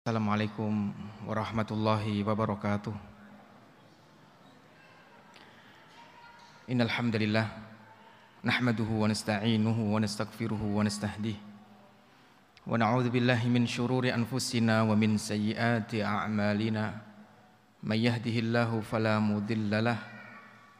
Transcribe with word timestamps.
Assalamualaikum 0.00 0.96
warahmatullahi 1.28 2.24
wabarakatuh. 2.24 2.96
Innal 6.72 6.88
hamdalillah 6.88 7.44
nahmaduhu 8.40 9.04
wa 9.04 9.12
nasta'inuhu 9.12 9.92
wa 9.92 10.00
nastaghfiruhu 10.00 10.72
wa 10.72 10.88
nastahdih. 10.88 11.36
Wa 12.64 12.80
na'udzu 12.80 13.12
billahi 13.12 13.52
min 13.52 13.68
shururi 13.68 14.08
anfusina 14.08 14.88
wa 14.88 14.96
min 14.96 15.20
sayyiati 15.20 16.00
a'malina. 16.00 16.96
May 17.84 18.00
yahdihillahu 18.00 18.80
fala 18.80 19.20
mudhillalah 19.20 20.00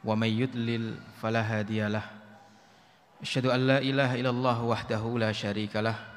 wa 0.01 0.17
may 0.17 0.33
yudlil 0.33 0.97
fala 1.21 1.45
hadiyalah. 1.45 2.09
Asyhadu 3.21 3.53
an 3.53 3.69
la 3.69 3.77
ilaha 3.85 4.17
illallah 4.17 4.57
wahdahu 4.65 5.21
la 5.21 5.29
syarikalah 5.29 6.10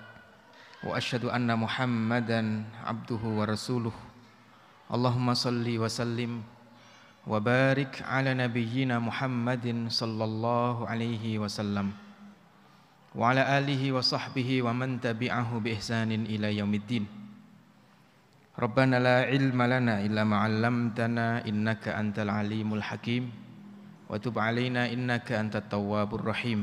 وأشهد 0.84 1.24
أن 1.32 1.48
محمدا 1.48 2.40
عبده 2.84 3.22
ورسوله. 3.24 3.96
اللهم 4.92 5.28
صل 5.34 5.64
وسلم 5.64 6.32
وبارك 7.24 8.04
على 8.04 8.36
نبينا 8.36 9.00
محمد 9.00 9.88
صلى 9.88 10.24
الله 10.24 10.74
عليه 10.88 11.24
وسلم 11.40 11.88
وعلى 13.16 13.42
آله 13.58 13.82
وصحبه 13.92 14.50
ومن 14.62 15.00
تبعه 15.00 15.50
بإحسان 15.58 16.12
إلى 16.12 16.60
يوم 16.60 16.74
الدين. 16.74 17.04
ربنا 18.60 19.00
لا 19.00 19.24
علم 19.24 19.56
لنا 19.56 20.04
إلا 20.04 20.22
ما 20.28 20.36
علمتنا 20.44 21.48
إنك 21.48 21.88
أنت 21.88 22.20
العليم 22.20 22.68
الحكيم. 22.74 23.24
وتب 24.12 24.36
علينا 24.36 24.92
إنك 24.92 25.32
أنت 25.32 25.56
التواب 25.56 26.14
الرحيم. 26.14 26.60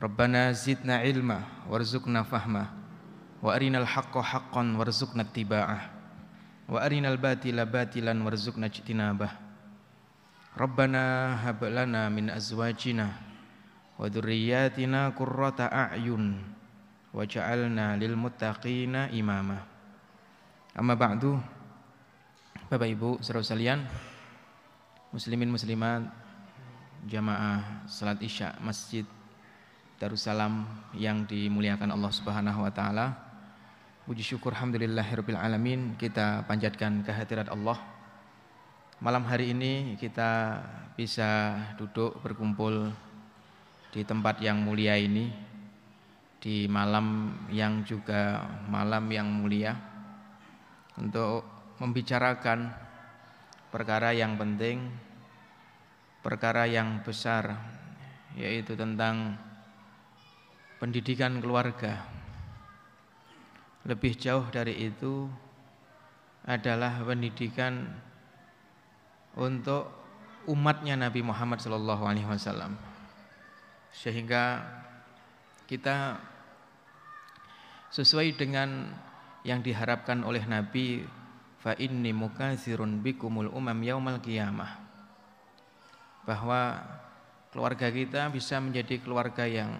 ربنا 0.00 0.56
زدنا 0.56 1.04
علما 1.04 1.68
وارزقنا 1.68 2.24
فهما. 2.24 2.79
Wa 3.40 3.56
arinal 3.56 3.88
haqqo 3.88 4.20
haqqan 4.20 4.76
warzuqna 4.76 5.24
ittiba'ah. 5.24 5.80
Wa 6.70 6.78
arinal 6.84 7.18
batila 7.18 7.66
batilan 7.66 8.20
warzuqna 8.22 8.70
ijtinabah. 8.70 9.32
Rabbana 10.54 11.34
hab 11.40 11.62
lana 11.64 12.06
min 12.12 12.28
azwajina 12.28 13.10
wa 13.96 14.06
dzurriyyatina 14.06 15.12
qurrata 15.16 15.66
a'yun 15.72 16.38
waj'alna 17.16 17.96
lil 17.98 18.14
muttaqina 18.14 19.10
imama. 19.10 19.62
Amma 20.76 20.94
ba'du 20.94 21.34
Bapak 22.70 22.86
Ibu 22.86 23.18
saudara 23.18 23.42
sekalian 23.42 23.82
muslimin 25.10 25.50
muslimat 25.50 26.06
jamaah 27.10 27.82
salat 27.90 28.22
Isya 28.22 28.54
Masjid 28.62 29.02
Darussalam 29.98 30.70
yang 30.94 31.26
dimuliakan 31.26 31.90
Allah 31.90 32.12
Subhanahu 32.14 32.62
wa 32.62 32.70
taala 32.70 33.29
Puji 34.00 34.24
syukur 34.24 34.56
Alhamdulillahirabbil 34.56 35.36
alamin 35.36 35.92
kita 36.00 36.48
panjatkan 36.48 37.04
kehadirat 37.04 37.52
Allah. 37.52 37.76
Malam 38.96 39.28
hari 39.28 39.52
ini 39.52 40.00
kita 40.00 40.56
bisa 40.96 41.60
duduk 41.76 42.16
berkumpul 42.24 42.88
di 43.92 44.00
tempat 44.00 44.40
yang 44.40 44.64
mulia 44.64 44.96
ini 44.96 45.28
di 46.40 46.64
malam 46.64 47.36
yang 47.52 47.84
juga 47.84 48.40
malam 48.72 49.04
yang 49.12 49.28
mulia 49.28 49.76
untuk 50.96 51.44
membicarakan 51.76 52.72
perkara 53.68 54.16
yang 54.16 54.40
penting, 54.40 54.88
perkara 56.24 56.64
yang 56.64 57.04
besar 57.04 57.52
yaitu 58.32 58.72
tentang 58.80 59.36
pendidikan 60.80 61.36
keluarga 61.44 62.19
lebih 63.84 64.16
jauh 64.16 64.44
dari 64.52 64.76
itu 64.92 65.28
adalah 66.44 67.00
pendidikan 67.04 67.88
untuk 69.36 69.88
umatnya 70.48 70.96
Nabi 70.96 71.20
Muhammad 71.20 71.60
Shallallahu 71.60 72.04
Alaihi 72.04 72.28
Wasallam. 72.28 72.76
Sehingga 73.92 74.64
kita 75.68 76.18
sesuai 77.90 78.38
dengan 78.38 78.90
yang 79.42 79.64
diharapkan 79.64 80.22
oleh 80.22 80.44
Nabi 80.44 81.02
fa 81.60 81.76
inni 81.76 82.14
mukatsirun 82.14 83.04
bikumul 83.04 83.52
umam 83.52 83.76
yaumal 83.84 84.20
qiyamah 84.20 84.80
bahwa 86.24 86.80
keluarga 87.50 87.88
kita 87.90 88.30
bisa 88.30 88.60
menjadi 88.62 89.00
keluarga 89.02 89.44
yang 89.48 89.74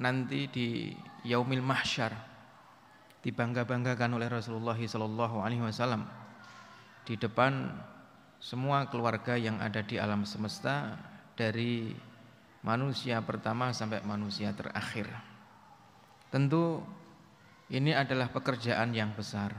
nanti 0.00 0.48
di 0.50 0.68
yaumil 1.24 1.62
mahsyar 1.62 2.27
dibangga-banggakan 3.22 4.14
oleh 4.14 4.30
Rasulullah 4.30 4.78
Sallallahu 4.78 5.42
Alaihi 5.42 5.62
Wasallam 5.62 6.06
di 7.02 7.18
depan 7.18 7.66
semua 8.38 8.86
keluarga 8.86 9.34
yang 9.34 9.58
ada 9.58 9.82
di 9.82 9.98
alam 9.98 10.22
semesta 10.22 10.94
dari 11.34 11.90
manusia 12.62 13.18
pertama 13.18 13.74
sampai 13.74 14.04
manusia 14.06 14.54
terakhir. 14.54 15.10
Tentu 16.30 16.78
ini 17.74 17.90
adalah 17.90 18.30
pekerjaan 18.30 18.94
yang 18.94 19.10
besar. 19.16 19.50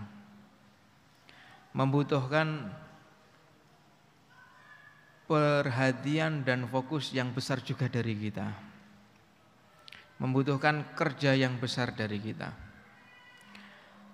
Membutuhkan 1.75 2.71
perhatian 5.27 6.41
dan 6.47 6.65
fokus 6.71 7.11
yang 7.11 7.35
besar 7.35 7.59
juga 7.61 7.91
dari 7.91 8.15
kita. 8.15 8.47
Membutuhkan 10.23 10.95
kerja 10.95 11.35
yang 11.35 11.59
besar 11.59 11.91
dari 11.93 12.17
kita 12.19 12.68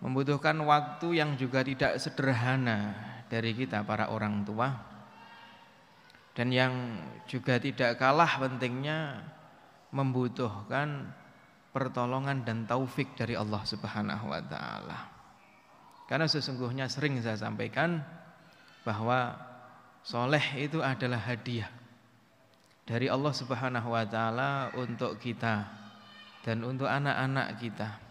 membutuhkan 0.06 0.54
waktu 0.62 1.18
yang 1.18 1.34
juga 1.34 1.66
tidak 1.66 1.98
sederhana 1.98 2.94
dari 3.26 3.58
kita 3.58 3.82
para 3.82 4.14
orang 4.14 4.46
tua 4.46 4.70
dan 6.38 6.54
yang 6.54 7.02
juga 7.26 7.58
tidak 7.58 7.98
kalah 7.98 8.38
pentingnya 8.38 9.26
membutuhkan 9.90 11.10
pertolongan 11.74 12.46
dan 12.46 12.70
taufik 12.70 13.18
dari 13.18 13.34
Allah 13.34 13.66
Subhanahu 13.66 14.30
wa 14.30 14.42
taala. 14.46 15.00
Karena 16.06 16.30
sesungguhnya 16.30 16.86
sering 16.86 17.18
saya 17.26 17.42
sampaikan 17.42 18.04
bahwa 18.86 19.34
soleh 20.06 20.44
itu 20.62 20.86
adalah 20.86 21.18
hadiah 21.18 21.72
dari 22.86 23.10
Allah 23.10 23.34
Subhanahu 23.34 23.90
wa 23.90 24.06
taala 24.06 24.70
untuk 24.78 25.18
kita 25.18 25.66
dan 26.46 26.62
untuk 26.62 26.86
anak-anak 26.86 27.58
kita. 27.58 28.05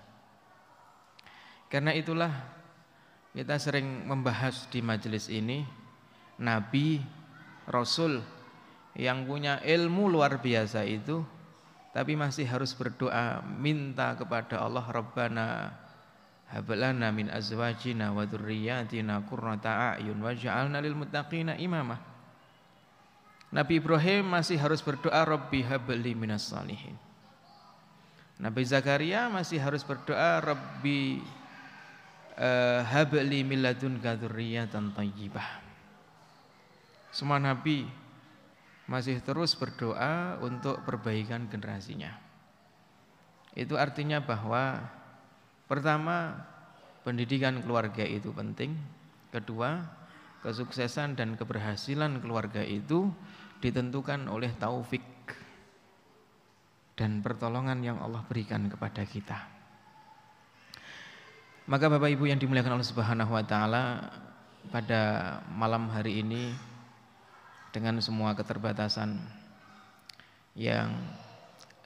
Karena 1.74 1.90
itulah 1.90 2.30
kita 3.34 3.58
sering 3.58 4.06
membahas 4.06 4.70
di 4.70 4.78
majelis 4.78 5.26
ini 5.26 5.66
Nabi, 6.38 7.02
Rasul 7.66 8.22
yang 8.94 9.26
punya 9.26 9.58
ilmu 9.58 10.06
luar 10.06 10.38
biasa 10.38 10.86
itu 10.86 11.26
tapi 11.90 12.14
masih 12.14 12.46
harus 12.46 12.78
berdoa 12.78 13.42
minta 13.58 14.14
kepada 14.14 14.62
Allah 14.62 14.86
Rabbana 14.86 15.74
hablana 16.46 17.10
min 17.10 17.26
azwajina 17.26 18.14
wa 18.14 18.22
dzurriyyatina 18.22 19.26
qurrata 19.26 19.98
a'yun 19.98 20.22
waj'alna 20.22 20.78
lil 20.78 20.94
muttaqina 20.94 21.58
imamah. 21.58 21.98
Nabi 23.50 23.82
Ibrahim 23.82 24.30
masih 24.30 24.62
harus 24.62 24.78
berdoa 24.78 25.26
Rabbi 25.26 25.66
habli 25.66 26.14
minas 26.14 26.54
salihin. 26.54 26.94
Nabi 28.38 28.62
Zakaria 28.62 29.26
masih 29.26 29.58
harus 29.58 29.82
berdoa 29.82 30.38
Rabbi 30.38 31.42
habli 32.90 33.46
min 33.46 33.62
ladunka 33.62 34.18
dzurriyyatan 34.18 34.94
thayyibah. 34.94 35.48
Semua 37.14 37.38
nabi 37.38 37.86
masih 38.90 39.22
terus 39.22 39.54
berdoa 39.54 40.36
untuk 40.42 40.82
perbaikan 40.82 41.46
generasinya. 41.46 42.10
Itu 43.54 43.78
artinya 43.78 44.18
bahwa 44.18 44.82
pertama 45.70 46.42
pendidikan 47.06 47.62
keluarga 47.62 48.02
itu 48.02 48.34
penting, 48.34 48.74
kedua 49.30 49.86
kesuksesan 50.42 51.16
dan 51.16 51.38
keberhasilan 51.38 52.20
keluarga 52.20 52.60
itu 52.60 53.08
ditentukan 53.62 54.28
oleh 54.28 54.52
taufik 54.58 55.00
dan 56.98 57.24
pertolongan 57.24 57.80
yang 57.80 57.96
Allah 58.02 58.20
berikan 58.28 58.68
kepada 58.68 59.06
kita. 59.08 59.53
Maka 61.64 61.88
Bapak 61.88 62.12
Ibu 62.12 62.28
yang 62.28 62.36
dimuliakan 62.36 62.76
Allah 62.76 62.84
Subhanahu 62.92 63.32
wa 63.32 63.40
taala 63.40 64.12
pada 64.68 65.00
malam 65.48 65.88
hari 65.88 66.20
ini 66.20 66.52
dengan 67.72 67.96
semua 68.04 68.36
keterbatasan 68.36 69.16
yang 70.52 70.92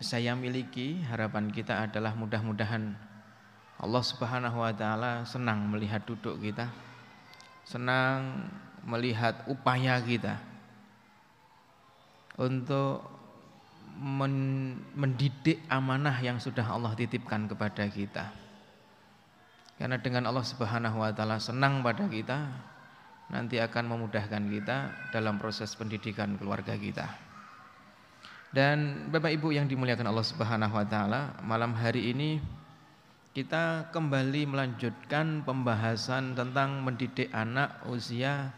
saya 0.02 0.34
miliki, 0.34 0.98
harapan 1.06 1.54
kita 1.54 1.86
adalah 1.86 2.10
mudah-mudahan 2.18 2.90
Allah 3.78 4.02
Subhanahu 4.02 4.66
wa 4.66 4.74
taala 4.74 5.22
senang 5.22 5.70
melihat 5.70 6.02
duduk 6.02 6.42
kita. 6.42 6.66
Senang 7.62 8.50
melihat 8.82 9.46
upaya 9.46 10.02
kita 10.02 10.42
untuk 12.34 13.06
mendidik 14.98 15.62
amanah 15.70 16.18
yang 16.18 16.42
sudah 16.42 16.66
Allah 16.66 16.98
titipkan 16.98 17.46
kepada 17.46 17.86
kita 17.86 18.47
Karena 19.78 19.94
dengan 20.02 20.26
Allah 20.26 20.42
Subhanahu 20.42 20.98
wa 20.98 21.14
taala 21.14 21.38
senang 21.38 21.86
pada 21.86 22.10
kita, 22.10 22.50
nanti 23.30 23.62
akan 23.62 23.94
memudahkan 23.94 24.42
kita 24.50 24.76
dalam 25.14 25.38
proses 25.38 25.70
pendidikan 25.78 26.34
keluarga 26.34 26.74
kita. 26.74 27.06
Dan 28.50 29.06
Bapak 29.14 29.38
Ibu 29.38 29.54
yang 29.54 29.70
dimuliakan 29.70 30.10
Allah 30.10 30.26
Subhanahu 30.26 30.74
wa 30.74 30.82
taala, 30.82 31.38
malam 31.46 31.78
hari 31.78 32.10
ini 32.10 32.42
kita 33.38 33.94
kembali 33.94 34.50
melanjutkan 34.50 35.46
pembahasan 35.46 36.34
tentang 36.34 36.82
mendidik 36.82 37.30
anak 37.30 37.86
usia 37.86 38.50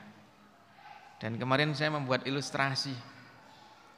dan 1.22 1.38
kemarin 1.38 1.72
saya 1.72 1.94
membuat 1.94 2.26
ilustrasi 2.26 3.14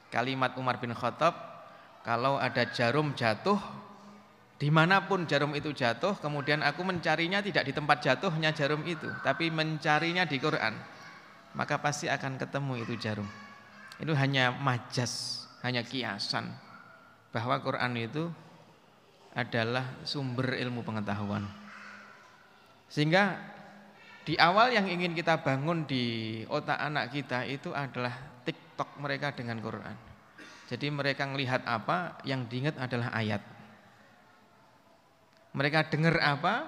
kalimat 0.09 0.55
Umar 0.55 0.79
bin 0.79 0.95
Khattab, 0.95 1.35
kalau 2.03 2.39
ada 2.39 2.63
jarum 2.71 3.11
jatuh, 3.11 3.59
di 4.57 4.71
mana 4.71 5.05
pun 5.05 5.27
jarum 5.27 5.53
itu 5.53 5.75
jatuh, 5.75 6.15
kemudian 6.17 6.63
aku 6.63 6.81
mencarinya 6.87 7.43
tidak 7.43 7.67
di 7.67 7.73
tempat 7.75 7.97
jatuhnya 7.99 8.55
jarum 8.55 8.81
itu, 8.87 9.07
tapi 9.21 9.51
mencarinya 9.51 10.23
di 10.23 10.37
Quran, 10.39 10.73
maka 11.53 11.77
pasti 11.83 12.07
akan 12.07 12.39
ketemu 12.39 12.73
itu 12.87 12.93
jarum. 12.95 13.27
Itu 13.97 14.13
hanya 14.13 14.53
majas, 14.53 15.45
hanya 15.65 15.81
kiasan 15.83 16.66
bahwa 17.31 17.59
Quran 17.59 17.93
itu 17.99 18.31
adalah 19.37 19.85
sumber 20.01 20.57
ilmu 20.57 20.81
pengetahuan. 20.81 21.45
Sehingga 22.89 23.37
di 24.27 24.35
awal 24.39 24.73
yang 24.75 24.89
ingin 24.89 25.13
kita 25.13 25.39
bangun 25.39 25.87
di 25.87 26.41
otak 26.51 26.79
anak 26.79 27.13
kita 27.13 27.47
itu 27.47 27.71
adalah 27.71 28.11
TikTok 28.43 28.99
mereka 28.99 29.31
dengan 29.31 29.61
Quran. 29.61 29.95
Jadi 30.67 30.91
mereka 30.91 31.23
melihat 31.23 31.63
apa 31.63 32.19
yang 32.27 32.43
diingat 32.43 32.75
adalah 32.75 33.13
ayat. 33.15 33.39
Mereka 35.55 35.87
dengar 35.87 36.19
apa 36.19 36.67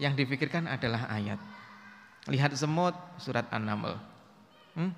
yang 0.00 0.16
dipikirkan 0.16 0.64
adalah 0.64 1.04
ayat. 1.12 1.36
Lihat 2.32 2.56
semut 2.56 2.96
surat 3.20 3.44
An-Naml. 3.52 3.92
Hmm? 4.76 4.92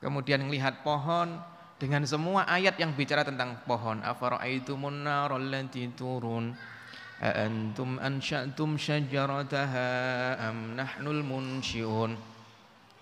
Kemudian 0.00 0.46
melihat 0.48 0.80
pohon 0.80 1.36
dengan 1.78 2.02
semua 2.02 2.42
ayat 2.50 2.74
yang 2.76 2.90
bicara 2.92 3.22
tentang 3.22 3.62
pohon 3.62 4.02
afara'aitumun 4.02 5.06
turun? 5.94 6.58
Antum 7.18 7.98
ansha'tum 7.98 8.78
syajarataha 8.78 9.86
am 10.38 10.78
nahnul 10.78 11.26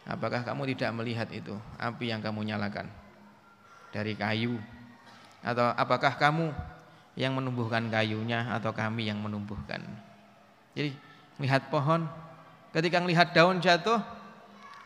apakah 0.08 0.40
kamu 0.40 0.72
tidak 0.72 0.90
melihat 0.96 1.28
itu 1.32 1.52
api 1.76 2.12
yang 2.12 2.24
kamu 2.24 2.48
nyalakan? 2.48 2.88
Dari 3.92 4.16
kayu? 4.16 4.56
Atau 5.44 5.68
apakah 5.72 6.16
kamu 6.16 6.48
yang 7.16 7.36
menumbuhkan 7.36 7.88
kayunya 7.92 8.48
atau 8.52 8.72
kami 8.72 9.08
yang 9.08 9.20
menumbuhkan? 9.20 9.84
Jadi 10.76 10.96
melihat 11.36 11.68
pohon 11.72 12.08
ketika 12.72 13.00
melihat 13.00 13.32
daun 13.32 13.60
jatuh 13.60 14.00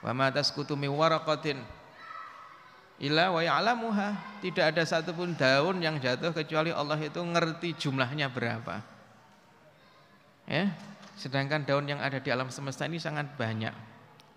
wa 0.03 0.11
ma 0.15 0.31
tasqutu 0.31 0.75
illa 3.01 3.33
wa 3.33 3.41
ya'lamuha 3.41 4.41
tidak 4.45 4.77
ada 4.77 4.83
satupun 4.85 5.33
daun 5.35 5.81
yang 5.81 5.97
jatuh 5.97 6.37
kecuali 6.37 6.71
Allah 6.71 7.01
itu 7.01 7.19
ngerti 7.19 7.75
jumlahnya 7.81 8.29
berapa 8.29 9.01
Ya, 10.51 10.75
sedangkan 11.15 11.63
daun 11.63 11.87
yang 11.87 12.03
ada 12.03 12.19
di 12.19 12.27
alam 12.27 12.51
semesta 12.51 12.83
ini 12.83 12.99
sangat 12.99 13.39
banyak. 13.39 13.71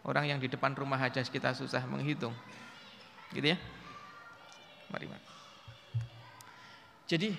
Orang 0.06 0.30
yang 0.30 0.38
di 0.38 0.46
depan 0.46 0.78
rumah 0.78 1.02
aja 1.02 1.26
kita 1.26 1.58
susah 1.58 1.82
menghitung. 1.90 2.38
Gitu 3.34 3.50
ya. 3.50 3.58
Mari, 4.94 5.10
mari. 5.10 5.26
Jadi 7.10 7.34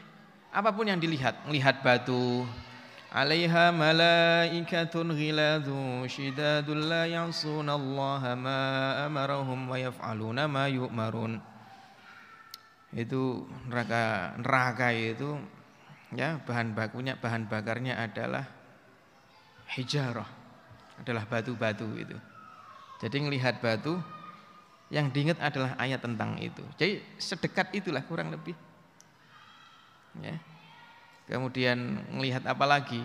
apa 0.50 0.74
pun 0.74 0.90
yang 0.90 0.98
dilihat, 0.98 1.46
melihat 1.46 1.86
batu, 1.86 2.42
alaiha 3.14 3.70
malaikatun 3.70 5.14
ghiladu 5.14 6.02
shidadul 6.10 6.90
la 6.90 7.06
ya'sunallaha 7.06 8.34
ma 8.34 8.60
amarahum 9.06 9.70
wa 9.70 9.78
yaf'aluna 9.78 10.50
ma 10.50 10.66
yu'marun. 10.66 11.38
Itu 12.90 13.46
neraka 13.70 14.34
neraka 14.42 14.90
itu 14.90 15.38
ya 16.14 16.42
bahan 16.42 16.74
bakunya 16.74 17.14
bahan 17.18 17.46
bakarnya 17.46 17.98
adalah 17.98 18.46
hijarah 19.78 20.26
adalah 20.98 21.22
batu-batu 21.26 21.86
itu. 21.94 22.18
Jadi 23.02 23.16
melihat 23.22 23.58
batu 23.62 23.98
yang 24.90 25.10
diingat 25.10 25.42
adalah 25.42 25.74
ayat 25.78 26.02
tentang 26.02 26.38
itu. 26.38 26.62
Jadi 26.78 27.02
sedekat 27.18 27.74
itulah 27.74 28.02
kurang 28.06 28.30
lebih. 28.30 28.54
Ya. 30.22 30.38
Kemudian 31.24 32.04
melihat 32.12 32.44
apa 32.44 32.64
lagi? 32.68 33.00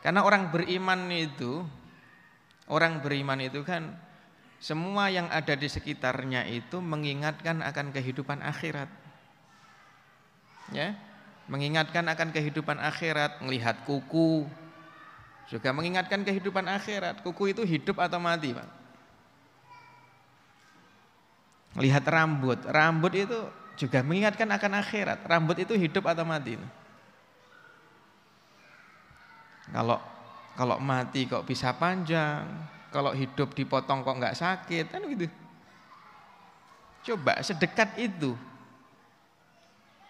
Karena 0.00 0.24
orang 0.24 0.48
beriman 0.48 1.12
itu 1.12 1.60
orang 2.70 3.04
beriman 3.04 3.36
itu 3.44 3.60
kan 3.60 3.92
semua 4.60 5.12
yang 5.12 5.28
ada 5.28 5.52
di 5.56 5.68
sekitarnya 5.68 6.48
itu 6.48 6.80
mengingatkan 6.80 7.60
akan 7.60 7.92
kehidupan 7.92 8.40
akhirat. 8.40 8.88
Ya, 10.70 10.94
mengingatkan 11.50 12.06
akan 12.06 12.30
kehidupan 12.30 12.78
akhirat, 12.78 13.42
melihat 13.42 13.82
kuku, 13.82 14.46
juga 15.50 15.74
mengingatkan 15.74 16.22
kehidupan 16.22 16.62
akhirat. 16.70 17.26
Kuku 17.26 17.50
itu 17.50 17.66
hidup 17.66 17.98
atau 17.98 18.22
mati, 18.22 18.54
Pak? 18.54 18.68
Lihat 21.82 22.06
rambut. 22.06 22.62
Rambut 22.70 23.12
itu 23.18 23.38
juga 23.74 23.98
mengingatkan 24.06 24.46
akan 24.46 24.72
akhirat. 24.78 25.18
Rambut 25.26 25.58
itu 25.58 25.74
hidup 25.74 26.06
atau 26.06 26.22
mati? 26.22 26.54
Kalau 29.70 29.98
kalau 30.58 30.76
mati 30.82 31.24
kok 31.24 31.46
bisa 31.46 31.72
panjang, 31.72 32.44
kalau 32.90 33.14
hidup 33.14 33.54
dipotong 33.54 34.02
kok 34.02 34.18
nggak 34.18 34.36
sakit, 34.36 34.92
kan 34.92 35.00
gitu. 35.06 35.26
Coba 37.06 37.40
sedekat 37.40 37.96
itu. 37.96 38.36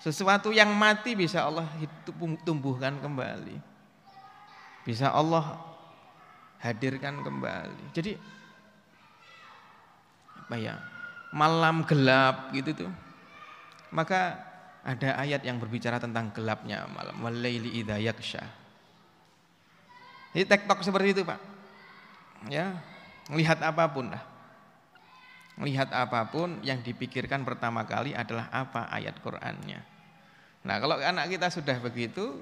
Sesuatu 0.01 0.51
yang 0.51 0.73
mati 0.73 1.13
bisa 1.13 1.45
Allah 1.45 1.69
tumbuhkan 2.43 2.97
kembali. 2.99 3.61
Bisa 4.83 5.13
Allah 5.13 5.61
hadirkan 6.59 7.21
kembali. 7.21 7.93
Jadi 7.93 8.17
apa 10.41 10.57
ya? 10.57 10.81
Malam 11.31 11.87
gelap 11.87 12.51
gitu 12.57 12.75
tuh. 12.75 12.93
Maka 13.95 14.41
ada 14.81 15.21
ayat 15.21 15.45
yang 15.45 15.61
berbicara 15.61 16.01
tentang 16.01 16.33
gelapnya 16.35 16.89
malam. 16.91 17.15
Walaili 17.21 17.79
idza 17.85 18.01
yaksha. 18.01 18.60
Jadi 20.31 20.45
tektok 20.47 20.87
seperti 20.87 21.15
itu, 21.17 21.23
Pak. 21.27 21.41
Ya, 22.49 22.79
melihat 23.29 23.59
apa 23.61 23.91
pun 23.91 24.09
lah. 24.09 24.23
Melihat 25.61 25.93
apa 25.93 26.25
pun 26.31 26.63
yang 26.65 26.81
dipikirkan 26.81 27.45
pertama 27.45 27.85
kali 27.85 28.17
adalah 28.17 28.49
apa 28.49 28.89
ayat 28.89 29.19
Qur'annya. 29.21 29.81
Nah, 30.65 30.77
kalau 30.81 30.97
anak 30.97 31.29
kita 31.29 31.53
sudah 31.53 31.77
begitu, 31.83 32.41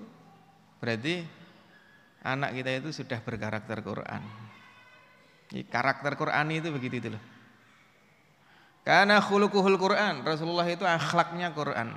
berarti 0.79 1.27
anak 2.23 2.55
kita 2.55 2.71
itu 2.79 2.91
sudah 2.95 3.19
berkarakter 3.23 3.83
Quran. 3.83 4.23
Jadi 5.49 5.65
karakter 5.67 6.13
Quran 6.15 6.47
itu 6.53 6.69
begitu 6.71 6.95
itu 7.01 7.09
loh. 7.17 7.23
Karena 8.85 9.21
khuluquhul 9.21 9.77
Quran, 9.77 10.25
Rasulullah 10.25 10.69
itu 10.69 10.85
akhlaknya 10.85 11.53
Quran. 11.53 11.93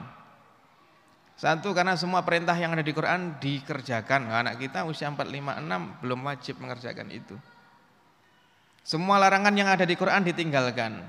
Satu 1.42 1.74
karena 1.74 1.98
semua 1.98 2.22
perintah 2.22 2.54
yang 2.54 2.78
ada 2.78 2.86
di 2.86 2.94
Quran 2.94 3.42
dikerjakan. 3.42 4.30
Anak 4.30 4.62
kita 4.62 4.86
usia 4.86 5.10
4, 5.10 5.26
5, 5.26 5.58
6 5.58 6.06
belum 6.06 6.20
wajib 6.22 6.62
mengerjakan 6.62 7.10
itu. 7.10 7.34
Semua 8.86 9.18
larangan 9.18 9.50
yang 9.58 9.66
ada 9.66 9.82
di 9.82 9.98
Quran 9.98 10.22
ditinggalkan. 10.22 11.02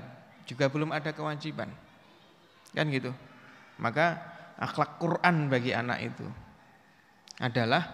Juga 0.49 0.73
belum 0.73 0.89
ada 0.89 1.13
kewajiban. 1.13 1.69
Kan 2.73 2.89
gitu. 2.89 3.13
Maka 3.77 4.17
akhlak 4.57 4.97
Quran 4.97 5.53
bagi 5.53 5.69
anak 5.69 6.01
itu 6.01 6.25
adalah 7.37 7.93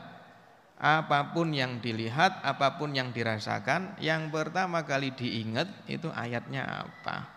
apa 0.79 1.35
pun 1.35 1.51
yang 1.51 1.83
dilihat, 1.83 2.39
apa 2.39 2.79
pun 2.79 2.95
yang 2.95 3.11
dirasakan, 3.11 3.99
yang 3.99 4.31
pertama 4.31 4.87
kali 4.87 5.11
diingat 5.11 5.67
itu 5.91 6.07
ayatnya 6.15 6.87
apa. 6.87 7.27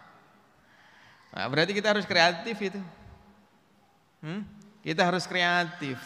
Nah, 1.35 1.47
berarti 1.51 1.75
kita 1.75 1.91
harus 1.91 2.07
kreatif 2.07 2.55
itu. 2.63 2.79
Hmm? 4.23 4.62
Kita 4.83 5.07
harus 5.07 5.31
kreatif 5.31 5.97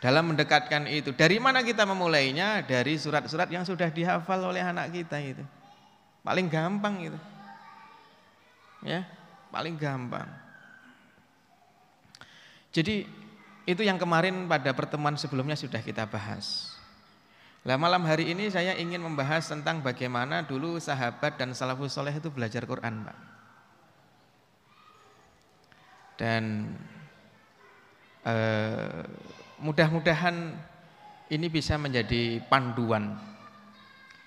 dalam 0.00 0.32
mendekatkan 0.32 0.88
itu. 0.88 1.12
Dari 1.12 1.36
mana 1.36 1.60
kita 1.60 1.84
memulainya? 1.84 2.64
Dari 2.64 2.96
surat-surat 2.96 3.46
yang 3.52 3.68
sudah 3.68 3.92
dihafal 3.92 4.40
oleh 4.40 4.64
anak 4.64 4.88
kita 4.90 5.20
itu. 5.20 5.44
Paling 6.24 6.48
gampang 6.48 7.12
itu. 7.12 7.18
Ya, 8.82 9.04
paling 9.52 9.76
gampang. 9.76 10.26
Jadi 12.72 13.04
itu 13.68 13.82
yang 13.84 14.00
kemarin 14.00 14.48
pada 14.48 14.72
pertemuan 14.72 15.18
sebelumnya 15.20 15.58
sudah 15.58 15.84
kita 15.84 16.08
bahas. 16.08 16.72
Nah 17.66 17.76
malam 17.76 18.00
hari 18.06 18.32
ini 18.32 18.48
saya 18.48 18.72
ingin 18.80 19.02
membahas 19.02 19.44
tentang 19.50 19.84
bagaimana 19.84 20.40
dulu 20.40 20.80
sahabat 20.80 21.36
dan 21.36 21.52
salafus 21.52 21.92
soleh 21.92 22.14
itu 22.16 22.32
belajar 22.32 22.64
Quran 22.64 23.04
Pak. 23.04 23.18
Dan 26.16 26.72
eh, 28.28 29.02
mudah-mudahan 29.64 30.52
ini 31.32 31.46
bisa 31.48 31.80
menjadi 31.80 32.44
panduan 32.46 33.16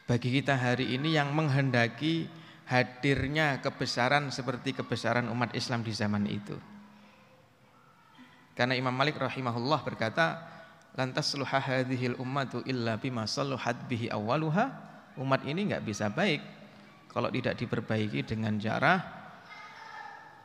bagi 0.10 0.41
kita 0.41 0.58
hari 0.58 0.98
ini 0.98 1.15
yang 1.15 1.31
menghendaki 1.31 2.27
hadirnya 2.67 3.63
kebesaran 3.63 4.27
seperti 4.34 4.75
kebesaran 4.75 5.27
umat 5.31 5.55
Islam 5.55 5.86
di 5.86 5.93
zaman 5.96 6.27
itu. 6.27 6.58
Karena 8.51 8.75
Imam 8.75 8.91
Malik 8.91 9.15
rahimahullah 9.15 9.79
berkata, 9.88 10.43
lantas 11.00 11.31
luha 11.39 11.60
hadhil 11.60 12.20
ummatu 12.20 12.60
illa 12.67 13.00
bima 13.00 13.24
salluhat 13.24 13.88
bihi 13.88 14.12
awaluha. 14.12 14.91
Umat 15.20 15.43
ini 15.43 15.72
nggak 15.72 15.84
bisa 15.84 16.08
baik 16.08 16.39
kalau 17.12 17.27
tidak 17.27 17.60
diperbaiki 17.60 18.24
dengan 18.24 18.55
cara 18.55 19.20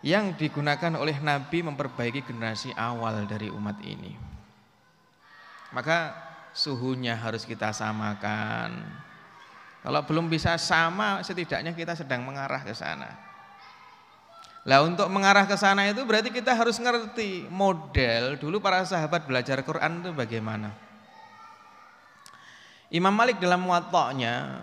yang 0.05 0.37
digunakan 0.37 0.93
oleh 0.99 1.17
Nabi 1.21 1.65
memperbaiki 1.65 2.25
generasi 2.27 2.73
awal 2.77 3.25
dari 3.25 3.49
umat 3.49 3.81
ini. 3.85 4.13
Maka 5.73 6.13
suhunya 6.57 7.17
harus 7.17 7.45
kita 7.45 7.73
samakan. 7.73 8.85
Kalau 9.81 10.01
belum 10.03 10.27
bisa 10.27 10.59
sama, 10.59 11.23
setidaknya 11.23 11.77
kita 11.77 11.95
sedang 11.95 12.27
mengarah 12.27 12.65
ke 12.65 12.75
sana. 12.75 13.13
Lah 14.67 14.83
untuk 14.83 15.07
mengarah 15.07 15.47
ke 15.47 15.55
sana 15.55 15.87
itu 15.87 16.03
berarti 16.03 16.35
kita 16.35 16.51
harus 16.51 16.75
ngerti 16.83 17.47
model 17.47 18.35
dulu 18.35 18.59
para 18.59 18.83
sahabat 18.83 19.23
belajar 19.23 19.63
Quran 19.63 20.03
itu 20.03 20.11
bagaimana. 20.11 20.75
Imam 22.91 23.15
Malik 23.15 23.39
dalam 23.39 23.63
muwatta'nya 23.63 24.59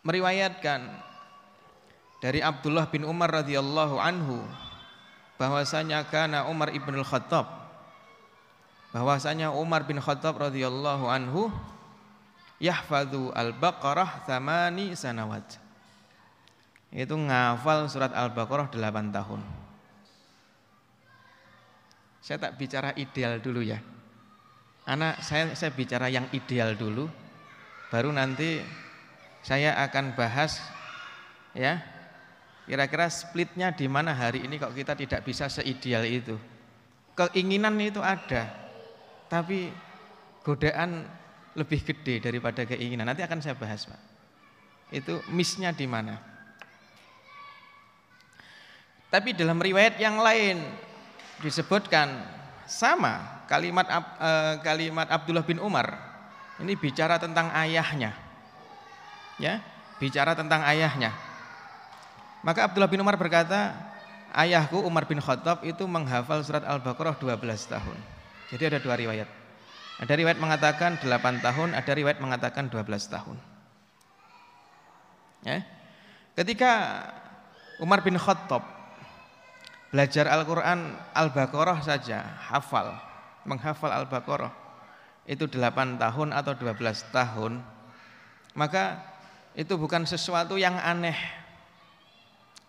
meriwayatkan 0.00 1.11
dari 2.22 2.38
Abdullah 2.38 2.86
bin 2.86 3.02
Umar 3.02 3.42
radhiyallahu 3.42 3.98
anhu 3.98 4.46
bahwasanya 5.36 6.06
karena 6.06 6.46
Umar 6.46 6.70
ibn 6.70 6.94
al-Khattab 6.94 7.50
bahwasanya 8.94 9.50
Umar 9.50 9.82
bin 9.82 9.98
Khattab 9.98 10.38
radhiyallahu 10.38 11.10
anhu 11.10 11.50
yahfadhu 12.62 13.34
al-Baqarah 13.34 14.22
thamani 14.22 14.94
sanawat 14.94 15.58
itu 16.92 17.16
ngafal 17.16 17.88
surat 17.88 18.12
Al-Baqarah 18.12 18.68
8 18.68 19.16
tahun. 19.16 19.40
Saya 22.20 22.38
tak 22.38 22.60
bicara 22.60 22.92
ideal 23.00 23.40
dulu 23.40 23.64
ya. 23.64 23.80
Anak 24.84 25.24
saya 25.24 25.56
saya 25.56 25.72
bicara 25.72 26.12
yang 26.12 26.28
ideal 26.36 26.76
dulu. 26.76 27.08
Baru 27.88 28.12
nanti 28.12 28.60
saya 29.40 29.72
akan 29.88 30.12
bahas 30.12 30.60
ya. 31.56 31.80
Kira-kira 32.72 33.04
splitnya 33.12 33.68
di 33.68 33.84
mana 33.84 34.16
hari 34.16 34.48
ini 34.48 34.56
kok 34.56 34.72
kita 34.72 34.96
tidak 34.96 35.28
bisa 35.28 35.44
seideal 35.44 36.08
itu. 36.08 36.40
Keinginan 37.12 37.76
itu 37.76 38.00
ada. 38.00 38.48
Tapi 39.28 39.68
godaan 40.40 41.04
lebih 41.52 41.84
gede 41.84 42.24
daripada 42.24 42.64
keinginan. 42.64 43.12
Nanti 43.12 43.20
akan 43.20 43.44
saya 43.44 43.60
bahas, 43.60 43.84
Pak. 43.84 44.00
Itu 44.88 45.20
missnya 45.28 45.68
di 45.76 45.84
mana? 45.84 46.16
Tapi 49.12 49.36
dalam 49.36 49.60
riwayat 49.60 50.00
yang 50.00 50.16
lain 50.24 50.64
disebutkan 51.44 52.08
sama 52.64 53.44
kalimat 53.52 53.84
uh, 54.16 54.64
kalimat 54.64 55.12
Abdullah 55.12 55.44
bin 55.44 55.60
Umar. 55.60 55.92
Ini 56.56 56.72
bicara 56.80 57.20
tentang 57.20 57.52
ayahnya. 57.52 58.16
Ya, 59.36 59.60
bicara 60.00 60.32
tentang 60.32 60.64
ayahnya. 60.64 61.31
Maka 62.42 62.66
Abdullah 62.66 62.90
bin 62.90 63.02
Umar 63.02 63.14
berkata, 63.14 63.74
ayahku 64.34 64.82
Umar 64.82 65.06
bin 65.06 65.22
Khattab 65.22 65.62
itu 65.62 65.86
menghafal 65.86 66.42
surat 66.42 66.66
Al-Baqarah 66.66 67.14
12 67.18 67.38
tahun. 67.70 67.98
Jadi 68.50 68.62
ada 68.68 68.78
dua 68.82 68.98
riwayat. 68.98 69.30
Ada 70.02 70.12
riwayat 70.18 70.38
mengatakan 70.42 70.98
8 70.98 71.06
tahun, 71.38 71.78
ada 71.78 71.92
riwayat 71.94 72.18
mengatakan 72.18 72.66
12 72.66 72.82
tahun. 73.06 73.36
Ya. 75.46 75.62
Ketika 76.34 76.70
Umar 77.78 78.02
bin 78.02 78.18
Khattab 78.18 78.82
Belajar 79.92 80.24
Al-Quran 80.24 80.96
Al-Baqarah 81.12 81.84
saja, 81.84 82.24
hafal, 82.48 82.96
menghafal 83.44 83.92
Al-Baqarah 83.92 84.48
itu 85.28 85.44
8 85.44 86.00
tahun 86.00 86.32
atau 86.32 86.56
12 86.56 87.12
tahun, 87.12 87.60
maka 88.56 89.04
itu 89.52 89.76
bukan 89.76 90.08
sesuatu 90.08 90.56
yang 90.56 90.80
aneh. 90.80 91.12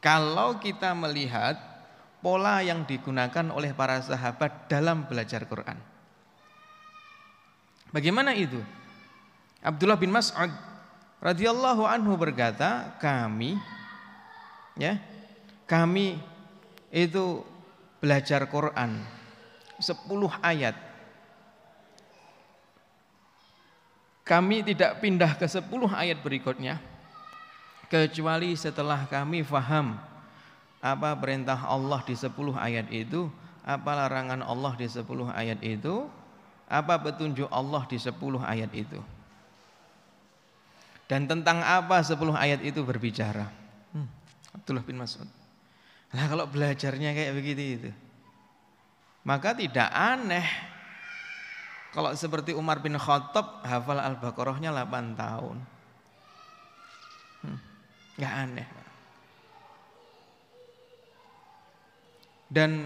Kalau 0.04 0.60
kita 0.60 0.92
melihat 0.92 1.56
pola 2.20 2.60
yang 2.60 2.84
digunakan 2.84 3.48
oleh 3.56 3.72
para 3.72 4.04
sahabat 4.04 4.68
dalam 4.68 5.08
belajar 5.08 5.48
Quran. 5.48 5.80
Bagaimana 7.88 8.36
itu? 8.36 8.60
Abdullah 9.64 9.96
bin 9.96 10.12
Mas'ud 10.12 10.52
radhiyallahu 11.24 11.88
anhu 11.88 12.20
berkata, 12.20 13.00
kami 13.00 13.56
ya, 14.76 15.00
kami 15.64 16.20
itu 16.92 17.40
belajar 18.04 18.44
Quran 18.52 19.08
10 19.80 20.04
ayat. 20.44 20.76
Kami 24.28 24.68
tidak 24.68 25.00
pindah 25.00 25.32
ke 25.40 25.48
10 25.48 25.64
ayat 25.96 26.20
berikutnya 26.20 26.93
kecuali 27.94 28.58
setelah 28.58 29.06
kami 29.06 29.46
faham 29.46 29.94
apa 30.82 31.14
perintah 31.14 31.62
Allah 31.70 32.02
di 32.02 32.18
10 32.18 32.34
ayat 32.58 32.90
itu, 32.90 33.30
apa 33.62 33.92
larangan 33.94 34.42
Allah 34.42 34.74
di 34.74 34.90
10 34.90 35.06
ayat 35.30 35.62
itu, 35.62 36.10
apa 36.66 36.98
petunjuk 36.98 37.46
Allah 37.54 37.86
di 37.86 38.02
10 38.02 38.18
ayat 38.42 38.74
itu. 38.74 38.98
Dan 41.06 41.30
tentang 41.30 41.62
apa 41.62 42.02
10 42.02 42.18
ayat 42.34 42.66
itu 42.66 42.82
berbicara. 42.82 43.46
Hmm, 43.94 44.10
Abdullah 44.58 44.84
bin 44.84 44.98
Mas'ud. 44.98 45.30
Nah 46.18 46.26
kalau 46.26 46.50
belajarnya 46.50 47.14
kayak 47.14 47.32
begitu 47.38 47.62
itu. 47.78 47.92
Maka 49.24 49.54
tidak 49.54 49.88
aneh 49.94 50.44
kalau 51.94 52.10
seperti 52.18 52.58
Umar 52.58 52.82
bin 52.82 52.98
Khattab 52.98 53.62
hafal 53.64 54.02
Al-Baqarahnya 54.02 54.74
8 54.74 55.14
tahun. 55.16 55.73
Hmm, 58.14 58.22
gak 58.22 58.34
aneh. 58.34 58.68
Dan 62.54 62.86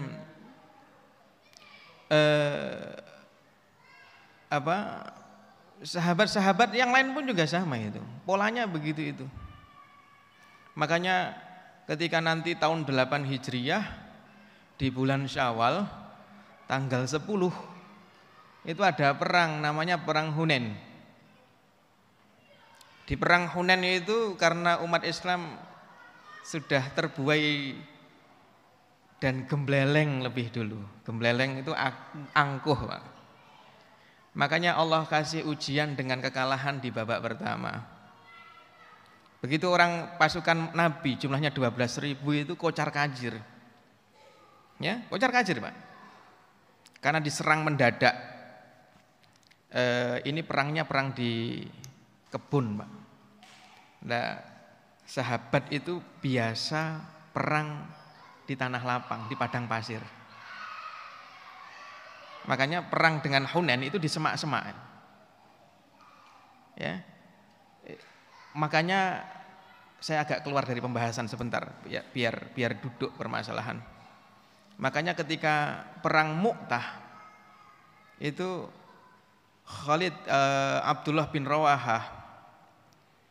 eh, 2.08 2.96
apa 4.48 4.76
sahabat-sahabat 5.84 6.72
yang 6.72 6.88
lain 6.88 7.12
pun 7.12 7.28
juga 7.28 7.44
sama 7.44 7.76
itu. 7.76 8.00
Polanya 8.24 8.64
begitu 8.64 9.12
itu. 9.12 9.26
Makanya 10.72 11.36
ketika 11.84 12.24
nanti 12.24 12.56
tahun 12.56 12.88
8 12.88 13.28
Hijriyah 13.28 13.84
di 14.78 14.88
bulan 14.88 15.28
Syawal 15.28 15.84
tanggal 16.70 17.04
10 17.04 17.18
itu 18.68 18.82
ada 18.84 19.12
perang 19.16 19.60
namanya 19.60 20.00
perang 20.00 20.32
Hunen. 20.32 20.87
Di 23.08 23.16
perang 23.16 23.48
Hunen 23.56 23.80
itu 23.88 24.36
karena 24.36 24.84
umat 24.84 25.00
Islam 25.00 25.56
sudah 26.44 26.92
terbuai 26.92 27.72
dan 29.16 29.48
gembleleng 29.48 30.20
lebih 30.20 30.52
dulu. 30.52 30.76
Gembleleng 31.08 31.64
itu 31.64 31.72
angkuh, 32.36 32.76
Pak. 32.84 33.02
Makanya 34.36 34.76
Allah 34.76 35.08
kasih 35.08 35.48
ujian 35.48 35.96
dengan 35.96 36.20
kekalahan 36.20 36.84
di 36.84 36.92
babak 36.92 37.24
pertama. 37.24 37.80
Begitu 39.40 39.64
orang 39.72 40.20
pasukan 40.20 40.76
Nabi 40.76 41.16
jumlahnya 41.16 41.48
12 41.48 42.04
ribu 42.04 42.36
itu 42.36 42.60
kocar 42.60 42.92
kajir. 42.92 43.40
Ya, 44.76 45.00
kocar 45.08 45.32
kajir 45.32 45.64
Pak. 45.64 45.74
Karena 47.00 47.24
diserang 47.24 47.64
mendadak. 47.64 48.14
E, 49.72 49.82
ini 50.28 50.44
perangnya 50.44 50.84
perang 50.84 51.16
di 51.16 51.64
kebun 52.28 52.80
Pak. 52.80 52.90
Nah, 54.08 54.38
sahabat 55.08 55.72
itu 55.72 55.98
biasa 56.20 57.02
perang 57.32 57.88
di 58.44 58.54
tanah 58.56 58.82
lapang, 58.84 59.28
di 59.28 59.34
padang 59.34 59.64
pasir. 59.68 60.00
Makanya 62.48 62.88
perang 62.88 63.20
dengan 63.20 63.44
Hunain 63.44 63.84
itu 63.84 64.00
di 64.00 64.08
semak-semak. 64.08 64.72
Ya. 66.80 67.04
Makanya 68.56 69.24
saya 69.98 70.24
agak 70.24 70.46
keluar 70.46 70.64
dari 70.64 70.80
pembahasan 70.80 71.28
sebentar 71.28 71.82
ya, 71.84 72.00
biar 72.00 72.54
biar 72.56 72.78
duduk 72.80 73.12
permasalahan. 73.18 73.82
Makanya 74.78 75.12
ketika 75.18 75.84
perang 76.00 76.38
Mu'tah 76.38 76.86
itu 78.22 78.64
Khalid 79.66 80.14
uh, 80.30 80.80
Abdullah 80.86 81.28
bin 81.28 81.44
Rawahah 81.44 82.17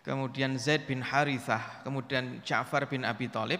kemudian 0.07 0.55
Zaid 0.55 0.87
bin 0.87 1.03
Harithah, 1.03 1.83
kemudian 1.83 2.39
Ja'far 2.39 2.87
bin 2.87 3.03
Abi 3.03 3.27
Thalib 3.27 3.59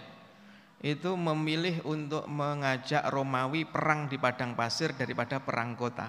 itu 0.80 1.12
memilih 1.12 1.84
untuk 1.84 2.24
mengajak 2.24 3.04
Romawi 3.12 3.68
perang 3.68 4.08
di 4.08 4.16
padang 4.16 4.56
pasir 4.56 4.96
daripada 4.96 5.44
perang 5.44 5.76
kota. 5.76 6.08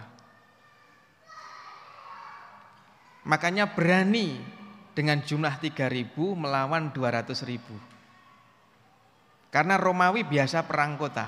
Makanya 3.27 3.75
berani 3.75 4.39
dengan 4.95 5.19
jumlah 5.19 5.59
3000 5.59 6.15
melawan 6.15 6.95
200.000. 6.95 9.51
Karena 9.51 9.75
Romawi 9.75 10.23
biasa 10.23 10.63
perang 10.63 10.95
kota. 10.95 11.27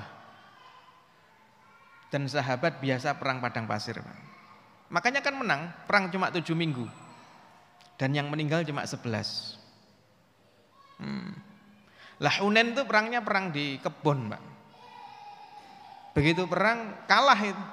Dan 2.08 2.30
sahabat 2.30 2.80
biasa 2.80 3.20
perang 3.20 3.44
padang 3.44 3.68
pasir. 3.68 4.00
Makanya 4.92 5.20
kan 5.20 5.36
menang, 5.36 5.68
perang 5.84 6.08
cuma 6.08 6.30
7 6.30 6.56
minggu. 6.56 7.01
Dan 8.02 8.18
yang 8.18 8.26
meninggal 8.26 8.66
cuma 8.66 8.82
11. 8.82 8.98
Hmm. 10.98 11.38
Lah 12.18 12.34
Hunen 12.42 12.74
itu 12.74 12.82
perangnya 12.82 13.22
perang 13.22 13.54
di 13.54 13.78
kebun, 13.78 14.26
Mbak. 14.26 14.42
Begitu 16.18 16.50
perang 16.50 17.06
kalah 17.06 17.38
itu. 17.38 17.64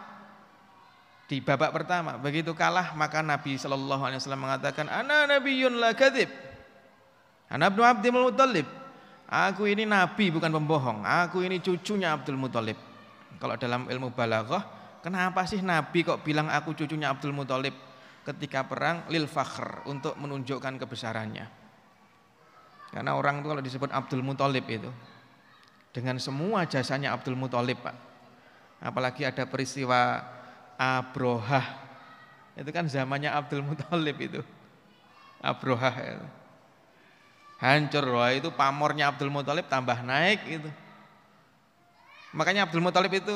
Di 1.34 1.42
babak 1.42 1.74
pertama, 1.74 2.22
begitu 2.22 2.54
kalah 2.54 2.94
maka 2.94 3.26
Nabi 3.26 3.58
Shallallahu 3.58 4.06
alaihi 4.06 4.22
wasallam 4.22 4.46
mengatakan, 4.46 4.86
"Ana 4.86 5.26
nabiyyun 5.26 5.82
la 5.82 5.98
kadzib." 5.98 6.30
Ana 7.50 7.74
Abdul 7.74 7.90
Abdul 7.90 8.30
Muthalib. 8.30 8.70
Aku 9.26 9.66
ini 9.66 9.90
nabi 9.90 10.30
bukan 10.30 10.54
pembohong. 10.54 11.10
Aku 11.10 11.42
ini 11.42 11.58
cucunya 11.58 12.14
Abdul 12.14 12.38
Muthalib. 12.38 12.78
Kalau 13.42 13.58
dalam 13.58 13.90
ilmu 13.90 14.14
balaghah, 14.14 14.62
kenapa 15.02 15.50
sih 15.50 15.66
nabi 15.66 16.06
kok 16.06 16.22
bilang 16.22 16.54
aku 16.54 16.78
cucunya 16.78 17.10
Abdul 17.10 17.34
Muthalib 17.34 17.89
ketika 18.30 18.66
perang 18.66 19.10
lil 19.10 19.26
fakhr 19.26 19.90
untuk 19.90 20.14
menunjukkan 20.22 20.78
kebesarannya. 20.78 21.50
Karena 22.90 23.14
orang 23.14 23.42
itu 23.42 23.48
kalau 23.50 23.64
disebut 23.64 23.90
Abdul 23.94 24.26
Muthalib 24.26 24.66
itu 24.70 24.90
dengan 25.90 26.22
semua 26.22 26.66
jasanya 26.70 27.14
Abdul 27.14 27.38
Muthalib 27.38 27.82
Pak. 27.82 27.96
Apalagi 28.80 29.26
ada 29.26 29.44
peristiwa 29.50 30.22
Abrohah. 30.80 31.90
Itu 32.56 32.70
kan 32.72 32.88
zamannya 32.88 33.30
Abdul 33.34 33.66
Muthalib 33.66 34.18
itu. 34.22 34.42
Abrohah 35.42 35.96
itu. 36.00 36.28
Hancur 37.60 38.06
wah 38.16 38.32
itu 38.32 38.50
pamornya 38.56 39.12
Abdul 39.12 39.34
Muthalib 39.34 39.68
tambah 39.68 40.00
naik 40.00 40.42
itu. 40.48 40.70
Makanya 42.32 42.70
Abdul 42.70 42.80
Muthalib 42.86 43.12
itu 43.12 43.36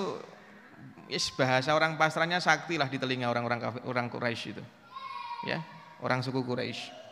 yes, 1.12 1.34
bahasa 1.36 1.76
orang 1.76 2.00
pasrahnya 2.00 2.40
sakti 2.40 2.80
lah 2.80 2.88
di 2.88 2.96
telinga 2.96 3.28
orang-orang 3.28 3.84
orang 3.84 4.08
Quraisy 4.08 4.56
itu. 4.56 4.64
Ya, 5.44 5.60
orang 6.00 6.24
suku 6.24 6.40
Quraisy. 6.44 7.04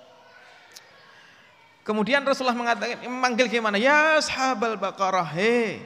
Kemudian 1.82 2.22
Rasulullah 2.22 2.56
mengatakan, 2.56 3.02
memanggil 3.04 3.50
gimana? 3.50 3.76
Ya 3.82 4.22
sahabat 4.22 4.78
Al-Baqarah, 4.78 5.28
hei 5.34 5.82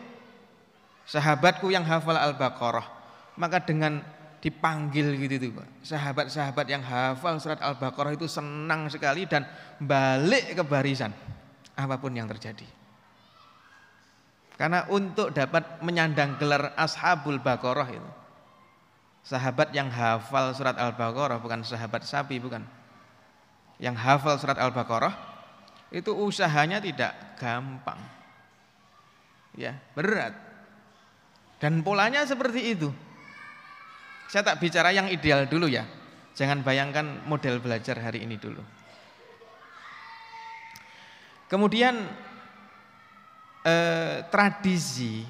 sahabatku 1.08 1.72
yang 1.72 1.88
hafal 1.88 2.20
Al-Baqarah. 2.20 2.86
Maka 3.40 3.64
dengan 3.64 4.04
dipanggil 4.44 5.18
gitu 5.18 5.34
itu 5.42 5.50
Sahabat-sahabat 5.82 6.66
yang 6.70 6.84
hafal 6.86 7.40
surat 7.42 7.58
Al-Baqarah 7.64 8.14
itu 8.14 8.30
senang 8.30 8.92
sekali 8.92 9.26
dan 9.26 9.48
balik 9.82 10.54
ke 10.54 10.64
barisan 10.68 11.10
apa 11.74 11.96
pun 11.98 12.14
yang 12.14 12.30
terjadi. 12.30 12.68
Karena 14.56 14.88
untuk 14.88 15.36
dapat 15.36 15.84
menyandang 15.84 16.40
gelar 16.40 16.76
Ashabul 16.80 17.44
Baqarah 17.44 17.90
itu 17.92 18.10
sahabat 19.26 19.74
yang 19.74 19.90
hafal 19.90 20.54
surat 20.54 20.78
Al-Baqarah 20.78 21.42
bukan 21.42 21.66
sahabat 21.66 22.06
sapi 22.06 22.38
bukan. 22.38 22.62
Yang 23.82 23.96
hafal 24.00 24.38
surat 24.38 24.62
Al-Baqarah 24.62 25.14
itu 25.90 26.14
usahanya 26.14 26.78
tidak 26.78 27.12
gampang. 27.42 27.98
Ya, 29.58 29.82
berat. 29.98 30.38
Dan 31.58 31.82
polanya 31.82 32.22
seperti 32.24 32.78
itu. 32.78 32.94
Saya 34.30 34.46
tak 34.46 34.62
bicara 34.62 34.94
yang 34.94 35.10
ideal 35.10 35.50
dulu 35.50 35.66
ya. 35.66 35.88
Jangan 36.36 36.62
bayangkan 36.62 37.26
model 37.26 37.64
belajar 37.64 37.96
hari 37.98 38.28
ini 38.28 38.36
dulu. 38.36 38.60
Kemudian 41.48 41.96
eh, 43.64 44.26
tradisi 44.28 45.24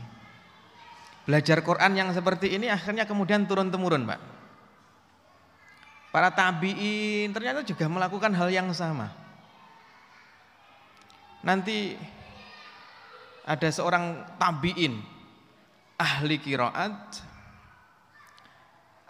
belajar 1.26 1.60
Quran 1.66 1.92
yang 1.98 2.10
seperti 2.14 2.54
ini 2.54 2.70
akhirnya 2.70 3.04
kemudian 3.10 3.50
turun 3.50 3.74
temurun, 3.74 4.06
Pak. 4.06 4.22
Para 6.14 6.32
tabiin 6.32 7.34
ternyata 7.36 7.66
juga 7.66 7.92
melakukan 7.92 8.32
hal 8.32 8.48
yang 8.48 8.72
sama. 8.72 9.12
Nanti 11.44 12.00
ada 13.44 13.68
seorang 13.68 14.24
tabiin 14.40 15.04
ahli 16.00 16.40
kiraat 16.40 17.20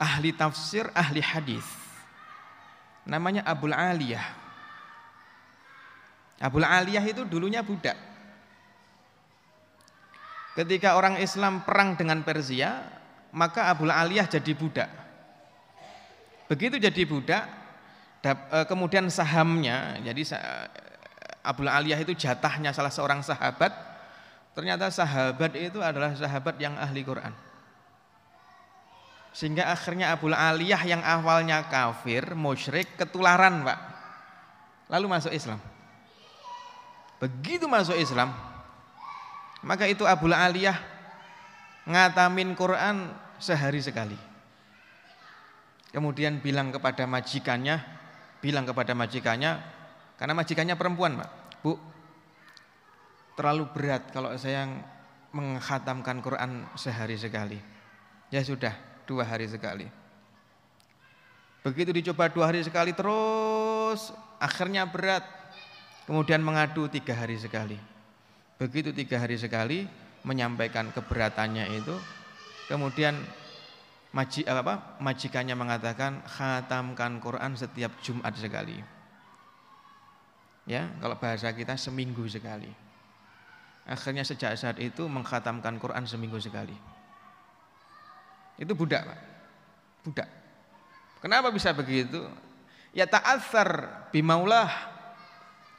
ahli 0.02 0.34
tafsir 0.34 0.90
ahli 0.98 1.22
hadis. 1.22 1.68
Namanya 3.06 3.46
Abul 3.46 3.72
Aliyah. 3.72 4.26
Abul 6.42 6.66
Aliyah 6.66 7.06
itu 7.06 7.22
dulunya 7.22 7.62
budak 7.62 8.15
ketika 10.56 10.96
orang 10.96 11.20
Islam 11.20 11.62
perang 11.68 12.00
dengan 12.00 12.24
Persia 12.24 12.82
maka 13.36 13.68
Abul 13.70 13.92
Aliyah 13.92 14.26
jadi 14.32 14.52
budak 14.56 14.90
begitu 16.48 16.80
jadi 16.80 17.02
budak 17.04 17.44
eh, 18.24 18.66
kemudian 18.66 19.12
sahamnya 19.12 20.00
jadi 20.02 20.24
Abul 21.46 21.70
Aliyah 21.70 22.02
itu 22.02 22.18
jatahnya 22.18 22.74
salah 22.74 22.90
seorang 22.90 23.22
sahabat. 23.22 23.70
Ternyata 24.58 24.90
sahabat 24.90 25.54
itu 25.54 25.78
adalah 25.80 26.18
sahabat 26.18 26.58
yang 26.58 26.74
ahli 26.76 27.06
Quran. 27.06 27.32
Sehingga 29.36 29.70
akhirnya 29.70 30.16
Abul 30.16 30.34
Aliyah 30.34 30.82
yang 30.88 31.02
awalnya 31.06 31.70
kafir, 31.70 32.34
musyrik, 32.34 32.98
ketularan 32.98 33.62
Pak. 33.62 33.80
Lalu 34.90 35.06
masuk 35.12 35.32
Islam. 35.36 35.62
Begitu 37.20 37.68
masuk 37.68 37.96
Islam, 37.96 38.32
maka 39.66 39.90
itu 39.90 40.06
Abul 40.06 40.32
Aliyah 40.32 40.78
ngatamin 41.90 42.54
Quran 42.54 43.10
sehari 43.42 43.82
sekali. 43.82 44.18
Kemudian 45.90 46.38
bilang 46.38 46.70
kepada 46.70 47.10
majikannya, 47.10 47.82
bilang 48.44 48.68
kepada 48.68 48.94
majikannya, 48.94 49.58
karena 50.22 50.34
majikannya 50.38 50.76
perempuan, 50.78 51.18
Pak. 51.18 51.30
Bu, 51.66 51.80
terlalu 53.34 53.66
berat 53.74 54.12
kalau 54.14 54.30
saya 54.38 54.70
menghatamkan 55.34 56.20
Quran 56.22 56.68
sehari 56.78 57.18
sekali. 57.18 57.58
Ya 58.30 58.44
sudah, 58.44 58.76
dua 59.08 59.24
hari 59.26 59.48
sekali. 59.50 59.88
Begitu 61.66 61.90
dicoba 61.90 62.30
dua 62.30 62.54
hari 62.54 62.62
sekali 62.62 62.94
terus, 62.94 64.14
akhirnya 64.38 64.86
berat. 64.86 65.26
Kemudian 66.06 66.44
mengadu 66.44 66.86
tiga 66.86 67.18
hari 67.18 67.40
sekali. 67.42 67.95
Begitu 68.56 68.96
tiga 68.96 69.20
hari 69.20 69.36
sekali, 69.36 69.84
menyampaikan 70.24 70.90
keberatannya 70.96 71.76
itu, 71.76 71.96
kemudian 72.72 73.20
maji, 74.16 74.48
apa, 74.48 74.96
majikannya 75.04 75.54
mengatakan 75.60 76.24
khatamkan 76.24 77.20
Quran 77.20 77.60
setiap 77.60 77.92
Jumat 78.00 78.32
sekali. 78.40 78.80
Ya, 80.66 80.90
kalau 80.98 81.20
bahasa 81.20 81.52
kita 81.54 81.78
seminggu 81.78 82.26
sekali. 82.26 82.72
Akhirnya 83.86 84.26
sejak 84.26 84.58
saat 84.58 84.82
itu 84.82 85.06
mengkhatamkan 85.06 85.78
Quran 85.78 86.10
seminggu 86.10 86.42
sekali. 86.42 86.74
Itu 88.58 88.74
budak, 88.74 89.06
Pak. 89.06 89.20
Budak. 90.10 90.30
Kenapa 91.22 91.54
bisa 91.54 91.70
begitu? 91.76 92.26
Ya 92.96 93.06
ta'athar 93.06 94.10
bimaulah 94.10 94.72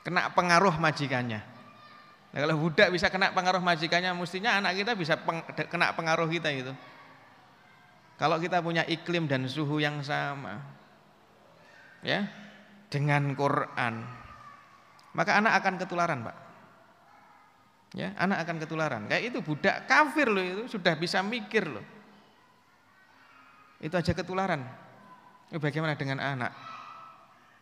kena 0.05 0.31
pengaruh 0.37 0.77
majikannya. 0.79 1.56
Nah, 2.37 2.45
kalau 2.45 2.61
budak 2.61 2.93
bisa 2.93 3.09
kena 3.09 3.33
pengaruh 3.33 3.65
majikannya, 3.65 4.13
mestinya 4.13 4.61
anak 4.61 4.77
kita 4.77 4.93
bisa 4.93 5.17
peng, 5.17 5.41
kena 5.73 5.97
pengaruh 5.97 6.29
kita 6.29 6.53
itu. 6.53 6.69
Kalau 8.21 8.37
kita 8.37 8.61
punya 8.61 8.85
iklim 8.85 9.25
dan 9.25 9.49
suhu 9.49 9.81
yang 9.81 10.05
sama, 10.05 10.61
ya, 12.05 12.29
dengan 12.93 13.33
Quran, 13.33 14.05
maka 15.17 15.41
anak 15.41 15.65
akan 15.65 15.75
ketularan, 15.81 16.29
Pak. 16.29 16.37
Ya, 17.97 18.13
anak 18.21 18.45
akan 18.45 18.61
ketularan. 18.61 19.09
Kayak 19.09 19.33
itu 19.33 19.39
budak 19.41 19.89
kafir 19.89 20.29
loh 20.29 20.45
itu 20.45 20.77
sudah 20.77 20.93
bisa 20.93 21.25
mikir 21.25 21.65
loh. 21.65 21.85
Itu 23.81 23.97
aja 23.97 24.13
ketularan. 24.13 24.61
Bagaimana 25.57 25.97
dengan 25.97 26.21
anak 26.21 26.53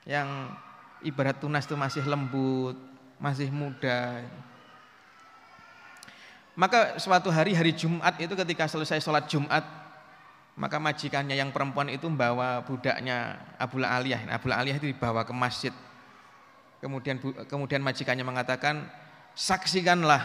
yang 0.02 0.50
ibarat 1.06 1.38
tunas 1.38 1.62
itu 1.62 1.78
masih 1.78 2.02
lembut, 2.02 2.74
masih 3.22 3.54
muda. 3.54 4.26
Maka 6.54 7.02
suatu 7.02 7.34
hari 7.34 7.50
hari 7.50 7.74
Jumat 7.74 8.14
itu 8.22 8.30
ketika 8.38 8.70
selesai 8.70 9.02
sholat 9.02 9.26
Jumat, 9.26 9.66
maka 10.54 10.78
majikannya 10.78 11.34
yang 11.34 11.50
perempuan 11.50 11.90
itu 11.90 12.06
membawa 12.06 12.62
budaknya 12.62 13.42
Abul 13.58 13.82
Aliyah. 13.82 14.30
Abul 14.30 14.54
Aliyah 14.54 14.78
itu 14.78 14.86
dibawa 14.94 15.26
ke 15.26 15.34
masjid. 15.34 15.74
Kemudian 16.78 17.18
kemudian 17.50 17.82
majikannya 17.82 18.22
mengatakan, 18.22 18.86
saksikanlah 19.34 20.22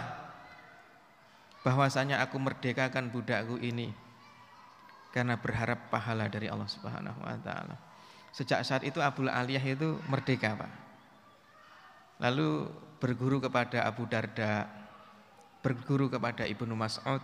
bahwasanya 1.65 2.21
aku 2.21 2.37
merdekakan 2.37 3.09
budakku 3.09 3.57
ini 3.57 3.89
karena 5.09 5.33
berharap 5.33 5.89
pahala 5.89 6.29
dari 6.29 6.45
Allah 6.45 6.69
Subhanahu 6.69 7.25
wa 7.25 7.37
taala. 7.41 7.75
Sejak 8.29 8.61
saat 8.61 8.85
itu 8.85 9.01
Abu 9.01 9.25
Aliyah 9.25 9.65
itu 9.65 9.97
merdeka, 10.05 10.53
Pak. 10.53 10.71
Lalu 12.21 12.69
berguru 13.01 13.41
kepada 13.41 13.89
Abu 13.89 14.05
Darda, 14.05 14.69
berguru 15.59 16.07
kepada 16.07 16.47
Ibnu 16.47 16.73
Mas'ud, 16.75 17.21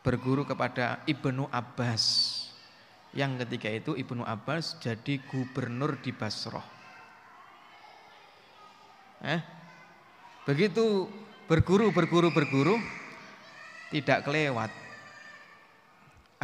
berguru 0.00 0.44
kepada 0.44 1.00
Ibnu 1.04 1.48
Abbas. 1.48 2.04
Yang 3.14 3.46
ketika 3.46 3.68
itu 3.70 3.92
Ibnu 3.94 4.26
Abbas 4.26 4.76
jadi 4.82 5.22
gubernur 5.30 5.96
di 6.02 6.10
Basrah. 6.10 6.66
Eh? 9.24 9.40
Begitu 10.44 11.08
berguru, 11.48 11.88
berguru, 11.94 12.28
berguru, 12.34 12.76
tidak 13.88 14.26
kelewat 14.26 14.68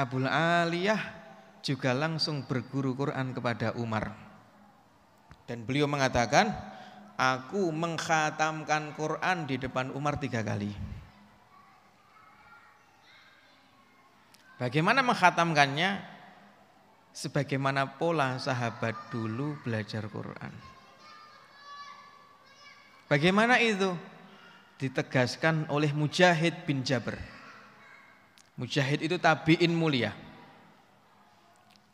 Abul 0.01 0.25
Aliyah 0.25 1.21
juga 1.61 1.93
langsung 1.93 2.49
berguru 2.49 2.97
Quran 2.97 3.37
kepada 3.37 3.77
Umar. 3.77 4.17
Dan 5.45 5.69
beliau 5.69 5.85
mengatakan, 5.85 6.49
aku 7.21 7.69
mengkhatamkan 7.69 8.97
Quran 8.97 9.45
di 9.45 9.61
depan 9.61 9.93
Umar 9.93 10.17
tiga 10.17 10.41
kali. 10.41 10.73
Bagaimana 14.57 15.05
mengkhatamkannya? 15.05 16.17
Sebagaimana 17.11 18.01
pola 18.01 18.41
sahabat 18.41 19.13
dulu 19.13 19.61
belajar 19.61 20.09
Quran. 20.09 20.53
Bagaimana 23.11 23.61
itu? 23.61 23.93
Ditegaskan 24.81 25.69
oleh 25.69 25.93
Mujahid 25.93 26.65
bin 26.65 26.81
Jabir. 26.81 27.21
Mujahid 28.57 29.05
itu 29.05 29.21
tabiin 29.21 29.75
mulia. 29.75 30.15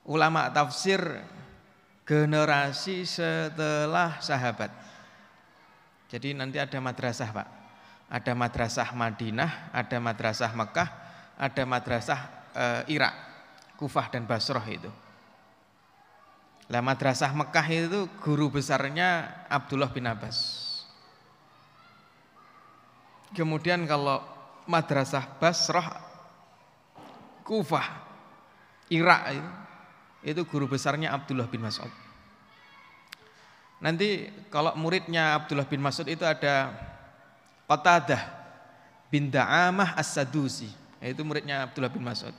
Ulama 0.07 0.47
tafsir 0.53 1.01
generasi 2.07 3.03
setelah 3.09 4.23
sahabat. 4.23 4.71
Jadi 6.07 6.39
nanti 6.39 6.63
ada 6.63 6.79
madrasah 6.79 7.31
Pak. 7.35 7.49
Ada 8.07 8.33
madrasah 8.39 8.89
Madinah, 8.95 9.75
ada 9.75 9.99
madrasah 9.99 10.55
Mekah, 10.55 10.89
ada 11.35 11.63
madrasah 11.67 12.21
e, 12.55 12.65
Irak, 12.95 13.15
Kufah 13.75 14.07
dan 14.15 14.23
Basrah 14.31 14.63
itu. 14.71 14.87
Lah 16.71 16.83
madrasah 16.83 17.35
Mekah 17.35 17.67
itu 17.67 18.07
guru 18.23 18.47
besarnya 18.55 19.43
Abdullah 19.51 19.91
bin 19.91 20.07
Abbas. 20.07 20.39
Kemudian 23.35 23.83
kalau 23.91 24.23
madrasah 24.71 25.27
Basrah 25.43 25.99
Kufah, 27.43 27.87
Irak 28.91 29.23
itu, 29.35 29.51
itu 30.31 30.43
guru 30.47 30.71
besarnya 30.71 31.11
Abdullah 31.11 31.51
bin 31.51 31.63
Mas'ud. 31.63 32.06
Nanti 33.77 34.33
kalau 34.49 34.73
muridnya 34.75 35.37
Abdullah 35.37 35.69
bin 35.69 35.85
Mas'ud 35.85 36.09
itu 36.09 36.25
ada 36.25 36.73
Qatadah 37.69 38.23
bin 39.13 39.29
Da'amah 39.29 39.97
As-Sadusi. 40.01 40.73
Itu 41.03 41.23
muridnya 41.23 41.69
Abdullah 41.69 41.93
bin 41.93 42.03
Mas'ud. 42.03 42.33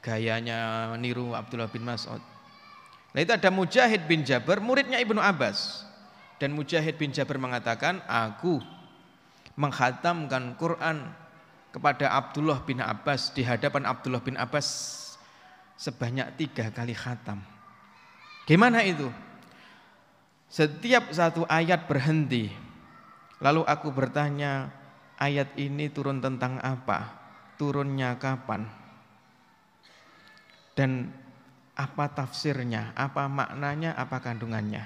Gayanya 0.00 0.90
niru 0.96 1.34
Abdullah 1.34 1.68
bin 1.68 1.82
Mas'ud. 1.82 2.22
Nah 3.10 3.20
itu 3.20 3.34
ada 3.34 3.50
Mujahid 3.50 4.06
bin 4.06 4.22
Jabir, 4.22 4.62
muridnya 4.62 5.02
Ibnu 5.02 5.18
Abbas. 5.18 5.82
Dan 6.38 6.54
Mujahid 6.54 6.96
bin 6.96 7.10
Jabir 7.10 7.36
mengatakan, 7.36 8.00
aku 8.06 8.62
menghatamkan 9.58 10.56
Quran 10.56 11.10
kepada 11.74 12.14
Abdullah 12.14 12.62
bin 12.62 12.78
Abbas 12.80 13.34
di 13.34 13.42
hadapan 13.44 13.84
Abdullah 13.84 14.22
bin 14.22 14.38
Abbas 14.38 14.66
sebanyak 15.76 16.38
tiga 16.40 16.70
kali 16.72 16.94
khatam. 16.96 17.42
Gimana 18.48 18.80
itu? 18.86 19.10
Setiap 20.50 21.14
satu 21.14 21.46
ayat 21.46 21.86
berhenti, 21.86 22.50
lalu 23.38 23.62
aku 23.62 23.94
bertanya, 23.94 24.74
ayat 25.14 25.54
ini 25.54 25.86
turun 25.86 26.18
tentang 26.18 26.58
apa? 26.58 27.14
Turunnya 27.54 28.18
kapan? 28.18 28.66
Dan 30.74 31.14
apa 31.78 32.10
tafsirnya, 32.10 32.90
apa 32.98 33.30
maknanya, 33.30 33.94
apa 33.94 34.18
kandungannya? 34.18 34.82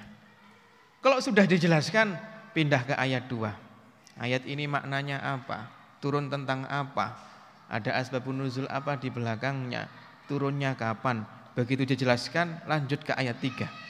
Kalau 1.01 1.17
sudah 1.25 1.49
dijelaskan, 1.49 2.13
pindah 2.53 2.85
ke 2.85 2.95
ayat 3.01 3.25
2. 3.27 4.21
Ayat 4.21 4.45
ini 4.45 4.69
maknanya 4.69 5.19
apa? 5.25 5.85
turun 6.05 6.29
tentang 6.29 6.69
apa, 6.69 7.17
ada 7.65 7.97
asbabun 7.97 8.45
nuzul 8.45 8.69
apa 8.69 9.01
di 9.01 9.09
belakangnya, 9.09 9.89
turunnya 10.29 10.77
kapan. 10.77 11.25
Begitu 11.57 11.89
dijelaskan, 11.89 12.69
lanjut 12.69 13.01
ke 13.09 13.17
ayat 13.17 13.41
3. 13.41 13.84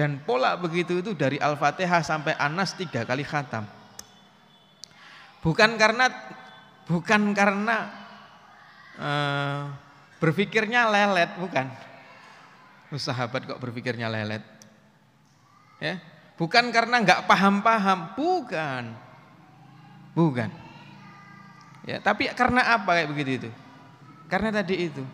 Dan 0.00 0.24
pola 0.24 0.56
begitu 0.56 1.04
itu 1.04 1.12
dari 1.12 1.36
Al-Fatihah 1.36 2.00
sampai 2.00 2.32
Anas 2.40 2.72
tiga 2.72 3.04
kali 3.04 3.20
khatam. 3.20 3.68
Bukan 5.44 5.76
karena 5.76 6.08
bukan 6.88 7.36
karena 7.36 7.76
uh, 8.96 9.68
berpikirnya 10.16 10.88
lelet, 10.88 11.36
bukan. 11.36 11.68
Sahabat 12.96 13.44
kok 13.44 13.60
berpikirnya 13.60 14.08
lelet. 14.08 14.40
Ya, 15.84 16.00
bukan 16.40 16.72
karena 16.72 17.04
nggak 17.04 17.28
paham-paham, 17.28 18.16
bukan. 18.16 18.96
Bukan. 20.16 20.48
Ya, 21.84 22.00
tapi 22.00 22.32
karena 22.32 22.80
apa 22.80 22.96
kayak 22.96 23.08
begitu 23.12 23.30
itu? 23.36 23.50
Karena 24.32 24.48
tadi 24.48 24.80
itu. 24.80 25.04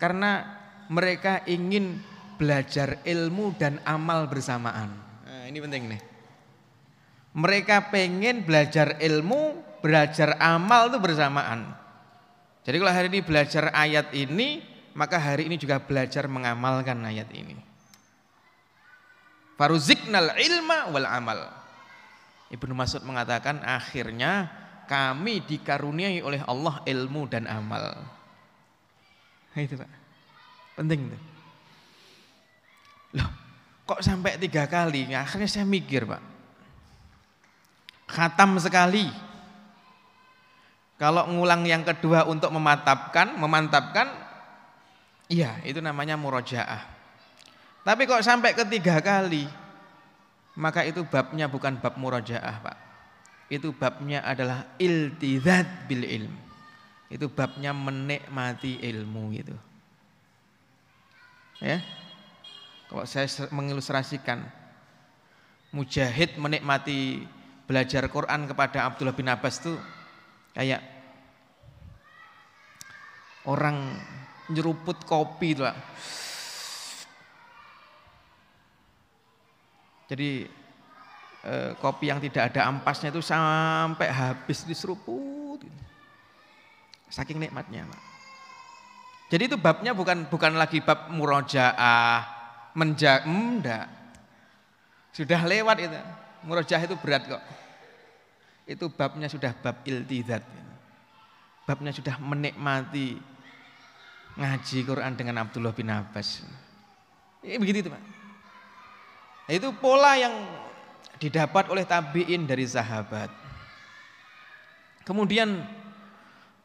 Karena 0.00 0.56
mereka 0.88 1.44
ingin 1.44 2.00
belajar 2.38 3.02
ilmu 3.02 3.58
dan 3.58 3.82
amal 3.82 4.30
bersamaan. 4.30 4.94
Nah, 5.26 5.44
ini 5.50 5.58
penting 5.58 5.82
nih. 5.90 6.00
Mereka 7.34 7.90
pengen 7.90 8.46
belajar 8.46 8.96
ilmu, 9.02 9.58
belajar 9.82 10.38
amal 10.38 10.88
itu 10.88 10.98
bersamaan. 11.02 11.74
Jadi 12.62 12.76
kalau 12.78 12.92
hari 12.94 13.08
ini 13.10 13.20
belajar 13.20 13.74
ayat 13.74 14.14
ini, 14.14 14.62
maka 14.94 15.18
hari 15.18 15.50
ini 15.50 15.58
juga 15.58 15.82
belajar 15.82 16.30
mengamalkan 16.30 16.98
ayat 17.04 17.28
ini. 17.34 17.58
Faruziknal 19.58 20.38
ilma 20.38 20.88
wal 20.94 21.06
amal. 21.06 21.40
Ibnu 22.48 22.72
Mas'ud 22.72 23.04
mengatakan 23.04 23.60
akhirnya 23.60 24.48
kami 24.88 25.44
dikaruniai 25.44 26.24
oleh 26.24 26.40
Allah 26.48 26.80
ilmu 26.86 27.28
dan 27.28 27.44
amal. 27.44 27.92
Nah, 29.52 29.60
itu 29.60 29.74
Pak. 29.76 29.90
Penting 30.78 31.10
itu. 31.10 31.18
Loh, 33.16 33.30
kok 33.88 34.04
sampai 34.04 34.36
tiga 34.36 34.68
kali? 34.68 35.08
Akhirnya 35.14 35.48
saya 35.48 35.64
mikir 35.64 36.04
Pak. 36.04 36.22
Khatam 38.08 38.56
sekali 38.56 39.28
kalau 40.98 41.30
ngulang 41.30 41.62
yang 41.62 41.86
kedua 41.86 42.26
untuk 42.26 42.50
mematapkan, 42.50 43.38
memantapkan, 43.38 44.10
iya 45.30 45.62
itu 45.62 45.78
namanya 45.78 46.18
murojaah. 46.18 46.82
Tapi 47.86 48.02
kok 48.02 48.26
sampai 48.26 48.50
ketiga 48.58 48.98
kali, 48.98 49.46
maka 50.58 50.82
itu 50.82 51.06
babnya 51.06 51.46
bukan 51.46 51.78
bab 51.78 51.94
murojaah 51.94 52.56
pak. 52.66 52.76
Itu 53.46 53.70
babnya 53.70 54.26
adalah 54.26 54.74
iltizat 54.76 55.86
bil 55.86 56.02
ilm. 56.02 56.34
Itu 57.08 57.30
babnya 57.30 57.70
menikmati 57.70 58.82
ilmu 58.82 59.22
gitu. 59.38 59.56
Ya, 61.62 61.78
kalau 62.88 63.04
saya 63.04 63.28
mengilustrasikan, 63.52 64.40
Mujahid 65.68 66.40
menikmati 66.40 67.28
belajar 67.68 68.08
Quran 68.08 68.48
kepada 68.48 68.88
Abdullah 68.88 69.12
bin 69.12 69.28
Abbas 69.28 69.60
itu 69.60 69.76
kayak 70.56 70.80
orang 73.44 73.92
nyeruput 74.48 75.04
kopi 75.04 75.52
itu. 75.52 75.68
Jadi 80.08 80.48
eh, 81.44 81.70
kopi 81.76 82.08
yang 82.08 82.24
tidak 82.24 82.56
ada 82.56 82.72
ampasnya 82.72 83.12
itu 83.12 83.20
sampai 83.20 84.08
habis 84.08 84.64
diseruput. 84.64 85.60
Saking 87.12 87.44
nikmatnya. 87.44 87.84
Jadi 89.28 89.52
itu 89.52 89.56
babnya 89.60 89.92
bukan 89.92 90.24
bukan 90.32 90.56
lagi 90.56 90.80
bab 90.80 91.12
murojaah, 91.12 92.37
menja, 92.78 93.26
enggak. 93.26 93.90
Sudah 95.10 95.42
lewat 95.42 95.82
itu. 95.82 95.98
Murojaah 96.46 96.86
itu 96.86 96.94
berat 97.02 97.26
kok 97.26 97.42
itu 98.68 98.84
babnya 98.92 99.32
sudah 99.32 99.56
bab 99.56 99.80
iltidat. 99.88 100.44
Babnya 101.64 101.90
sudah 101.92 102.20
menikmati 102.20 103.16
ngaji 104.36 104.78
Quran 104.84 105.16
dengan 105.16 105.40
Abdullah 105.42 105.72
bin 105.72 105.88
Abbas. 105.88 106.44
Ini 107.40 107.56
begitu 107.56 107.88
itu. 107.88 107.90
Nah, 107.90 108.00
itu 109.48 109.72
pola 109.80 110.20
yang 110.20 110.36
didapat 111.16 111.72
oleh 111.72 111.88
tabiin 111.88 112.44
dari 112.44 112.68
sahabat. 112.68 113.32
Kemudian 115.08 115.64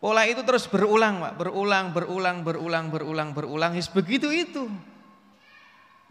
pola 0.03 0.27
itu 0.27 0.43
terus 0.43 0.67
berulang, 0.67 1.23
Pak, 1.23 1.33
berulang, 1.39 1.95
berulang, 1.95 2.43
berulang, 2.43 2.85
berulang, 2.91 3.29
berulang. 3.31 3.71
Begitu 3.95 4.27
itu. 4.27 4.67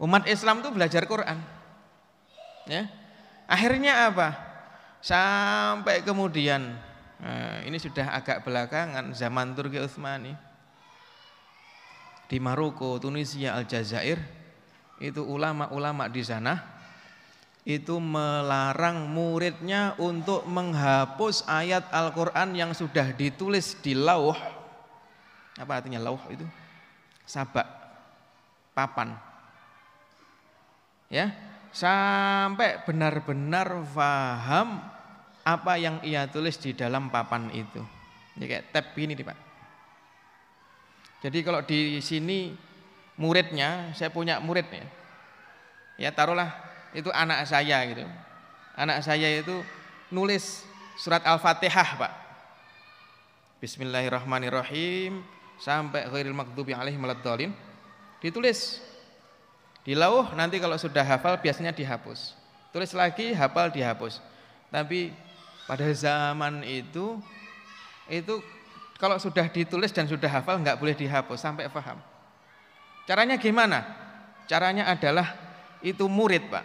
Umat 0.03 0.27
Islam 0.27 0.59
itu 0.59 0.67
belajar 0.67 1.07
Quran. 1.07 1.39
Ya. 2.67 2.91
Akhirnya 3.47 4.11
apa? 4.11 4.35
Sampai 4.99 6.03
kemudian 6.03 6.75
nah, 7.23 7.63
ini 7.63 7.79
sudah 7.79 8.11
agak 8.11 8.43
belakangan 8.43 9.15
zaman 9.15 9.55
Turki 9.55 9.79
Utsmani 9.79 10.35
di 12.27 12.39
Maroko, 12.39 12.99
Tunisia, 12.99 13.55
Aljazair 13.55 14.19
itu 14.99 15.23
ulama-ulama 15.23 16.07
di 16.11 16.23
sana 16.23 16.59
itu 17.63 17.95
melarang 17.99 19.07
muridnya 19.07 19.95
untuk 19.95 20.43
menghapus 20.43 21.47
ayat 21.47 21.87
Al-Qur'an 21.95 22.51
yang 22.51 22.75
sudah 22.75 23.15
ditulis 23.15 23.79
di 23.79 23.95
lauh. 23.95 24.35
Apa 25.55 25.79
artinya 25.79 26.03
lauh 26.03 26.19
itu? 26.27 26.43
Sabak, 27.23 27.63
papan. 28.75 29.32
Ya, 31.13 31.29
sampai 31.69 32.81
benar-benar 32.89 33.85
faham 33.93 34.81
apa 35.45 35.77
yang 35.77 36.01
ia 36.01 36.25
tulis 36.25 36.57
di 36.57 36.73
dalam 36.73 37.13
papan 37.13 37.53
itu. 37.53 37.85
Ini 38.33 38.45
kayak 38.49 38.65
tab 38.73 38.97
ini 38.97 39.13
nih 39.13 39.21
Pak. 39.21 39.37
Jadi 41.21 41.39
kalau 41.45 41.61
di 41.61 42.01
sini 42.01 42.57
muridnya, 43.21 43.93
saya 43.93 44.09
punya 44.09 44.41
murid 44.41 44.65
ya. 44.73 44.85
Ya 46.01 46.09
taruhlah 46.09 46.49
itu 46.97 47.13
anak 47.13 47.45
saya 47.45 47.85
gitu. 47.85 48.01
Anak 48.73 49.05
saya 49.05 49.29
itu 49.29 49.61
nulis 50.09 50.65
surat 50.97 51.21
Al-Fatihah 51.21 51.89
Pak. 52.01 52.13
Bismillahirrahmanirrahim 53.61 55.21
sampai 55.61 56.09
ghairil 56.09 56.33
maghdubi 56.35 56.73
alaihim 56.73 57.05
waladdallin. 57.05 57.53
Ditulis 58.19 58.81
di 59.83 59.93
lauh 59.93 60.31
nanti 60.35 60.59
kalau 60.63 60.79
sudah 60.79 61.03
hafal 61.03 61.35
biasanya 61.39 61.75
dihapus. 61.75 62.35
Tulis 62.71 62.95
lagi 62.95 63.35
hafal 63.35 63.69
dihapus. 63.69 64.23
Tapi 64.71 65.11
pada 65.67 65.85
zaman 65.93 66.63
itu 66.63 67.19
itu 68.07 68.39
kalau 68.97 69.19
sudah 69.19 69.45
ditulis 69.51 69.91
dan 69.91 70.07
sudah 70.07 70.31
hafal 70.31 70.59
nggak 70.59 70.79
boleh 70.79 70.95
dihapus 70.95 71.39
sampai 71.39 71.67
paham. 71.67 71.99
Caranya 73.03 73.35
gimana? 73.35 73.83
Caranya 74.47 74.87
adalah 74.87 75.35
itu 75.83 76.07
murid, 76.07 76.47
Pak. 76.47 76.63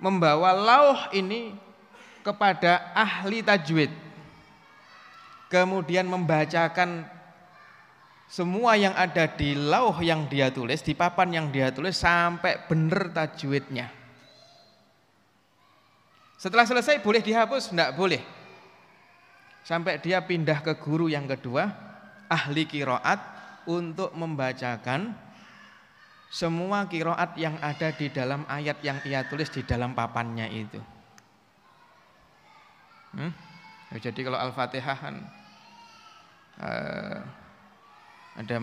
Membawa 0.00 0.56
lauh 0.56 1.00
ini 1.12 1.52
kepada 2.24 2.92
ahli 2.96 3.44
tajwid. 3.44 3.92
Kemudian 5.52 6.08
membacakan 6.08 7.04
semua 8.34 8.74
yang 8.74 8.90
ada 8.98 9.30
di 9.30 9.54
lauh 9.54 9.94
yang 10.02 10.26
dia 10.26 10.50
tulis, 10.50 10.82
di 10.82 10.90
papan 10.90 11.38
yang 11.38 11.46
dia 11.54 11.70
tulis 11.70 11.94
sampai 11.94 12.66
benar 12.66 13.14
tajwidnya. 13.14 13.86
Setelah 16.34 16.66
selesai 16.66 16.98
boleh 16.98 17.22
dihapus? 17.22 17.70
Tidak 17.70 17.94
boleh. 17.94 18.18
Sampai 19.62 20.02
dia 20.02 20.18
pindah 20.18 20.66
ke 20.66 20.74
guru 20.82 21.06
yang 21.06 21.30
kedua, 21.30 21.70
ahli 22.26 22.66
kiroat, 22.66 23.22
untuk 23.70 24.10
membacakan 24.18 25.14
semua 26.28 26.90
kiroat 26.90 27.38
yang 27.38 27.54
ada 27.62 27.94
di 27.94 28.10
dalam 28.10 28.42
ayat 28.50 28.82
yang 28.82 28.98
ia 29.06 29.22
tulis 29.30 29.46
di 29.48 29.62
dalam 29.62 29.94
papannya 29.94 30.50
itu. 30.50 30.82
Hmm? 33.14 33.30
Ya, 33.94 34.10
jadi 34.10 34.20
kalau 34.26 34.42
Al-Fatihah 34.42 34.98
kan 34.98 35.16
uh, 36.58 37.43
ada 38.34 38.58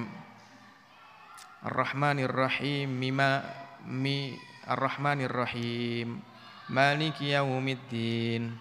Ar-Rahmanir 1.61 2.31
Rahim, 2.31 2.91
Mima 2.99 3.43
Mi 3.87 4.35
Ar-Rahmanir 4.67 5.31
Rahim. 5.31 6.31
Maliki 6.71 7.35
yaumiddin 7.35 8.55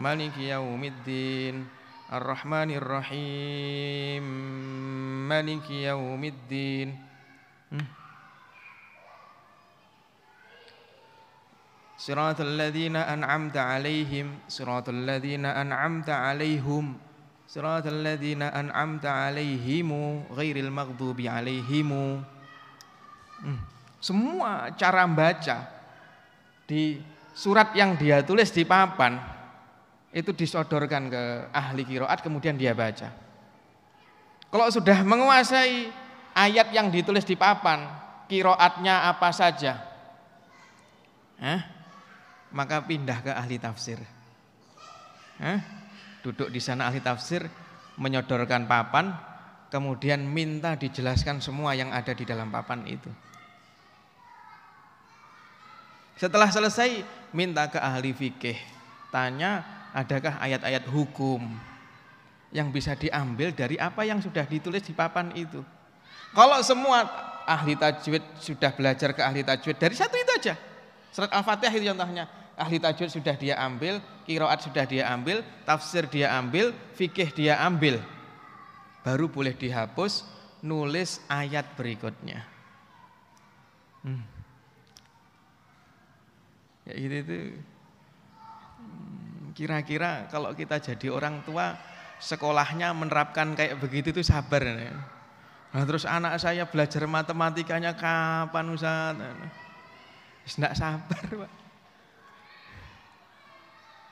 Maliki 0.00 0.48
yaumiddin 0.48 1.68
Ar-Rahmanir 2.08 2.80
Rahim 2.80 4.24
Maliki 5.28 5.84
yaumiddin 5.84 6.96
hmm. 7.68 7.86
Siratal 12.00 12.56
ladzina 12.56 13.12
an'amta 13.12 13.76
alaihim 13.76 14.40
Siratal 14.48 15.04
ladzina 15.04 15.60
an'amta 15.60 16.32
alaihum 16.32 16.96
Siratal 17.50 18.06
ladzina 18.06 18.54
an'amta 18.54 19.26
alaihimu 19.26 20.30
Ghairil 20.30 20.70
maghdubi 20.70 21.26
alaihimu 21.26 22.22
hmm. 23.42 23.58
Semua 23.98 24.70
cara 24.78 25.02
baca 25.10 25.66
di 26.70 27.02
surat 27.34 27.74
yang 27.74 27.98
dia 27.98 28.22
tulis 28.22 28.54
di 28.54 28.62
papan 28.62 29.18
itu 30.14 30.30
disodorkan 30.30 31.10
ke 31.10 31.22
ahli 31.50 31.82
kiroat 31.82 32.22
kemudian 32.22 32.54
dia 32.54 32.70
baca. 32.70 33.10
Kalau 34.50 34.66
sudah 34.70 35.02
menguasai 35.02 35.90
ayat 36.34 36.70
yang 36.74 36.90
ditulis 36.90 37.22
di 37.22 37.38
papan, 37.38 37.86
kiroatnya 38.26 39.06
apa 39.06 39.30
saja, 39.30 39.78
eh, 41.38 41.60
maka 42.50 42.82
pindah 42.82 43.18
ke 43.22 43.30
ahli 43.30 43.62
tafsir. 43.62 44.02
Eh, 45.38 45.79
duduk 46.20 46.52
di 46.52 46.60
sana 46.60 46.88
ahli 46.88 47.00
tafsir 47.00 47.44
menyodorkan 48.00 48.64
papan, 48.64 49.12
kemudian 49.68 50.24
minta 50.24 50.76
dijelaskan 50.76 51.40
semua 51.44 51.76
yang 51.76 51.92
ada 51.92 52.12
di 52.16 52.24
dalam 52.24 52.48
papan 52.48 52.84
itu. 52.88 53.10
Setelah 56.20 56.52
selesai 56.52 57.00
minta 57.32 57.68
ke 57.72 57.80
ahli 57.80 58.12
fikih, 58.12 58.56
tanya 59.08 59.64
adakah 59.96 60.36
ayat-ayat 60.40 60.84
hukum 60.88 61.40
yang 62.50 62.68
bisa 62.68 62.92
diambil 62.98 63.54
dari 63.54 63.80
apa 63.80 64.04
yang 64.04 64.20
sudah 64.20 64.44
ditulis 64.44 64.84
di 64.84 64.92
papan 64.92 65.32
itu. 65.32 65.64
Kalau 66.30 66.60
semua 66.62 67.08
ahli 67.46 67.74
tajwid 67.74 68.22
sudah 68.38 68.70
belajar 68.74 69.10
ke 69.16 69.22
ahli 69.22 69.42
tajwid 69.42 69.76
dari 69.78 69.94
satu 69.96 70.14
itu 70.14 70.32
aja. 70.36 70.54
Surat 71.10 71.30
Al-Fatihah 71.34 71.74
itu 71.74 71.86
contohnya. 71.90 72.39
Ahli 72.60 72.76
tajwid 72.76 73.08
sudah 73.08 73.32
dia 73.40 73.56
ambil, 73.56 74.04
kiroat 74.28 74.60
sudah 74.60 74.84
dia 74.84 75.08
ambil, 75.08 75.40
tafsir 75.64 76.04
dia 76.12 76.36
ambil, 76.36 76.76
fikih 76.92 77.32
dia 77.32 77.56
ambil. 77.56 78.04
Baru 79.00 79.32
boleh 79.32 79.56
dihapus, 79.56 80.28
nulis 80.60 81.24
ayat 81.24 81.64
berikutnya. 81.72 82.44
Hmm. 84.04 84.20
Ya 86.84 86.94
itu 87.00 87.16
itu. 87.24 87.36
Hmm, 88.76 89.56
kira-kira 89.56 90.28
kalau 90.28 90.52
kita 90.52 90.76
jadi 90.84 91.08
orang 91.08 91.40
tua, 91.48 91.80
sekolahnya 92.20 92.92
menerapkan 92.92 93.56
kayak 93.56 93.80
begitu 93.80 94.12
itu 94.12 94.20
sabar. 94.20 94.60
Ya. 94.60 95.00
Nah, 95.72 95.84
terus 95.88 96.04
anak 96.04 96.36
saya 96.36 96.68
belajar 96.68 97.08
matematikanya 97.08 97.96
kapan 97.96 98.66
Ustaz? 98.74 99.16
Tidak 100.44 100.74
sabar, 100.76 101.24
Pak. 101.24 101.59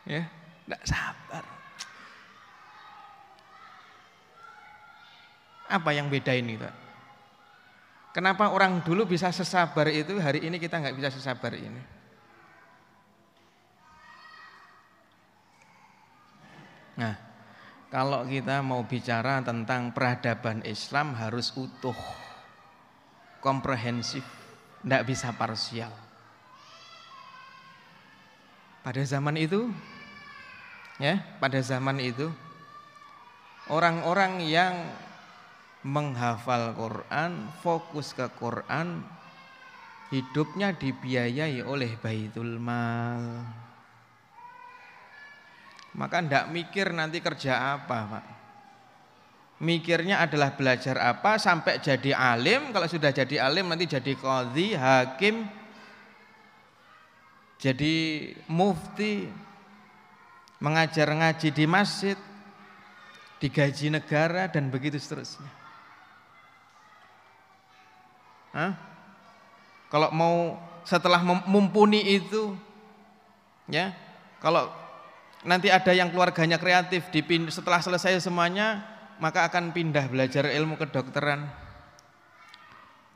Ya, 0.09 0.25
tidak 0.65 0.83
sabar. 0.89 1.45
Apa 5.69 5.93
yang 5.93 6.09
beda 6.09 6.33
ini, 6.33 6.57
Pak? 6.57 6.75
Kenapa 8.17 8.49
orang 8.49 8.81
dulu 8.81 9.05
bisa 9.05 9.29
sesabar 9.29 9.93
itu, 9.93 10.17
hari 10.17 10.49
ini 10.49 10.57
kita 10.57 10.81
nggak 10.81 10.97
bisa 10.97 11.13
sesabar 11.13 11.53
ini? 11.53 11.79
Nah, 16.99 17.15
kalau 17.93 18.25
kita 18.25 18.65
mau 18.65 18.81
bicara 18.83 19.45
tentang 19.45 19.93
peradaban 19.93 20.65
Islam 20.65 21.15
harus 21.15 21.53
utuh, 21.55 21.95
komprehensif, 23.45 24.25
tidak 24.83 25.05
bisa 25.05 25.31
parsial. 25.37 25.93
Pada 28.83 29.05
zaman 29.05 29.37
itu, 29.37 29.69
ya, 30.99 31.23
pada 31.39 31.59
zaman 31.63 32.03
itu 32.03 32.31
orang-orang 33.71 34.43
yang 34.43 34.75
menghafal 35.87 36.75
Quran, 36.75 37.49
fokus 37.63 38.13
ke 38.13 38.27
Quran, 38.37 39.03
hidupnya 40.11 40.75
dibiayai 40.75 41.63
oleh 41.63 41.95
Baitul 41.97 42.59
Mal. 42.59 43.47
Maka 45.95 46.23
ndak 46.23 46.51
mikir 46.53 46.93
nanti 46.93 47.19
kerja 47.23 47.79
apa, 47.79 47.99
Pak. 48.07 48.27
Mikirnya 49.59 50.23
adalah 50.23 50.55
belajar 50.55 50.95
apa 51.03 51.35
sampai 51.35 51.83
jadi 51.83 52.15
alim, 52.15 52.71
kalau 52.71 52.87
sudah 52.87 53.11
jadi 53.11 53.43
alim 53.43 53.67
nanti 53.67 53.91
jadi 53.91 54.15
qadhi, 54.15 54.79
hakim, 54.79 55.43
jadi 57.59 57.95
mufti, 58.47 59.27
mengajar 60.59 61.07
ngaji 61.11 61.49
di 61.55 61.65
masjid, 61.65 62.19
digaji 63.39 63.95
negara 63.95 64.51
dan 64.51 64.71
begitu 64.71 64.99
seterusnya. 64.99 65.47
Hah? 68.55 68.75
Kalau 69.89 70.11
mau 70.13 70.59
setelah 70.85 71.23
mumpuni 71.25 72.05
itu 72.19 72.53
ya, 73.71 73.95
kalau 74.43 74.69
nanti 75.47 75.71
ada 75.71 75.95
yang 75.95 76.11
keluarganya 76.13 76.59
kreatif 76.59 77.09
setelah 77.55 77.81
selesai 77.81 78.21
semuanya 78.21 78.85
maka 79.23 79.47
akan 79.47 79.75
pindah 79.75 80.07
belajar 80.11 80.47
ilmu 80.51 80.79
kedokteran. 80.79 81.47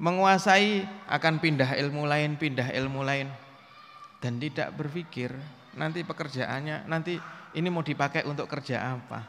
Menguasai 0.02 0.82
akan 1.06 1.38
pindah 1.38 1.78
ilmu 1.78 2.02
lain, 2.08 2.34
pindah 2.34 2.74
ilmu 2.74 3.06
lain 3.06 3.30
dan 4.18 4.38
tidak 4.38 4.74
berpikir 4.74 5.30
nanti 5.78 6.04
pekerjaannya 6.04 6.84
nanti 6.88 7.16
ini 7.56 7.68
mau 7.68 7.84
dipakai 7.84 8.24
untuk 8.24 8.48
kerja 8.48 8.96
apa. 8.96 9.20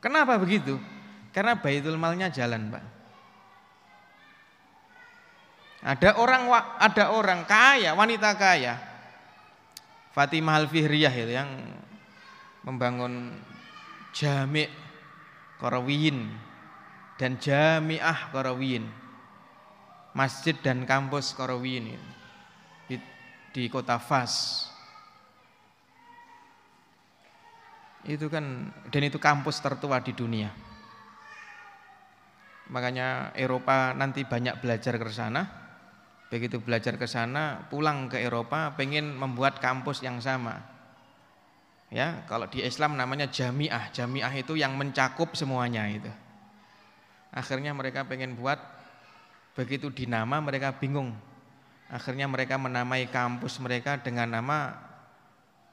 Kenapa 0.00 0.40
begitu? 0.40 0.80
Karena 1.30 1.54
baitul 1.54 2.00
malnya 2.00 2.32
jalan, 2.32 2.72
Pak. 2.72 2.84
Ada 5.80 6.20
orang 6.20 6.44
ada 6.76 7.04
orang 7.14 7.40
kaya, 7.44 7.92
wanita 7.96 8.36
kaya. 8.36 8.74
Fatimah 10.10 10.60
Al-Fihriyah 10.64 11.14
itu 11.14 11.32
yang 11.32 11.50
membangun 12.66 13.30
Jami' 14.10 14.68
Karawiyin 15.62 16.26
dan 17.16 17.38
Jami'ah 17.38 18.34
Karawiyin. 18.34 18.84
Masjid 20.10 20.58
dan 20.58 20.82
kampus 20.90 21.30
Karawiyin 21.38 21.94
di, 21.94 21.96
di 23.50 23.70
kota 23.70 23.98
Fas. 23.98 24.66
Itu 28.06 28.32
kan 28.32 28.72
dan 28.88 29.02
itu 29.04 29.20
kampus 29.20 29.60
tertua 29.60 30.00
di 30.00 30.16
dunia. 30.16 30.50
Makanya 32.70 33.34
Eropa 33.34 33.92
nanti 33.92 34.22
banyak 34.22 34.62
belajar 34.62 34.94
ke 34.94 35.10
sana 35.10 35.60
Begitu 36.30 36.62
belajar 36.62 36.94
ke 36.94 37.10
sana, 37.10 37.66
pulang 37.66 38.06
ke 38.06 38.22
Eropa, 38.22 38.70
pengen 38.78 39.18
membuat 39.18 39.58
kampus 39.58 39.98
yang 40.06 40.22
sama. 40.22 40.62
Ya, 41.90 42.22
kalau 42.30 42.46
di 42.46 42.62
Islam 42.62 42.94
namanya 42.94 43.26
jamiah. 43.26 43.90
Jamiah 43.90 44.30
itu 44.30 44.54
yang 44.54 44.78
mencakup 44.78 45.34
semuanya 45.34 45.90
itu. 45.90 46.06
Akhirnya 47.34 47.74
mereka 47.74 48.06
pengen 48.06 48.38
buat 48.38 48.62
begitu 49.58 49.90
dinama 49.90 50.38
mereka 50.38 50.70
bingung. 50.78 51.18
Akhirnya 51.90 52.30
mereka 52.30 52.54
menamai 52.54 53.10
kampus 53.10 53.58
mereka 53.58 53.98
dengan 53.98 54.30
nama 54.30 54.78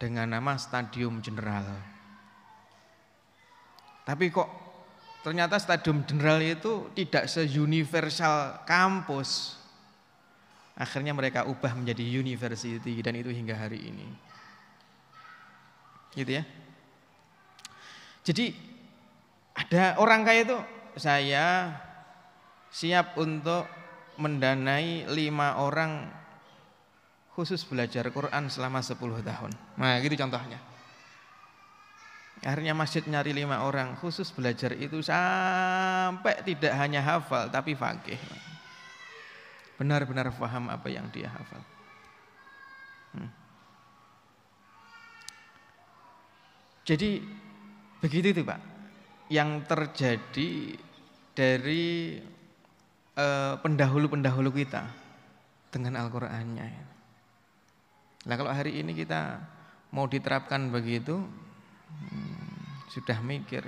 dengan 0.01 0.25
nama 0.25 0.57
Stadium 0.57 1.21
General. 1.21 1.65
Tapi 4.01 4.33
kok 4.33 4.49
ternyata 5.21 5.61
Stadium 5.61 6.01
General 6.09 6.41
itu 6.41 6.89
tidak 6.97 7.29
se-universal 7.29 8.65
kampus. 8.65 9.61
Akhirnya 10.77 11.13
mereka 11.13 11.45
ubah 11.45 11.73
menjadi 11.73 12.01
university 12.01 13.01
dan 13.01 13.17
itu 13.17 13.29
hingga 13.29 13.53
hari 13.57 13.81
ini. 13.89 14.07
Gitu 16.17 16.33
ya. 16.33 16.43
Jadi 18.25 18.57
ada 19.53 19.97
orang 20.01 20.21
kaya 20.25 20.41
itu 20.45 20.57
saya 20.97 21.77
siap 22.73 23.17
untuk 23.21 23.65
mendanai 24.17 25.05
lima 25.09 25.61
orang 25.61 26.09
khusus 27.37 27.61
belajar 27.65 28.09
Quran 28.09 28.49
selama 28.49 28.81
10 28.81 28.97
tahun. 29.21 29.51
Nah 29.77 30.01
gitu 30.01 30.17
contohnya. 30.17 30.57
Akhirnya 32.41 32.77
masjid 32.77 33.01
nyari 33.05 33.33
lima 33.33 33.65
orang 33.65 33.97
khusus 33.97 34.29
belajar 34.29 34.73
itu 34.77 35.01
sampai 35.01 36.41
tidak 36.45 36.73
hanya 36.77 37.01
hafal 37.01 37.49
tapi 37.49 37.73
fakih 37.73 38.17
benar-benar 39.77 40.33
paham 40.33 40.73
apa 40.73 40.89
yang 40.89 41.05
dia 41.13 41.29
hafal. 41.29 41.61
Hmm. 43.13 43.29
Jadi 46.81 47.21
begitu 48.01 48.27
itu 48.33 48.41
Pak, 48.41 48.61
yang 49.29 49.61
terjadi 49.69 50.77
dari 51.37 52.17
pendahulu-pendahulu 53.65 54.53
kita 54.53 54.85
dengan 55.73 55.97
Al-Qur'annya. 55.97 56.69
Nah 58.27 58.35
kalau 58.37 58.51
hari 58.53 58.77
ini 58.77 58.93
kita 58.93 59.41
mau 59.89 60.05
diterapkan 60.05 60.69
begitu, 60.69 61.17
hmm, 61.17 62.85
sudah 62.93 63.17
mikir 63.25 63.65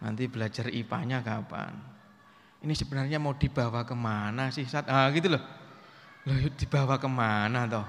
nanti 0.00 0.24
belajar 0.32 0.72
IPA-nya 0.72 1.20
kapan, 1.20 1.76
ini 2.64 2.72
sebenarnya 2.72 3.20
mau 3.20 3.36
dibawa 3.36 3.84
ke 3.84 3.92
mana 3.92 4.48
sih 4.48 4.64
saat 4.64 4.88
ah 4.88 5.08
gitu 5.12 5.28
loh. 5.32 5.42
Loh 6.28 6.36
dibawa 6.56 6.96
ke 6.96 7.08
mana 7.08 7.68
toh? 7.68 7.86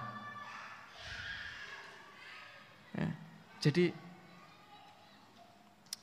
Ya, 2.91 3.07
jadi 3.63 3.95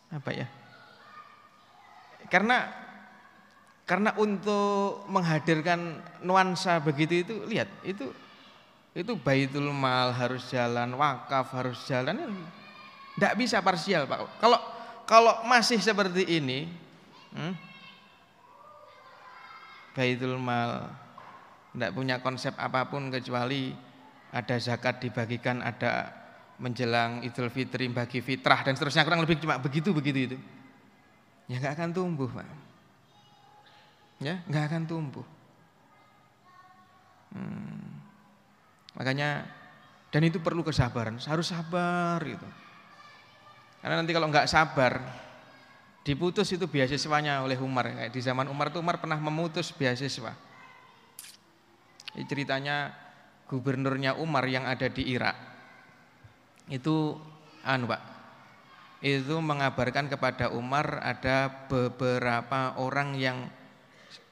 apa 0.08 0.30
ya? 0.32 0.48
Karena 2.32 2.87
karena 3.88 4.12
untuk 4.20 5.08
menghadirkan 5.08 6.04
nuansa 6.20 6.76
begitu 6.84 7.24
itu 7.24 7.34
lihat 7.48 7.72
itu 7.80 8.12
itu 8.92 9.16
baitul 9.16 9.72
mal 9.72 10.12
harus 10.12 10.44
jalan 10.52 10.92
wakaf 10.92 11.48
harus 11.56 11.80
jalan 11.88 12.20
tidak 13.16 13.34
bisa 13.40 13.64
parsial 13.64 14.04
pak. 14.04 14.28
Kalau 14.38 14.60
kalau 15.08 15.40
masih 15.48 15.80
seperti 15.80 16.36
ini 16.36 16.68
hmm, 17.32 17.56
Baitul 19.96 20.36
Mal 20.36 20.86
tidak 21.72 21.90
punya 21.96 22.20
konsep 22.20 22.52
apa 22.60 22.86
pun 22.86 23.08
kecuali 23.08 23.72
ada 24.28 24.60
zakat 24.60 25.00
dibagikan, 25.00 25.64
ada 25.64 26.12
menjelang 26.60 27.24
Idul 27.24 27.48
Fitri 27.48 27.88
bagi 27.88 28.20
fitrah 28.20 28.60
dan 28.60 28.76
seterusnya 28.76 29.08
kurang 29.08 29.24
lebih 29.24 29.40
cuma 29.40 29.56
begitu 29.56 29.96
begitu 29.96 30.18
itu. 30.28 30.38
Ya 31.48 31.56
nggak 31.58 31.74
akan 31.80 31.90
tumbuh 31.96 32.28
pak 32.28 32.67
ya. 34.22 34.42
Nggak 34.46 34.64
akan 34.72 34.82
tumbuh. 34.86 35.26
Hmm. 37.28 38.00
makanya 38.96 39.44
dan 40.08 40.24
itu 40.24 40.40
perlu 40.40 40.64
kesabaran. 40.64 41.20
Harus 41.20 41.52
sabar 41.52 42.18
itu 42.24 42.48
karena 43.78 43.94
nanti 44.02 44.10
kalau 44.10 44.26
nggak 44.26 44.50
sabar 44.50 44.98
diputus 46.02 46.50
itu 46.50 46.66
beasiswanya 46.66 47.46
oleh 47.46 47.58
Umar. 47.60 47.90
Kayak 47.94 48.12
di 48.14 48.20
zaman 48.22 48.50
Umar 48.50 48.74
itu 48.74 48.82
Umar 48.82 48.98
pernah 48.98 49.18
memutus 49.20 49.70
beasiswa. 49.70 50.34
Ini 52.18 52.24
ceritanya 52.26 52.90
gubernurnya 53.46 54.18
Umar 54.18 54.48
yang 54.50 54.66
ada 54.66 54.90
di 54.90 55.06
Irak. 55.14 55.36
Itu 56.66 57.20
anu 57.62 57.86
Pak. 57.86 58.02
Itu 58.98 59.38
mengabarkan 59.38 60.10
kepada 60.10 60.50
Umar 60.50 60.98
ada 60.98 61.68
beberapa 61.70 62.74
orang 62.82 63.14
yang 63.14 63.46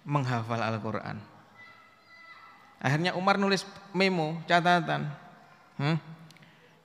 menghafal 0.07 0.63
Al-Qur'an. 0.63 1.19
Akhirnya 2.79 3.19
Umar 3.19 3.37
nulis 3.37 3.67
memo, 3.91 4.39
catatan. 4.47 5.11
Hmm? 5.77 5.99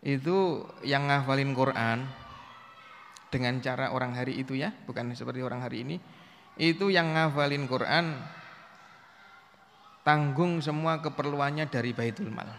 Itu 0.02 0.66
yang 0.82 1.06
ngafalin 1.06 1.54
Quran 1.54 2.10
dengan 3.30 3.62
cara 3.62 3.94
orang 3.94 4.18
hari 4.18 4.42
itu 4.42 4.58
ya, 4.58 4.74
bukan 4.90 5.14
seperti 5.14 5.46
orang 5.46 5.62
hari 5.62 5.86
ini. 5.86 5.96
Itu 6.58 6.90
yang 6.90 7.14
ngafalin 7.14 7.70
Quran 7.70 8.18
tanggung 10.02 10.60
semua 10.60 11.00
keperluannya 11.00 11.70
dari 11.70 11.94
Baitul 11.94 12.34
Mal. 12.34 12.50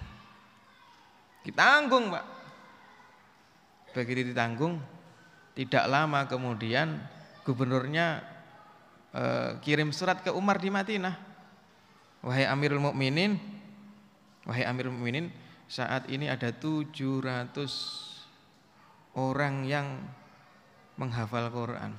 Ditanggung, 1.42 2.14
Pak. 2.14 2.24
Begitu 3.92 4.30
ditanggung, 4.32 4.78
tidak 5.58 5.84
lama 5.90 6.24
kemudian 6.30 7.02
gubernurnya 7.44 8.31
e, 9.12 9.22
kirim 9.60 9.92
surat 9.92 10.24
ke 10.24 10.32
Umar 10.32 10.58
di 10.58 10.72
Madinah. 10.72 11.14
Wahai 12.22 12.46
Amirul 12.48 12.80
Mukminin, 12.80 13.38
wahai 14.48 14.64
Amirul 14.66 14.94
Mukminin, 14.94 15.30
saat 15.66 16.08
ini 16.08 16.30
ada 16.30 16.52
700 16.54 17.52
orang 19.16 19.68
yang 19.68 20.00
menghafal 20.96 21.48
Quran. 21.52 21.92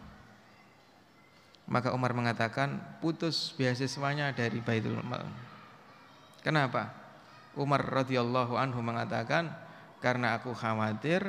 Maka 1.63 1.95
Umar 1.95 2.11
mengatakan 2.11 2.79
putus 2.99 3.55
beasiswanya 3.55 4.35
dari 4.35 4.59
Baitul 4.59 4.99
Mal. 4.99 5.23
Kenapa? 6.43 6.91
Umar 7.55 7.85
radhiyallahu 7.85 8.57
anhu 8.59 8.83
mengatakan 8.83 9.47
karena 10.03 10.35
aku 10.35 10.51
khawatir 10.51 11.23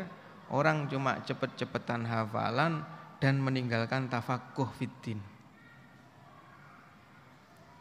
orang 0.50 0.90
cuma 0.90 1.22
cepet-cepetan 1.22 2.02
hafalan 2.08 2.82
dan 3.22 3.38
meninggalkan 3.38 4.10
tafakuh 4.10 4.68
fitin. 4.74 5.33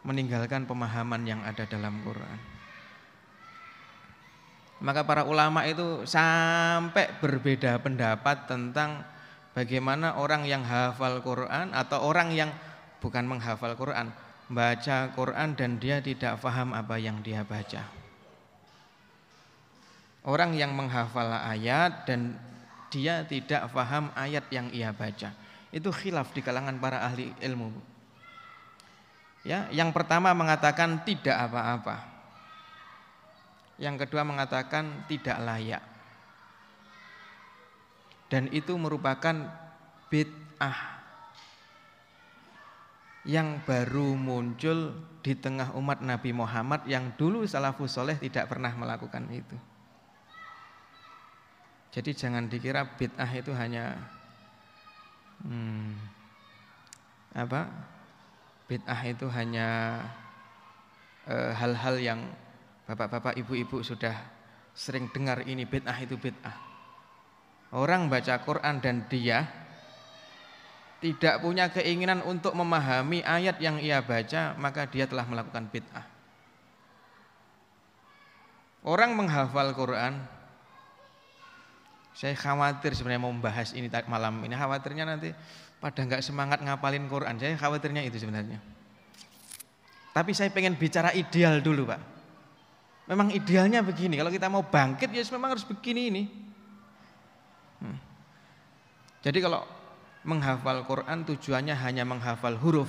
Meninggalkan 0.04 0.68
pemahaman 0.68 1.24
yang 1.24 1.40
ada 1.40 1.64
dalam 1.64 2.04
Quran. 2.04 2.38
Maka 4.84 5.00
para 5.08 5.24
ulama 5.24 5.64
itu 5.64 6.04
sampai 6.04 7.08
berbeda 7.24 7.80
pendapat 7.80 8.44
tentang 8.44 9.14
Bagaimana 9.54 10.18
orang 10.18 10.42
yang 10.50 10.66
hafal 10.66 11.22
Quran 11.22 11.70
atau 11.70 12.02
orang 12.02 12.34
yang 12.34 12.50
bukan 12.98 13.22
menghafal 13.22 13.78
Quran, 13.78 14.10
baca 14.50 15.14
Quran 15.14 15.54
dan 15.54 15.78
dia 15.78 16.02
tidak 16.02 16.42
paham 16.42 16.74
apa 16.74 16.98
yang 16.98 17.22
dia 17.22 17.46
baca. 17.46 17.86
Orang 20.26 20.58
yang 20.58 20.74
menghafal 20.74 21.30
ayat 21.30 22.02
dan 22.02 22.34
dia 22.90 23.22
tidak 23.22 23.70
paham 23.70 24.10
ayat 24.18 24.42
yang 24.50 24.74
ia 24.74 24.90
baca. 24.90 25.30
Itu 25.70 25.94
khilaf 25.94 26.34
di 26.34 26.42
kalangan 26.42 26.74
para 26.82 27.06
ahli 27.06 27.30
ilmu. 27.38 27.93
Ya, 29.44 29.68
yang 29.68 29.92
pertama 29.92 30.32
mengatakan 30.32 31.04
tidak 31.04 31.36
apa-apa. 31.36 32.00
Yang 33.76 34.08
kedua 34.08 34.24
mengatakan 34.24 35.04
tidak 35.04 35.36
layak 35.44 35.84
dan 38.34 38.50
itu 38.50 38.74
merupakan 38.74 39.46
bid'ah 40.10 40.78
yang 43.24 43.62
baru 43.62 44.18
muncul 44.18 44.90
di 45.22 45.38
tengah 45.38 45.72
umat 45.78 46.02
Nabi 46.02 46.34
Muhammad 46.34 46.84
yang 46.90 47.14
dulu 47.16 47.46
salafus 47.46 47.94
soleh 47.94 48.18
tidak 48.18 48.50
pernah 48.50 48.74
melakukan 48.74 49.24
itu. 49.30 49.56
Jadi 51.94 52.10
jangan 52.10 52.50
dikira 52.50 52.84
bid'ah 52.98 53.30
itu 53.30 53.54
hanya 53.54 54.02
hmm, 55.46 55.94
apa? 57.38 57.70
Bid'ah 58.64 59.00
itu 59.04 59.28
hanya 59.28 60.00
eh, 61.28 61.52
hal-hal 61.52 62.00
e, 62.00 62.04
yang 62.08 62.20
bapak-bapak, 62.88 63.36
ibu-ibu 63.36 63.84
sudah 63.84 64.16
sering 64.72 65.12
dengar 65.12 65.44
ini 65.44 65.68
bid'ah 65.68 65.96
itu 66.00 66.16
bid'ah 66.16 66.74
orang 67.74 68.06
baca 68.06 68.38
Quran 68.40 68.78
dan 68.78 69.04
dia 69.10 69.50
tidak 71.02 71.44
punya 71.44 71.68
keinginan 71.68 72.24
untuk 72.24 72.56
memahami 72.56 73.20
ayat 73.20 73.60
yang 73.60 73.76
ia 73.76 74.00
baca, 74.00 74.56
maka 74.56 74.88
dia 74.88 75.04
telah 75.04 75.28
melakukan 75.28 75.68
bid'ah. 75.68 76.06
Orang 78.88 79.12
menghafal 79.12 79.76
Quran, 79.76 80.16
saya 82.16 82.32
khawatir 82.32 82.96
sebenarnya 82.96 83.20
mau 83.20 83.36
membahas 83.36 83.76
ini 83.76 83.92
malam 84.08 84.40
ini, 84.48 84.56
khawatirnya 84.56 85.04
nanti 85.04 85.36
pada 85.84 86.00
nggak 86.00 86.24
semangat 86.24 86.64
ngapalin 86.64 87.04
Quran, 87.12 87.36
saya 87.36 87.60
khawatirnya 87.60 88.08
itu 88.08 88.16
sebenarnya. 88.16 88.56
Tapi 90.16 90.32
saya 90.32 90.48
pengen 90.48 90.80
bicara 90.80 91.12
ideal 91.12 91.60
dulu 91.60 91.92
Pak. 91.92 92.00
Memang 93.12 93.28
idealnya 93.28 93.84
begini, 93.84 94.16
kalau 94.16 94.32
kita 94.32 94.48
mau 94.48 94.64
bangkit 94.64 95.12
ya 95.12 95.20
memang 95.36 95.52
harus 95.52 95.68
begini 95.68 96.08
ini. 96.08 96.22
Hmm. 97.84 98.00
Jadi 99.20 99.44
kalau 99.44 99.68
menghafal 100.24 100.88
Quran 100.88 101.28
tujuannya 101.28 101.76
hanya 101.76 102.08
menghafal 102.08 102.56
huruf, 102.56 102.88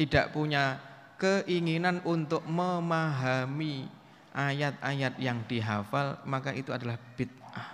tidak 0.00 0.32
punya 0.32 0.80
keinginan 1.20 2.00
untuk 2.08 2.40
memahami 2.48 3.84
ayat-ayat 4.32 5.20
yang 5.20 5.44
dihafal, 5.44 6.24
maka 6.24 6.56
itu 6.56 6.72
adalah 6.72 6.96
bid'ah. 7.20 7.68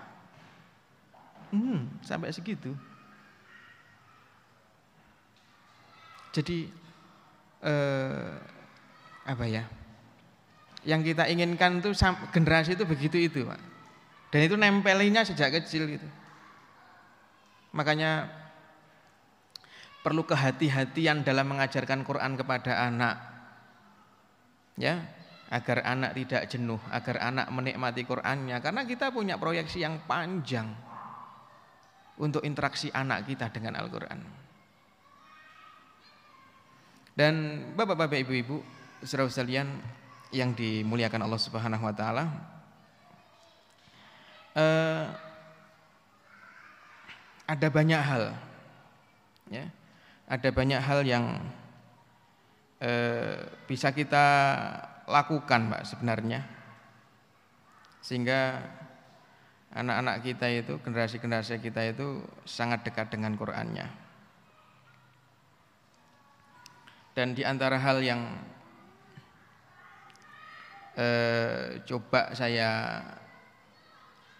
Hmm, 1.54 1.86
sampai 2.02 2.34
segitu. 2.34 2.74
Jadi 6.32 6.66
eh, 7.62 8.32
apa 9.28 9.44
ya? 9.46 9.64
Yang 10.82 11.14
kita 11.14 11.30
inginkan 11.30 11.78
itu 11.78 11.94
generasi 12.34 12.74
itu 12.74 12.82
begitu 12.82 13.16
itu, 13.20 13.46
Pak. 13.46 13.60
Dan 14.34 14.40
itu 14.48 14.56
nempelinya 14.58 15.22
sejak 15.22 15.54
kecil 15.54 15.86
gitu. 15.86 16.08
Makanya 17.76 18.26
perlu 20.02 20.26
kehati-hatian 20.26 21.22
dalam 21.22 21.46
mengajarkan 21.52 22.02
Quran 22.02 22.34
kepada 22.34 22.90
anak. 22.90 23.14
Ya, 24.74 25.04
agar 25.52 25.84
anak 25.84 26.16
tidak 26.16 26.48
jenuh, 26.48 26.80
agar 26.88 27.20
anak 27.20 27.52
menikmati 27.52 28.08
Qurannya 28.08 28.56
karena 28.64 28.88
kita 28.88 29.12
punya 29.12 29.36
proyeksi 29.36 29.84
yang 29.84 30.00
panjang 30.08 30.72
untuk 32.16 32.40
interaksi 32.40 32.88
anak 32.88 33.28
kita 33.28 33.52
dengan 33.52 33.76
Al-Qur'an. 33.76 34.41
Dan 37.12 37.60
Bapak-bapak, 37.76 38.24
Ibu-ibu, 38.24 38.64
saudara 39.04 39.28
sekalian 39.28 39.68
yang 40.32 40.56
dimuliakan 40.56 41.28
Allah 41.28 41.40
Subhanahu 41.40 41.84
wa 41.84 41.92
taala, 41.92 42.24
eh, 44.56 45.04
ada 47.44 47.68
banyak 47.68 48.00
hal, 48.00 48.32
ya, 49.52 49.68
ada 50.24 50.48
banyak 50.48 50.80
hal 50.80 51.04
yang 51.04 51.36
eh, 52.80 53.44
bisa 53.68 53.92
kita 53.92 54.24
lakukan, 55.04 55.68
Pak, 55.68 55.82
sebenarnya, 55.84 56.40
sehingga 58.00 58.56
anak-anak 59.76 60.16
kita 60.24 60.46
itu, 60.48 60.80
generasi-generasi 60.80 61.60
kita 61.60 61.92
itu 61.92 62.24
sangat 62.48 62.88
dekat 62.88 63.12
dengan 63.12 63.36
Qurannya. 63.36 64.01
Dan 67.12 67.36
di 67.36 67.44
antara 67.44 67.76
hal 67.76 68.00
yang 68.00 68.24
eh, 70.96 71.80
coba 71.84 72.32
saya 72.32 73.00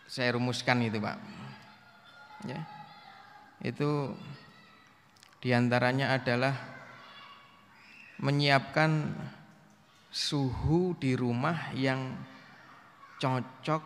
saya 0.09 0.37
rumuskan 0.37 0.85
itu 0.85 1.01
Pak. 1.01 1.19
Ya. 2.49 2.61
Itu 3.63 4.17
di 5.41 5.53
antaranya 5.53 6.17
adalah 6.17 6.55
menyiapkan 8.23 9.15
suhu 10.13 10.95
di 11.01 11.17
rumah 11.17 11.73
yang 11.75 12.15
cocok 13.19 13.83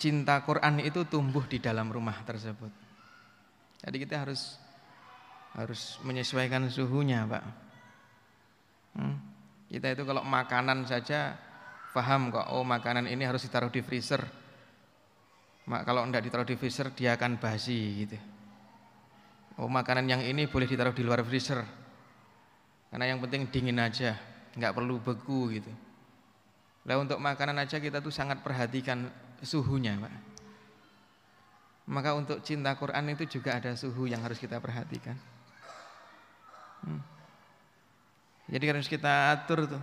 cinta 0.00 0.40
Quran 0.46 0.80
itu 0.80 1.04
tumbuh 1.04 1.44
di 1.44 1.60
dalam 1.60 1.92
rumah 1.92 2.16
tersebut. 2.24 2.72
Jadi 3.84 3.96
kita 4.00 4.24
harus 4.24 4.56
harus 5.54 5.98
menyesuaikan 6.06 6.70
suhunya, 6.70 7.26
Pak. 7.26 7.44
Hmm? 8.98 9.16
Kita 9.70 9.94
itu 9.94 10.02
kalau 10.02 10.26
makanan 10.26 10.82
saja 10.86 11.38
paham 11.94 12.34
kok, 12.34 12.50
oh 12.54 12.66
makanan 12.66 13.06
ini 13.06 13.22
harus 13.22 13.46
ditaruh 13.46 13.70
di 13.70 13.82
freezer. 13.82 14.22
Kalau 15.70 16.02
enggak 16.02 16.26
ditaruh 16.26 16.46
di 16.46 16.58
freezer 16.58 16.90
dia 16.90 17.14
akan 17.14 17.38
basi 17.38 18.02
gitu. 18.02 18.18
Oh 19.62 19.70
makanan 19.70 20.10
yang 20.10 20.22
ini 20.26 20.50
boleh 20.50 20.66
ditaruh 20.66 20.90
di 20.90 21.06
luar 21.06 21.22
freezer. 21.22 21.62
Karena 22.90 23.06
yang 23.06 23.22
penting 23.22 23.46
dingin 23.46 23.78
aja, 23.78 24.18
nggak 24.58 24.74
perlu 24.74 24.98
beku 24.98 25.54
gitu. 25.54 25.70
Lah 26.90 26.98
untuk 26.98 27.22
makanan 27.22 27.62
aja 27.62 27.78
kita 27.78 28.02
tuh 28.02 28.10
sangat 28.10 28.42
perhatikan 28.42 29.06
suhunya, 29.38 29.94
Pak. 30.00 30.14
Maka 31.90 32.18
untuk 32.18 32.42
cinta 32.42 32.74
Quran 32.74 33.14
itu 33.14 33.38
juga 33.38 33.62
ada 33.62 33.74
suhu 33.78 34.10
yang 34.10 34.22
harus 34.26 34.42
kita 34.42 34.58
perhatikan. 34.58 35.14
Hmm. 36.84 37.02
Jadi 38.50 38.64
harus 38.66 38.86
kita 38.90 39.34
atur 39.34 39.70
tuh. 39.70 39.82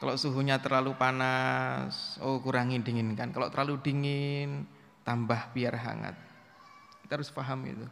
Kalau 0.00 0.16
suhunya 0.16 0.56
terlalu 0.56 0.96
panas, 0.96 2.16
oh 2.24 2.40
kurangi 2.40 2.80
dinginkan. 2.80 3.36
Kalau 3.36 3.52
terlalu 3.52 3.84
dingin, 3.84 4.64
tambah 5.04 5.52
biar 5.52 5.76
hangat. 5.76 6.16
Kita 7.04 7.20
harus 7.20 7.28
paham 7.28 7.60
itu. 7.68 7.84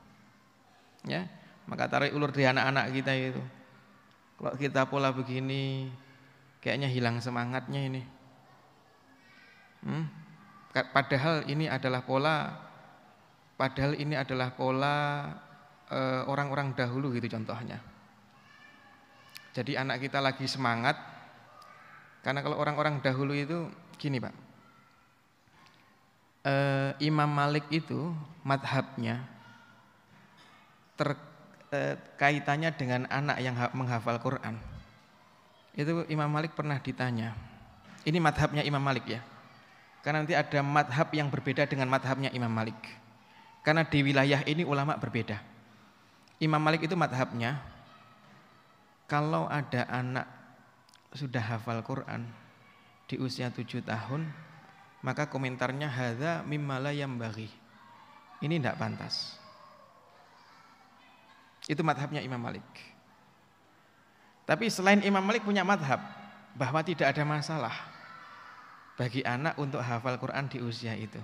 Ya, 1.04 1.28
maka 1.68 1.84
tarik 1.84 2.16
ulur 2.16 2.32
di 2.32 2.48
anak-anak 2.48 2.96
kita 2.96 3.12
itu. 3.12 3.42
Kalau 4.40 4.54
kita 4.56 4.88
pola 4.88 5.12
begini, 5.12 5.92
kayaknya 6.64 6.88
hilang 6.88 7.20
semangatnya 7.20 7.80
ini. 7.84 8.02
Hmm? 9.84 10.08
Padahal 10.72 11.44
ini 11.44 11.68
adalah 11.68 12.02
pola 12.06 12.54
padahal 13.58 13.98
ini 13.98 14.14
adalah 14.14 14.54
pola 14.54 15.28
orang-orang 16.28 16.76
dahulu 16.76 17.12
gitu 17.16 17.32
contohnya. 17.32 17.80
Jadi 19.56 19.74
anak 19.74 20.04
kita 20.04 20.22
lagi 20.22 20.44
semangat 20.46 20.94
karena 22.22 22.44
kalau 22.44 22.60
orang-orang 22.60 23.00
dahulu 23.00 23.32
itu 23.34 23.66
gini 23.98 24.22
Pak. 24.22 24.34
Eh, 26.46 26.90
Imam 27.10 27.26
Malik 27.26 27.66
itu 27.74 28.14
madhabnya 28.46 29.26
terkaitannya 30.94 32.70
eh, 32.70 32.76
dengan 32.78 33.00
anak 33.10 33.38
yang 33.42 33.58
menghafal 33.74 34.22
Quran. 34.22 34.54
Itu 35.74 36.06
Imam 36.06 36.30
Malik 36.30 36.54
pernah 36.54 36.78
ditanya. 36.78 37.34
Ini 38.06 38.22
madhabnya 38.22 38.62
Imam 38.62 38.82
Malik 38.82 39.10
ya. 39.10 39.20
Karena 40.06 40.22
nanti 40.22 40.38
ada 40.38 40.62
madhab 40.62 41.10
yang 41.10 41.28
berbeda 41.28 41.66
dengan 41.66 41.90
madhabnya 41.90 42.30
Imam 42.30 42.50
Malik. 42.50 42.78
Karena 43.66 43.82
di 43.82 44.06
wilayah 44.06 44.46
ini 44.46 44.62
ulama 44.62 44.94
berbeda. 44.94 45.57
Imam 46.38 46.62
Malik 46.62 46.86
itu 46.86 46.94
madhabnya, 46.94 47.58
kalau 49.10 49.50
ada 49.50 49.88
anak 49.90 50.26
sudah 51.10 51.42
hafal 51.42 51.82
Quran 51.82 52.28
di 53.10 53.18
usia 53.18 53.50
tujuh 53.50 53.82
tahun, 53.82 54.28
maka 55.02 55.26
komentarnya 55.26 55.90
hadza 55.90 56.46
mimmala 56.46 56.94
yang 56.94 57.18
bagi. 57.18 57.50
Ini 58.38 58.62
tidak 58.62 58.78
pantas. 58.78 59.34
Itu 61.66 61.82
madhabnya 61.82 62.22
Imam 62.22 62.38
Malik. 62.38 62.64
Tapi 64.46 64.70
selain 64.70 65.02
Imam 65.02 65.20
Malik 65.20 65.42
punya 65.42 65.66
madhab 65.66 66.00
bahwa 66.54 66.80
tidak 66.86 67.12
ada 67.12 67.26
masalah 67.26 67.74
bagi 68.94 69.26
anak 69.26 69.58
untuk 69.58 69.82
hafal 69.82 70.16
Quran 70.16 70.46
di 70.46 70.62
usia 70.62 70.94
itu. 70.94 71.20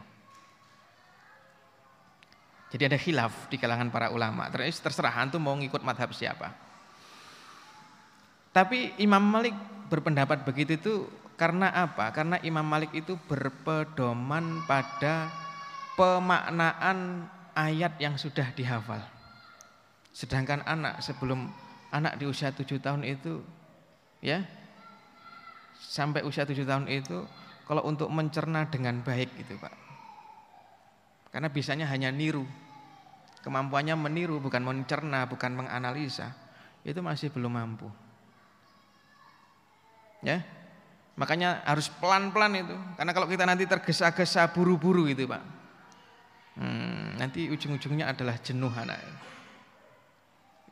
Jadi 2.74 2.90
ada 2.90 2.98
khilaf 2.98 3.46
di 3.46 3.54
kalangan 3.54 3.86
para 3.94 4.10
ulama. 4.10 4.50
Terus 4.50 4.82
terserah 4.82 5.14
antum 5.22 5.38
mau 5.38 5.54
ngikut 5.54 5.86
madhab 5.86 6.10
siapa. 6.10 6.50
Tapi 8.50 8.98
Imam 8.98 9.22
Malik 9.22 9.54
berpendapat 9.86 10.42
begitu 10.42 10.74
itu 10.74 10.94
karena 11.38 11.70
apa? 11.70 12.10
Karena 12.10 12.42
Imam 12.42 12.66
Malik 12.66 12.90
itu 12.90 13.14
berpedoman 13.30 14.66
pada 14.66 15.30
pemaknaan 15.94 17.30
ayat 17.54 17.94
yang 18.02 18.18
sudah 18.18 18.50
dihafal. 18.58 18.98
Sedangkan 20.10 20.66
anak 20.66 20.98
sebelum 20.98 21.46
anak 21.94 22.18
di 22.18 22.26
usia 22.26 22.50
tujuh 22.50 22.82
tahun 22.82 23.06
itu 23.06 23.38
ya 24.18 24.42
sampai 25.78 26.26
usia 26.26 26.42
tujuh 26.42 26.66
tahun 26.66 26.90
itu 26.90 27.22
kalau 27.70 27.86
untuk 27.86 28.10
mencerna 28.10 28.66
dengan 28.66 28.98
baik 28.98 29.30
gitu 29.38 29.54
Pak. 29.62 29.74
Karena 31.30 31.46
bisanya 31.50 31.86
hanya 31.86 32.10
niru. 32.10 32.46
Kemampuannya 33.44 33.92
meniru 34.00 34.40
bukan 34.40 34.64
mencerna, 34.64 35.28
bukan 35.28 35.52
menganalisa. 35.52 36.32
Itu 36.80 37.04
masih 37.04 37.28
belum 37.28 37.52
mampu. 37.52 37.92
Ya. 40.24 40.40
Makanya 41.20 41.60
harus 41.68 41.92
pelan-pelan 41.92 42.56
itu. 42.56 42.76
Karena 42.96 43.12
kalau 43.12 43.28
kita 43.28 43.44
nanti 43.44 43.68
tergesa-gesa 43.68 44.48
buru-buru 44.48 45.04
itu, 45.04 45.28
Pak. 45.28 45.44
Hmm, 46.56 47.20
nanti 47.20 47.52
ujung-ujungnya 47.52 48.16
adalah 48.16 48.40
jenuh 48.40 48.72
anak. 48.72 48.96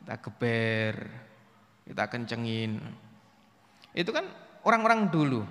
Kita 0.01 0.17
geber, 0.25 0.95
kita 1.85 2.05
kencengin. 2.09 2.81
Itu 3.93 4.17
kan 4.17 4.25
orang-orang 4.65 5.13
dulu. 5.13 5.45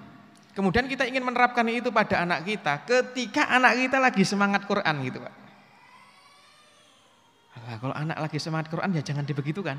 Kemudian 0.52 0.90
kita 0.90 1.08
ingin 1.08 1.24
menerapkan 1.24 1.64
itu 1.72 1.94
pada 1.96 2.28
anak 2.28 2.44
kita 2.44 2.84
ketika 2.84 3.48
anak 3.48 3.80
kita 3.80 4.04
lagi 4.04 4.24
semangat 4.28 4.68
Quran 4.68 4.96
gitu 5.08 5.24
Pak. 5.24 5.41
Alah, 7.52 7.76
kalau 7.84 7.96
anak 7.96 8.18
lagi 8.20 8.40
semangat 8.40 8.72
Quran 8.72 8.96
ya 8.96 9.04
jangan 9.04 9.28
dibegitukan. 9.28 9.76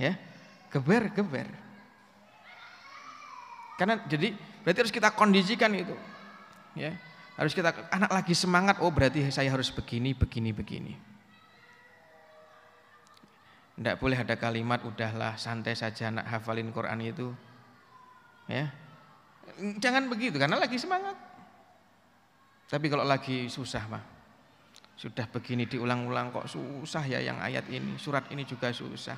Ya, 0.00 0.16
geber, 0.72 1.12
geber. 1.12 1.48
Karena 3.76 4.00
jadi 4.08 4.32
berarti 4.64 4.78
harus 4.84 4.94
kita 4.94 5.12
kondisikan 5.12 5.72
itu. 5.76 5.92
Ya, 6.76 6.96
harus 7.36 7.52
kita 7.52 7.72
anak 7.92 8.12
lagi 8.12 8.32
semangat, 8.32 8.80
oh 8.80 8.92
berarti 8.92 9.28
saya 9.28 9.52
harus 9.52 9.68
begini, 9.68 10.16
begini, 10.16 10.52
begini. 10.52 10.94
Tidak 13.76 14.00
boleh 14.00 14.16
ada 14.16 14.40
kalimat 14.40 14.80
udahlah 14.80 15.36
santai 15.36 15.76
saja 15.76 16.08
anak 16.08 16.24
hafalin 16.24 16.72
Quran 16.72 17.00
itu 17.04 17.28
Ya. 18.46 18.70
Jangan 19.82 20.06
begitu 20.06 20.38
karena 20.38 20.58
lagi 20.58 20.78
semangat. 20.78 21.18
Tapi 22.66 22.86
kalau 22.90 23.06
lagi 23.06 23.46
susah 23.46 23.82
mah 23.90 24.15
sudah 24.96 25.28
begini 25.28 25.68
diulang-ulang 25.68 26.32
kok 26.32 26.48
susah 26.48 27.04
ya 27.04 27.20
yang 27.20 27.36
ayat 27.36 27.68
ini, 27.68 28.00
surat 28.00 28.24
ini 28.32 28.48
juga 28.48 28.72
susah. 28.72 29.16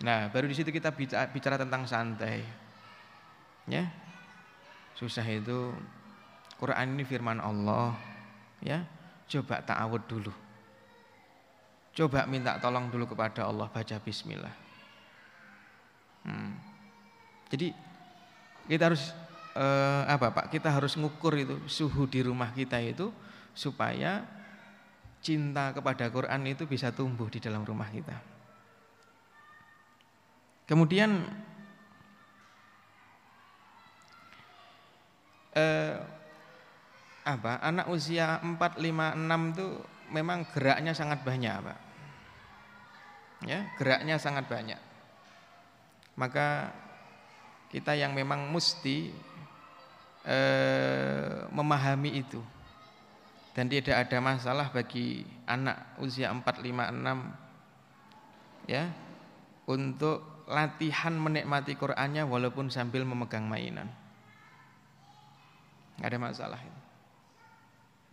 Nah, 0.00 0.32
baru 0.32 0.48
di 0.48 0.56
situ 0.56 0.72
kita 0.72 0.88
bicara, 0.96 1.60
tentang 1.60 1.84
santai. 1.84 2.40
Ya. 3.68 3.92
Susah 4.96 5.24
itu 5.28 5.76
Quran 6.56 6.96
ini 6.96 7.04
firman 7.04 7.36
Allah, 7.44 7.92
ya. 8.64 8.88
Coba 9.28 9.60
ta'awud 9.60 10.02
dulu. 10.08 10.32
Coba 11.92 12.24
minta 12.24 12.56
tolong 12.56 12.88
dulu 12.88 13.04
kepada 13.12 13.44
Allah 13.44 13.68
baca 13.68 13.96
bismillah. 14.00 14.56
Hmm. 16.24 16.56
Jadi 17.52 17.76
kita 18.64 18.88
harus 18.88 19.12
eh, 19.52 20.02
apa 20.08 20.32
Pak? 20.32 20.48
Kita 20.48 20.72
harus 20.72 20.96
ngukur 20.96 21.36
itu 21.36 21.60
suhu 21.68 22.08
di 22.08 22.24
rumah 22.24 22.48
kita 22.56 22.80
itu 22.80 23.12
supaya 23.52 24.39
cinta 25.20 25.76
kepada 25.76 26.08
Quran 26.08 26.48
itu 26.48 26.64
bisa 26.64 26.90
tumbuh 26.90 27.28
di 27.28 27.38
dalam 27.38 27.60
rumah 27.62 27.88
kita. 27.92 28.16
Kemudian 30.64 31.20
eh, 35.52 35.96
apa? 37.26 37.60
Anak 37.60 37.92
usia 37.92 38.40
4, 38.40 38.56
5, 38.80 38.80
6 38.80 39.52
itu 39.52 39.66
memang 40.08 40.48
geraknya 40.56 40.96
sangat 40.96 41.20
banyak, 41.20 41.52
Pak. 41.52 41.78
Ya, 43.44 43.68
geraknya 43.76 44.16
sangat 44.16 44.48
banyak. 44.48 44.80
Maka 46.16 46.72
kita 47.72 47.96
yang 47.96 48.12
memang 48.16 48.48
mesti 48.48 49.12
eh, 50.24 51.44
memahami 51.52 52.20
itu 52.20 52.40
dan 53.54 53.66
tidak 53.66 54.06
ada 54.06 54.18
masalah 54.22 54.70
bagi 54.70 55.26
anak 55.46 55.98
usia 55.98 56.30
4, 56.30 56.42
5, 56.42 56.70
6 56.70 58.70
ya 58.70 58.86
untuk 59.66 60.46
latihan 60.50 61.14
menikmati 61.14 61.78
Qur'annya 61.78 62.26
walaupun 62.26 62.70
sambil 62.70 63.06
memegang 63.06 63.46
mainan. 63.46 63.86
Nggak 65.98 66.10
ada 66.10 66.18
masalah 66.18 66.60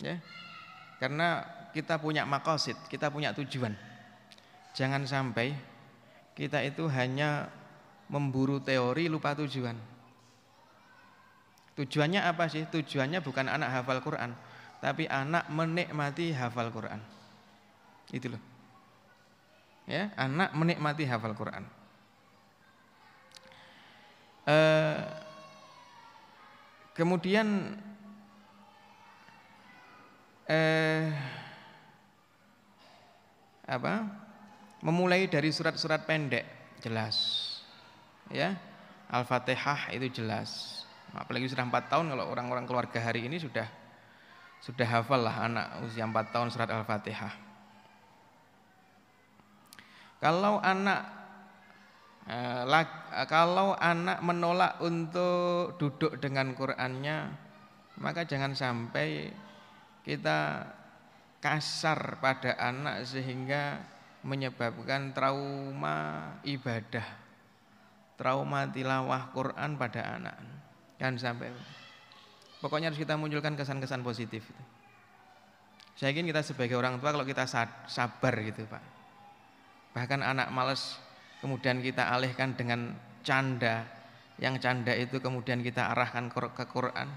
ya. 0.02 0.18
Karena 0.98 1.46
kita 1.74 2.02
punya 2.02 2.26
makosid 2.26 2.78
kita 2.90 3.14
punya 3.14 3.34
tujuan. 3.38 3.78
Jangan 4.78 5.10
sampai 5.10 5.58
kita 6.38 6.62
itu 6.62 6.86
hanya 6.90 7.50
memburu 8.10 8.62
teori 8.62 9.10
lupa 9.10 9.34
tujuan. 9.34 9.78
Tujuannya 11.78 12.26
apa 12.26 12.50
sih? 12.50 12.66
Tujuannya 12.66 13.22
bukan 13.22 13.46
anak 13.50 13.70
hafal 13.70 14.02
Quran, 14.02 14.34
tapi 14.88 15.04
anak 15.04 15.52
menikmati 15.52 16.32
hafal 16.32 16.72
Quran. 16.72 17.04
Itu 18.08 18.32
loh. 18.32 18.40
Ya, 19.84 20.16
anak 20.16 20.56
menikmati 20.56 21.04
hafal 21.04 21.36
Quran. 21.36 21.68
Uh, 24.48 25.04
kemudian 26.96 27.76
eh, 30.48 31.12
apa? 33.68 34.08
Memulai 34.80 35.28
dari 35.28 35.52
surat-surat 35.52 36.08
pendek 36.08 36.48
jelas. 36.80 37.20
Ya. 38.32 38.56
Al-Fatihah 39.12 39.92
itu 39.92 40.24
jelas. 40.24 40.84
Apalagi 41.12 41.52
sudah 41.52 41.68
empat 41.68 41.92
tahun 41.92 42.08
kalau 42.16 42.32
orang-orang 42.32 42.64
keluarga 42.64 43.04
hari 43.04 43.28
ini 43.28 43.36
sudah 43.36 43.68
sudah 44.62 44.88
hafal 44.88 45.22
lah 45.22 45.48
anak 45.48 45.68
usia 45.86 46.04
empat 46.04 46.34
tahun 46.34 46.50
surat 46.50 46.70
Al-Fatihah. 46.70 47.34
Kalau 50.18 50.58
anak 50.58 51.02
eh, 52.26 52.86
kalau 53.30 53.78
anak 53.78 54.20
menolak 54.26 54.82
untuk 54.82 55.78
duduk 55.78 56.18
dengan 56.18 56.58
Qur'annya, 56.58 57.18
maka 58.02 58.26
jangan 58.26 58.58
sampai 58.58 59.30
kita 60.02 60.66
kasar 61.38 62.18
pada 62.18 62.58
anak 62.58 63.06
sehingga 63.06 63.78
menyebabkan 64.26 65.14
trauma 65.14 66.34
ibadah, 66.42 67.06
trauma 68.18 68.66
tilawah 68.68 69.30
Quran 69.32 69.78
pada 69.78 70.02
anak. 70.18 70.38
Kan 70.98 71.14
sampai 71.22 71.54
pokoknya 72.60 72.90
harus 72.90 73.00
kita 73.00 73.14
munculkan 73.18 73.54
kesan-kesan 73.54 74.02
positif 74.02 74.46
Saya 75.98 76.14
ingin 76.14 76.30
kita 76.30 76.46
sebagai 76.46 76.78
orang 76.78 77.02
tua 77.02 77.10
kalau 77.10 77.26
kita 77.26 77.50
sabar 77.90 78.34
gitu, 78.46 78.70
Pak. 78.70 78.84
Bahkan 79.98 80.22
anak 80.22 80.54
males 80.54 81.02
kemudian 81.42 81.82
kita 81.82 82.14
alihkan 82.14 82.54
dengan 82.54 82.94
canda, 83.26 83.82
yang 84.38 84.62
canda 84.62 84.94
itu 84.94 85.18
kemudian 85.18 85.66
kita 85.66 85.90
arahkan 85.90 86.30
ke 86.30 86.66
Quran 86.70 87.10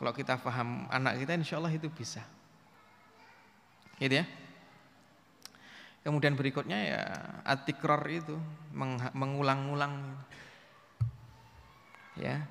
kalau 0.00 0.16
kita 0.16 0.40
paham 0.40 0.88
anak 0.88 1.20
kita 1.20 1.36
insya 1.36 1.60
Allah 1.60 1.74
itu 1.74 1.90
bisa. 1.92 2.24
Gitu 4.00 4.16
ya. 4.16 4.24
Kemudian 6.00 6.32
berikutnya 6.32 6.78
ya 6.80 7.02
atikror 7.44 8.00
itu 8.08 8.32
mengulang-ulang. 9.12 10.16
Ya. 12.16 12.48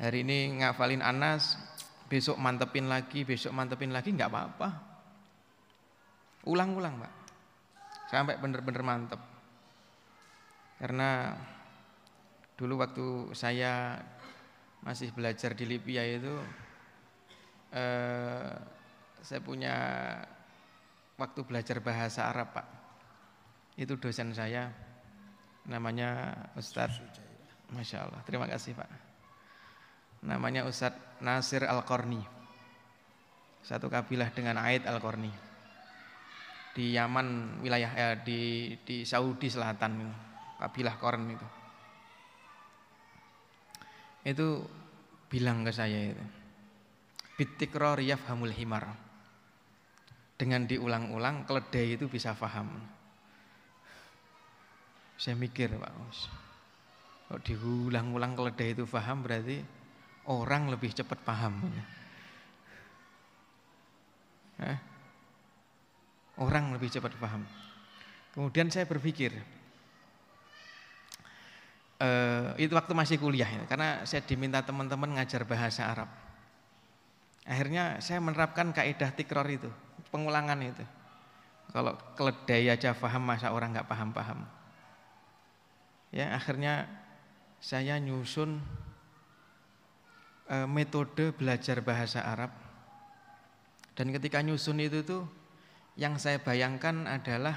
Hari 0.00 0.24
ini 0.24 0.64
ngafalin 0.64 1.04
Anas, 1.04 1.60
besok 2.08 2.40
mantepin 2.40 2.88
lagi, 2.88 3.20
besok 3.28 3.52
mantepin 3.52 3.92
lagi 3.92 4.16
nggak 4.16 4.32
apa-apa. 4.32 4.68
Ulang-ulang, 6.48 7.04
Pak. 7.04 7.12
Sampai 8.08 8.40
benar-benar 8.40 8.80
mantep. 8.80 9.20
Karena 10.80 11.36
dulu 12.56 12.80
waktu 12.80 13.36
saya 13.36 14.00
masih 14.80 15.12
belajar 15.12 15.52
di 15.52 15.68
Libya 15.68 16.00
itu 16.08 16.32
eh, 17.76 18.56
saya 19.20 19.40
punya 19.44 19.76
waktu 21.20 21.44
belajar 21.44 21.84
bahasa 21.84 22.32
Arab 22.32 22.56
Pak. 22.56 22.66
Itu 23.76 24.00
dosen 24.00 24.32
saya 24.32 24.72
namanya 25.68 26.32
Ustadz 26.56 27.04
Masya 27.68 28.08
Allah, 28.08 28.24
terima 28.24 28.48
kasih 28.48 28.72
Pak. 28.72 29.09
Namanya 30.24 30.68
Ustadz 30.68 31.24
Nasir 31.24 31.64
Al-Qarni. 31.64 32.20
Satu 33.60 33.88
kabilah 33.88 34.32
dengan 34.32 34.60
Aid 34.60 34.84
Al-Qarni. 34.84 35.32
Di 36.76 36.94
Yaman 36.94 37.60
wilayah 37.64 37.92
eh, 37.96 38.16
di 38.22 38.40
di 38.84 39.02
Saudi 39.02 39.48
Selatan 39.50 40.12
kabilah 40.60 40.96
Korn 41.00 41.24
itu. 41.32 41.48
Itu 44.20 44.48
bilang 45.32 45.64
ke 45.64 45.72
saya 45.72 46.12
itu 46.12 46.24
bitikrar 47.40 47.96
yafhamul 48.04 48.52
himar. 48.52 48.92
Dengan 50.36 50.64
diulang-ulang 50.64 51.48
keledai 51.48 51.96
itu 51.96 52.08
bisa 52.08 52.36
faham. 52.36 52.80
Saya 55.20 55.36
mikir 55.36 55.68
Pak 55.76 55.92
Kalau 57.28 57.40
diulang-ulang 57.44 58.32
keledai 58.32 58.72
itu 58.72 58.88
faham 58.88 59.20
berarti 59.20 59.79
orang 60.28 60.68
lebih 60.68 60.92
cepat 60.92 61.20
paham. 61.24 61.56
Eh? 64.60 64.78
Orang 66.40 66.72
lebih 66.76 66.92
cepat 66.92 67.16
paham. 67.16 67.44
Kemudian 68.36 68.68
saya 68.68 68.86
berpikir, 68.86 69.34
uh, 72.00 72.54
itu 72.56 72.72
waktu 72.72 72.92
masih 72.94 73.16
kuliah 73.18 73.48
ya, 73.48 73.62
karena 73.66 74.04
saya 74.06 74.22
diminta 74.24 74.62
teman-teman 74.62 75.18
ngajar 75.18 75.44
bahasa 75.44 75.88
Arab. 75.88 76.08
Akhirnya 77.44 77.98
saya 77.98 78.22
menerapkan 78.22 78.70
kaidah 78.70 79.10
tikror 79.16 79.48
itu, 79.50 79.68
pengulangan 80.14 80.60
itu. 80.62 80.84
Kalau 81.70 81.94
keledai 82.18 82.70
aja 82.70 82.94
paham, 82.94 83.22
masa 83.26 83.50
orang 83.50 83.74
nggak 83.74 83.90
paham-paham. 83.90 84.46
Ya, 86.10 86.34
akhirnya 86.34 86.90
saya 87.62 87.98
nyusun 88.02 88.58
e, 90.50 90.66
metode 90.66 91.30
belajar 91.30 91.78
bahasa 91.86 92.26
Arab. 92.26 92.50
Dan 93.94 94.10
ketika 94.10 94.42
nyusun 94.42 94.82
itu 94.82 95.06
tuh 95.06 95.22
yang 95.94 96.18
saya 96.18 96.42
bayangkan 96.42 97.06
adalah 97.06 97.54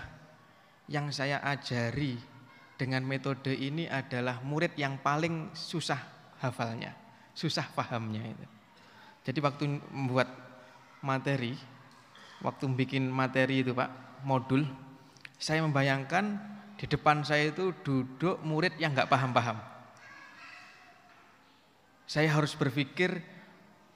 yang 0.85 1.09
saya 1.09 1.41
ajari 1.41 2.19
dengan 2.77 3.01
metode 3.01 3.55
ini 3.55 3.89
adalah 3.89 4.43
murid 4.45 4.77
yang 4.77 5.01
paling 5.01 5.49
susah 5.57 5.99
hafalnya, 6.43 6.93
susah 7.33 7.65
pahamnya 7.73 8.21
itu. 8.21 8.45
Jadi 9.23 9.39
waktu 9.39 9.63
membuat 9.87 10.27
materi, 10.99 11.55
waktu 12.43 12.67
bikin 12.75 13.07
materi 13.07 13.63
itu 13.63 13.71
Pak, 13.71 14.21
modul, 14.27 14.67
saya 15.39 15.63
membayangkan 15.63 16.35
di 16.75 16.85
depan 16.91 17.23
saya 17.23 17.47
itu 17.55 17.71
duduk 17.87 18.43
murid 18.43 18.75
yang 18.75 18.91
nggak 18.91 19.07
paham-paham. 19.07 19.72
Saya 22.03 22.29
harus 22.31 22.53
berpikir 22.53 23.23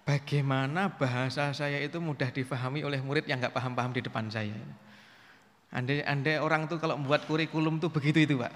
bagaimana 0.08 0.88
bahasa 0.96 1.52
saya 1.52 1.78
itu 1.84 2.00
mudah 2.00 2.32
difahami 2.32 2.88
oleh 2.88 3.04
murid 3.04 3.28
yang 3.28 3.44
nggak 3.44 3.52
paham-paham 3.52 3.92
di 3.92 4.02
depan 4.04 4.32
saya. 4.32 4.56
Andai, 5.68 6.00
andai 6.08 6.40
orang 6.40 6.72
tuh 6.72 6.80
kalau 6.80 6.96
membuat 6.96 7.28
kurikulum 7.28 7.84
tuh 7.84 7.92
begitu 7.92 8.24
itu 8.24 8.36
Pak. 8.40 8.54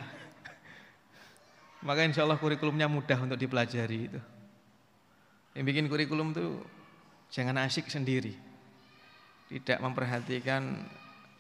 Maka 1.84 2.08
insya 2.08 2.24
Allah 2.24 2.40
kurikulumnya 2.40 2.88
mudah 2.88 3.20
untuk 3.20 3.36
dipelajari 3.36 4.00
itu. 4.08 4.20
Yang 5.52 5.66
bikin 5.68 5.86
kurikulum 5.92 6.32
itu 6.32 6.64
jangan 7.34 7.60
asik 7.68 7.92
sendiri. 7.92 8.32
Tidak 9.52 9.84
memperhatikan 9.84 10.88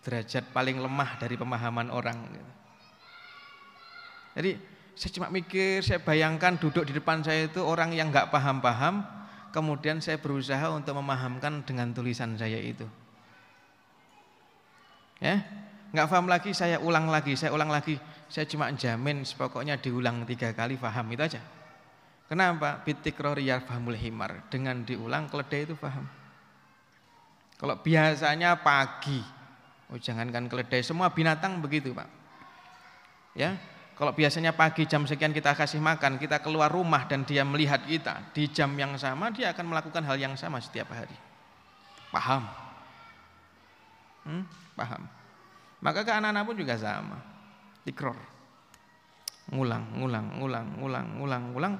derajat 0.03 0.51
paling 0.51 0.82
lemah 0.82 1.16
dari 1.22 1.39
pemahaman 1.39 1.88
orang. 1.93 2.20
Jadi 4.36 4.59
saya 5.02 5.18
cuma 5.18 5.34
mikir, 5.34 5.82
saya 5.82 5.97
bayangkan 5.97 6.62
duduk 6.62 6.86
di 6.86 6.93
depan 6.93 7.26
saya 7.26 7.49
itu 7.49 7.58
orang 7.58 7.89
yang 7.89 8.14
nggak 8.14 8.30
paham-paham, 8.30 9.02
kemudian 9.49 9.97
saya 9.97 10.22
berusaha 10.22 10.70
untuk 10.70 10.93
memahamkan 10.93 11.66
dengan 11.66 11.89
tulisan 11.89 12.38
saya 12.38 12.62
itu. 12.62 12.86
Ya, 15.18 15.41
nggak 15.89 16.06
paham 16.06 16.30
lagi, 16.30 16.54
saya 16.54 16.78
ulang 16.78 17.10
lagi, 17.10 17.34
saya 17.34 17.49
ulang 17.49 17.74
lagi, 17.74 17.97
saya 18.30 18.45
cuma 18.45 18.70
jamin, 18.78 19.26
pokoknya 19.26 19.82
diulang 19.82 20.22
tiga 20.30 20.54
kali 20.54 20.78
paham 20.78 21.10
itu 21.18 21.26
aja. 21.26 21.41
Kenapa? 22.30 22.86
Bitikrori 22.86 23.49
yarfahmul 23.49 23.97
himar. 23.97 24.54
Dengan 24.54 24.86
diulang 24.86 25.26
keledai 25.34 25.66
itu 25.66 25.74
paham. 25.82 26.06
Kalau 27.58 27.74
biasanya 27.82 28.54
pagi, 28.62 29.18
oh 29.89 29.97
jangankan 29.97 30.45
keledai, 30.45 30.86
semua 30.86 31.10
binatang 31.10 31.58
begitu 31.58 31.89
Pak. 31.89 32.10
Ya, 33.34 33.58
kalau 33.95 34.15
biasanya 34.15 34.55
pagi 34.55 34.87
jam 34.89 35.05
sekian 35.05 35.35
kita 35.35 35.53
kasih 35.53 35.77
makan, 35.77 36.17
kita 36.17 36.41
keluar 36.41 36.71
rumah 36.71 37.05
dan 37.05 37.21
dia 37.27 37.45
melihat 37.45 37.83
kita 37.85 38.33
di 38.33 38.49
jam 38.49 38.73
yang 38.73 38.97
sama, 38.97 39.29
dia 39.29 39.53
akan 39.53 39.65
melakukan 39.69 40.01
hal 40.07 40.17
yang 40.17 40.33
sama 40.33 40.57
setiap 40.57 40.89
hari. 40.89 41.13
Paham? 42.09 42.43
Hmm? 44.25 44.43
Paham. 44.73 45.03
Maka 45.81 46.05
ke 46.05 46.11
anak-anak 46.13 46.43
pun 46.45 46.55
juga 46.57 46.75
sama. 46.77 47.17
Tikror. 47.85 48.17
Ngulang, 49.51 49.97
ngulang, 49.97 50.27
ngulang, 50.37 50.67
ngulang, 50.77 51.07
ngulang, 51.17 51.43
ngulang 51.51 51.75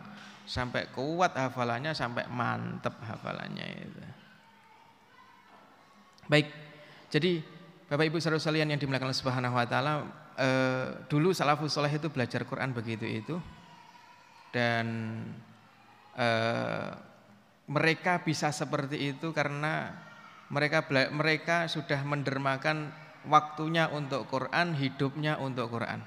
sampai 0.46 0.90
kuat 0.92 1.38
hafalannya 1.38 1.94
sampai 1.94 2.26
mantep 2.28 2.98
hafalannya 3.06 3.66
itu. 3.88 4.02
Baik. 6.28 6.48
Jadi 7.12 7.44
Bapak 7.92 8.08
Ibu 8.08 8.24
saudara 8.24 8.40
sekalian 8.40 8.72
yang 8.72 8.80
dimuliakan 8.80 9.12
Allah 9.12 9.20
Subhanahu 9.20 9.56
wa 9.56 9.68
taala, 9.68 9.94
eh, 10.38 10.88
dulu 11.08 11.34
salafus 11.36 11.76
saleh 11.76 11.92
itu 11.92 12.08
belajar 12.12 12.46
Quran 12.46 12.72
begitu 12.72 13.08
itu 13.08 13.36
dan 14.52 14.86
eh, 16.16 16.92
mereka 17.72 18.20
bisa 18.22 18.52
seperti 18.52 19.16
itu 19.16 19.32
karena 19.32 19.96
mereka 20.52 20.84
mereka 21.16 21.72
sudah 21.72 22.04
mendermakan 22.04 22.92
waktunya 23.26 23.88
untuk 23.88 24.28
Quran, 24.28 24.76
hidupnya 24.76 25.38
untuk 25.40 25.72
Quran. 25.72 26.04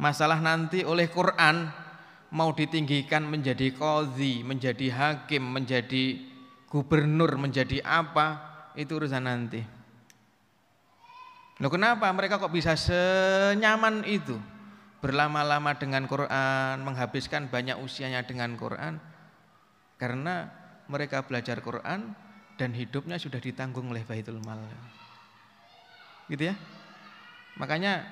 Masalah 0.00 0.40
nanti 0.40 0.86
oleh 0.86 1.10
Quran 1.10 1.68
mau 2.30 2.54
ditinggikan 2.54 3.26
menjadi 3.26 3.74
qadhi, 3.74 4.46
menjadi 4.46 4.86
hakim, 4.94 5.42
menjadi 5.42 6.22
gubernur, 6.70 7.34
menjadi 7.36 7.82
apa, 7.82 8.38
itu 8.78 8.96
urusan 8.96 9.26
nanti. 9.26 9.79
Loh 11.60 11.68
kenapa 11.68 12.08
mereka 12.16 12.40
kok 12.40 12.56
bisa 12.56 12.72
senyaman 12.72 14.00
itu? 14.08 14.40
Berlama-lama 15.04 15.76
dengan 15.76 16.08
Quran, 16.08 16.80
menghabiskan 16.80 17.52
banyak 17.52 17.76
usianya 17.84 18.24
dengan 18.24 18.56
Quran. 18.56 18.96
Karena 20.00 20.48
mereka 20.88 21.20
belajar 21.20 21.60
Quran 21.60 22.16
dan 22.56 22.72
hidupnya 22.72 23.20
sudah 23.20 23.36
ditanggung 23.36 23.92
oleh 23.92 24.00
Baitul 24.08 24.40
Mal. 24.40 24.60
Gitu 26.32 26.48
ya. 26.48 26.56
Makanya 27.60 28.08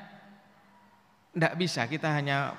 tidak 1.32 1.54
bisa 1.56 1.88
kita 1.88 2.12
hanya 2.12 2.52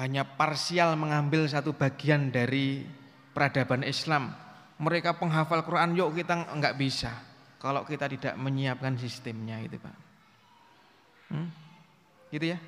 hanya 0.00 0.24
parsial 0.24 0.96
mengambil 0.96 1.44
satu 1.44 1.76
bagian 1.76 2.32
dari 2.32 2.88
peradaban 3.36 3.84
Islam. 3.84 4.32
Mereka 4.80 5.20
penghafal 5.20 5.60
Quran, 5.60 5.92
yuk 5.92 6.16
kita 6.16 6.48
enggak 6.56 6.80
bisa. 6.80 7.27
Kalau 7.58 7.82
kita 7.82 8.06
tidak 8.06 8.34
menyiapkan 8.38 8.94
sistemnya 8.94 9.58
itu 9.58 9.82
Pak. 9.82 9.96
Hmm? 11.34 11.50
Gitu 12.30 12.54
ya. 12.54 12.58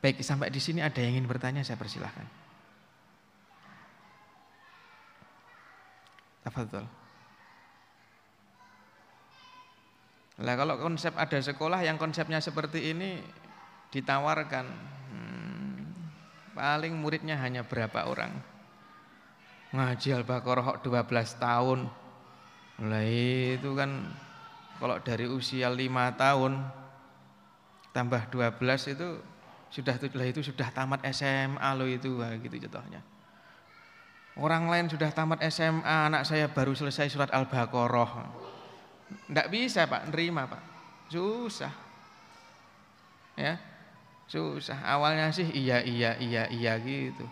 Baik, 0.00 0.24
sampai 0.24 0.48
di 0.48 0.60
sini 0.60 0.80
ada 0.80 0.96
yang 1.00 1.20
ingin 1.20 1.28
bertanya, 1.28 1.60
saya 1.60 1.76
persilahkan. 1.76 2.24
Tafadhol. 6.46 6.86
Lah 10.36 10.54
kalau 10.54 10.76
konsep 10.76 11.16
ada 11.16 11.40
sekolah 11.40 11.80
yang 11.80 11.96
konsepnya 11.96 12.44
seperti 12.44 12.92
ini 12.92 13.24
ditawarkan 13.88 14.68
hmm, 15.10 15.80
paling 16.52 16.92
muridnya 16.92 17.40
hanya 17.40 17.64
berapa 17.64 18.04
orang. 18.04 18.36
Ngaji 19.72 20.22
Al-Baqarah 20.22 20.84
12 20.84 21.42
tahun. 21.42 22.05
Lah 22.84 23.04
itu 23.04 23.72
kan 23.72 24.04
kalau 24.76 25.00
dari 25.00 25.24
usia 25.24 25.72
5 25.72 25.80
tahun 26.20 26.52
tambah 27.96 28.28
12 28.28 28.92
itu 28.92 29.08
sudah 29.72 29.96
itu 30.28 30.40
sudah 30.44 30.68
tamat 30.68 31.00
SMA 31.16 31.68
lo 31.72 31.88
itu 31.88 32.20
gitu 32.20 32.56
contohnya. 32.68 33.00
Orang 34.36 34.68
lain 34.68 34.92
sudah 34.92 35.08
tamat 35.16 35.40
SMA, 35.48 36.12
anak 36.12 36.28
saya 36.28 36.44
baru 36.52 36.76
selesai 36.76 37.08
surat 37.08 37.32
Al-Baqarah. 37.32 38.28
Tidak 39.32 39.48
bisa 39.48 39.88
Pak, 39.88 40.12
nerima 40.12 40.44
Pak. 40.44 40.60
Susah. 41.08 41.72
Ya, 43.32 43.56
susah. 44.28 44.76
Awalnya 44.84 45.32
sih 45.32 45.48
iya, 45.56 45.80
iya, 45.80 46.20
iya, 46.20 46.52
iya 46.52 46.76
gitu. 46.84 47.24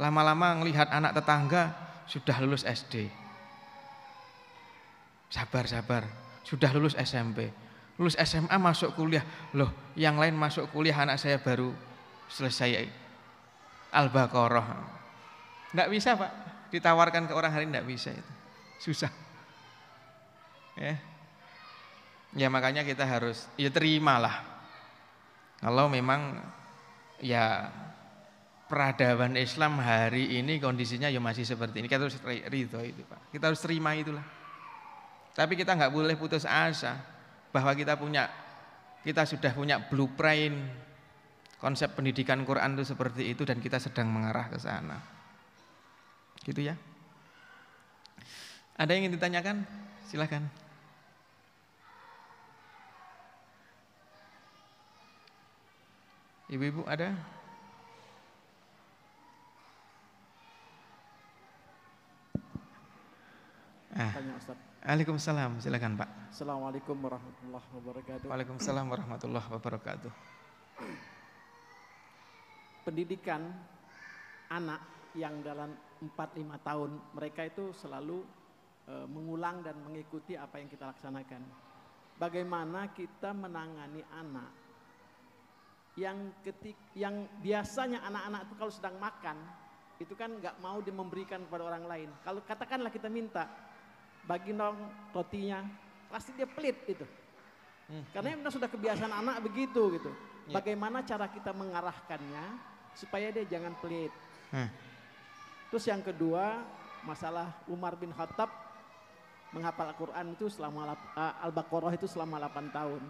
Lama-lama 0.00 0.64
ngelihat 0.64 0.88
anak 0.88 1.12
tetangga 1.12 1.76
sudah 2.08 2.40
lulus 2.40 2.64
SD. 2.64 3.23
Sabar, 5.34 5.66
sabar. 5.66 6.06
Sudah 6.46 6.70
lulus 6.70 6.94
SMP. 6.94 7.50
Lulus 7.98 8.14
SMA 8.14 8.54
masuk 8.54 8.94
kuliah. 8.94 9.26
Loh, 9.50 9.74
yang 9.98 10.14
lain 10.14 10.38
masuk 10.38 10.70
kuliah 10.70 10.94
anak 10.94 11.18
saya 11.18 11.42
baru 11.42 11.74
selesai 12.30 12.86
Al-Baqarah. 13.90 14.66
Tidak 15.74 15.90
bisa 15.90 16.14
Pak, 16.14 16.30
ditawarkan 16.70 17.26
ke 17.26 17.34
orang 17.34 17.50
hari 17.50 17.66
tidak 17.66 17.82
bisa 17.82 18.14
itu. 18.14 18.32
Susah. 18.78 19.10
Ya. 20.78 20.98
ya 22.34 22.46
makanya 22.46 22.86
kita 22.86 23.02
harus, 23.02 23.50
ya 23.58 23.74
terimalah. 23.74 24.38
Kalau 25.58 25.90
memang 25.90 26.38
ya 27.18 27.74
peradaban 28.70 29.34
Islam 29.38 29.78
hari 29.78 30.38
ini 30.38 30.58
kondisinya 30.62 31.10
ya 31.10 31.18
masih 31.18 31.42
seperti 31.42 31.82
ini. 31.82 31.86
Kita 31.90 32.06
harus 32.06 32.18
ridho 32.22 32.82
itu 32.82 33.02
Pak. 33.06 33.34
Kita 33.34 33.50
harus 33.50 33.62
terima 33.62 33.94
itulah. 33.94 34.22
Tapi 35.34 35.58
kita 35.58 35.74
nggak 35.74 35.90
boleh 35.90 36.14
putus 36.14 36.46
asa 36.46 36.94
bahwa 37.50 37.74
kita 37.74 37.98
punya 37.98 38.30
kita 39.02 39.26
sudah 39.26 39.50
punya 39.50 39.82
blueprint 39.82 40.56
konsep 41.58 41.90
pendidikan 41.92 42.46
Quran 42.46 42.78
itu 42.78 42.94
seperti 42.94 43.34
itu 43.34 43.42
dan 43.42 43.58
kita 43.58 43.82
sedang 43.82 44.08
mengarah 44.08 44.46
ke 44.46 44.58
sana. 44.62 45.02
Gitu 46.46 46.60
ya. 46.70 46.78
Ada 48.78 48.94
yang 48.94 49.06
ingin 49.06 49.18
ditanyakan? 49.18 49.56
Silahkan. 50.06 50.46
Ibu-ibu 56.52 56.86
ada? 56.86 57.16
Ah. 63.94 64.10
Tanya 64.10 64.34
Ustaz. 64.36 64.73
Waalaikumsalam, 64.84 65.64
silakan 65.64 65.96
Pak. 65.96 66.28
Assalamualaikum 66.28 66.92
warahmatullahi 67.00 67.68
wabarakatuh. 67.72 68.28
Waalaikumsalam 68.28 68.84
warahmatullahi 68.84 69.48
wabarakatuh. 69.48 70.12
Pendidikan 72.84 73.48
anak 74.52 74.84
yang 75.16 75.40
dalam 75.40 75.72
4-5 76.04 76.68
tahun 76.68 76.90
mereka 77.16 77.48
itu 77.48 77.72
selalu 77.72 78.28
e, 78.84 79.08
mengulang 79.08 79.64
dan 79.64 79.80
mengikuti 79.80 80.36
apa 80.36 80.60
yang 80.60 80.68
kita 80.68 80.92
laksanakan. 80.92 81.40
Bagaimana 82.20 82.92
kita 82.92 83.32
menangani 83.32 84.04
anak 84.12 84.52
yang 85.96 86.44
ketik 86.44 86.76
yang 86.92 87.24
biasanya 87.40 88.04
anak-anak 88.04 88.52
itu 88.52 88.54
kalau 88.60 88.72
sedang 88.76 89.00
makan 89.00 89.40
itu 89.96 90.12
kan 90.12 90.28
nggak 90.28 90.60
mau 90.60 90.84
dia 90.84 90.92
memberikan 90.92 91.40
kepada 91.48 91.72
orang 91.72 91.88
lain. 91.88 92.12
Kalau 92.20 92.44
katakanlah 92.44 92.92
kita 92.92 93.08
minta 93.08 93.63
bagi 94.24 94.56
dong 94.56 94.76
rotinya, 95.12 95.64
pasti 96.08 96.32
dia 96.36 96.48
pelit 96.48 96.76
itu. 96.88 97.04
Hmm. 97.88 98.04
Karena 98.16 98.36
memang 98.36 98.52
sudah 98.52 98.68
kebiasaan 98.68 99.12
anak 99.12 99.44
begitu 99.44 100.00
gitu. 100.00 100.10
Ya. 100.48 100.60
Bagaimana 100.60 101.04
cara 101.04 101.28
kita 101.28 101.52
mengarahkannya 101.52 102.44
supaya 102.96 103.28
dia 103.32 103.44
jangan 103.44 103.76
pelit. 103.80 104.12
Hmm. 104.48 104.68
Terus 105.68 105.84
yang 105.90 106.00
kedua, 106.00 106.64
masalah 107.04 107.52
Umar 107.68 107.98
bin 107.98 108.14
Khattab 108.14 108.48
menghafal 109.54 109.86
Al-Quran 109.94 110.34
itu 110.34 110.50
selama 110.50 110.98
uh, 111.14 111.44
Al-Baqarah 111.46 111.94
itu 111.94 112.10
selama 112.10 112.42
8 112.42 112.74
tahun. 112.74 113.02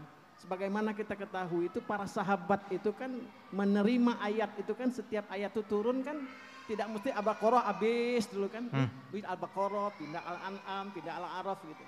Sebagaimana 0.45 0.93
kita 0.93 1.17
ketahui 1.17 1.73
itu 1.73 1.81
para 1.81 2.05
sahabat 2.05 2.69
itu 2.69 2.93
kan 2.93 3.09
menerima 3.49 4.19
ayat 4.21 4.51
itu 4.61 4.77
kan 4.77 4.93
setiap 4.93 5.25
ayat 5.33 5.55
itu 5.55 5.63
turun 5.65 6.05
kan 6.05 6.21
tidak 6.65 6.87
mesti 6.89 7.11
Al-Baqarah 7.13 7.63
habis 7.69 8.25
dulu 8.29 8.49
kan. 8.49 8.65
Hmm. 8.73 8.89
Al-Baqarah, 9.13 9.95
pindah 10.01 10.23
Al-An'am, 10.25 10.85
pindah 10.97 11.15
Al-Araf 11.21 11.61
gitu. 11.65 11.85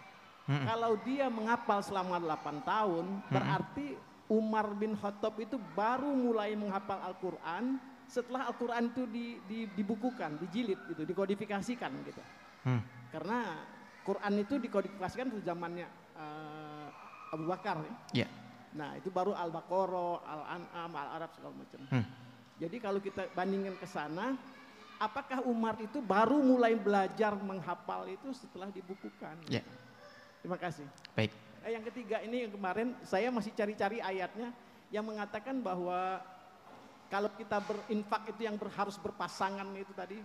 Hmm. 0.47 0.62
Kalau 0.62 0.93
dia 1.03 1.27
menghafal 1.27 1.83
selama 1.83 2.22
8 2.22 2.62
tahun 2.62 3.05
hmm. 3.05 3.33
berarti 3.35 3.89
Umar 4.31 4.70
bin 4.79 4.95
Khattab 4.95 5.35
itu 5.43 5.59
baru 5.74 6.11
mulai 6.11 6.55
menghafal 6.55 7.03
Al-Quran 7.03 7.79
setelah 8.07 8.47
Al-Quran 8.47 8.95
itu 8.95 9.03
di, 9.11 9.27
di, 9.51 9.59
dibukukan, 9.74 10.39
dijilid 10.39 10.79
gitu, 10.95 11.03
dikodifikasikan 11.03 11.91
gitu. 12.07 12.22
Hmm. 12.62 12.83
Karena 13.11 13.66
Quran 14.07 14.33
itu 14.39 14.55
dikodifikasikan 14.62 15.35
di 15.35 15.43
zamannya 15.43 15.87
uh, 16.14 17.35
Abu 17.35 17.45
Bakar 17.51 17.83
ya. 17.83 18.27
Yeah. 18.27 18.31
Nah 18.79 18.95
itu 18.95 19.11
baru 19.11 19.35
Al-Baqarah, 19.35 20.22
Al-An'am, 20.22 20.91
Al-Arab 20.95 21.31
segala 21.35 21.55
macam. 21.59 21.81
Hmm. 21.91 22.07
Jadi 22.57 22.77
kalau 22.79 23.01
kita 23.03 23.29
bandingkan 23.35 23.74
ke 23.77 23.87
sana, 23.91 24.39
apakah 24.97 25.44
Umar 25.44 25.76
itu 25.80 26.01
baru 26.01 26.40
mulai 26.40 26.76
belajar 26.76 27.36
menghafal 27.36 28.09
itu 28.09 28.32
setelah 28.32 28.68
dibukukan? 28.72 29.36
Yeah. 29.49 29.64
Terima 30.40 30.57
kasih. 30.61 30.86
Baik. 31.16 31.32
Eh, 31.66 31.74
yang 31.74 31.84
ketiga 31.90 32.22
ini 32.22 32.47
yang 32.47 32.53
kemarin 32.55 32.94
saya 33.03 33.28
masih 33.34 33.51
cari-cari 33.57 33.99
ayatnya 33.99 34.55
yang 34.94 35.03
mengatakan 35.03 35.59
bahwa 35.59 36.22
kalau 37.11 37.30
kita 37.34 37.59
berinfak 37.62 38.22
itu 38.30 38.47
yang 38.47 38.55
ber, 38.55 38.70
harus 38.74 38.94
berpasangan 38.99 39.66
itu 39.74 39.90
tadi 39.94 40.18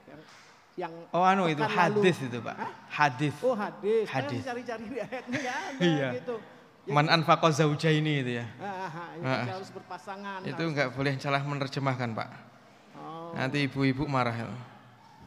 yang 0.80 0.94
Oh 1.12 1.26
anu 1.26 1.50
itu 1.50 1.62
hadis 1.66 2.18
itu 2.22 2.38
Pak. 2.40 2.56
Hah? 2.56 2.72
Hadis. 2.90 3.36
Oh 3.42 3.58
hadis. 3.58 4.06
Hadis. 4.08 4.42
cari-cari 4.46 4.86
ayatnya 4.98 5.40
ya 5.42 5.56
ada 5.58 5.86
iya. 5.98 6.10
gitu. 6.22 6.38
Jadi, 6.82 6.98
Man 6.98 7.14
anfaqa 7.14 7.54
zaujaini 7.54 8.26
itu 8.26 8.32
ya. 8.42 8.46
Ah, 8.58 8.90
ah, 8.90 9.14
ah, 9.22 9.46
harus 9.54 9.70
berpasangan. 9.70 10.42
Itu 10.50 10.66
enggak 10.66 10.90
boleh 10.98 11.14
salah 11.22 11.46
menerjemahkan, 11.46 12.10
Pak. 12.18 12.51
Oh. 13.02 13.34
Nanti 13.34 13.66
ibu-ibu 13.66 14.06
marah. 14.06 14.38
Ya. 14.38 14.48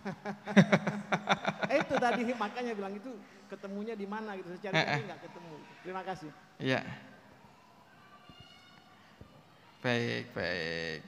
eh, 1.73 1.79
itu 1.83 1.95
tadi 1.99 2.23
makanya 2.37 2.73
bilang 2.77 2.95
itu 2.95 3.11
ketemunya 3.51 3.99
di 3.99 4.07
mana 4.07 4.39
gitu. 4.39 4.55
Saya 4.55 4.71
cari-cari 4.71 5.03
enggak 5.05 5.21
ketemu. 5.27 5.55
Terima 5.83 6.03
kasih. 6.07 6.31
Iya. 6.63 6.81
Baik, 9.85 10.25
baik. 10.33 11.03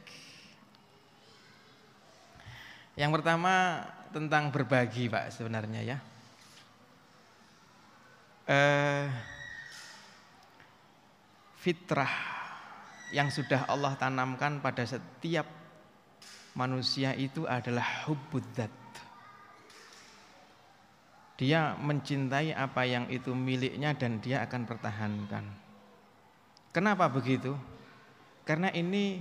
Yang 2.96 3.10
pertama 3.20 3.84
tentang 4.12 4.52
berbagi 4.52 5.08
Pak 5.08 5.32
sebenarnya 5.32 5.80
ya. 5.84 5.98
Eh, 8.46 9.06
fitrah 11.60 12.12
yang 13.10 13.32
sudah 13.32 13.66
Allah 13.66 13.98
tanamkan 13.98 14.62
pada 14.62 14.84
setiap 14.84 15.55
manusia 16.56 17.12
itu 17.12 17.44
adalah 17.44 18.08
hubbudzat. 18.08 18.72
Dia 21.36 21.76
mencintai 21.76 22.56
apa 22.56 22.88
yang 22.88 23.12
itu 23.12 23.36
miliknya 23.36 23.92
dan 23.92 24.24
dia 24.24 24.40
akan 24.48 24.64
pertahankan. 24.64 25.44
Kenapa 26.72 27.12
begitu? 27.12 27.52
Karena 28.48 28.72
ini 28.72 29.20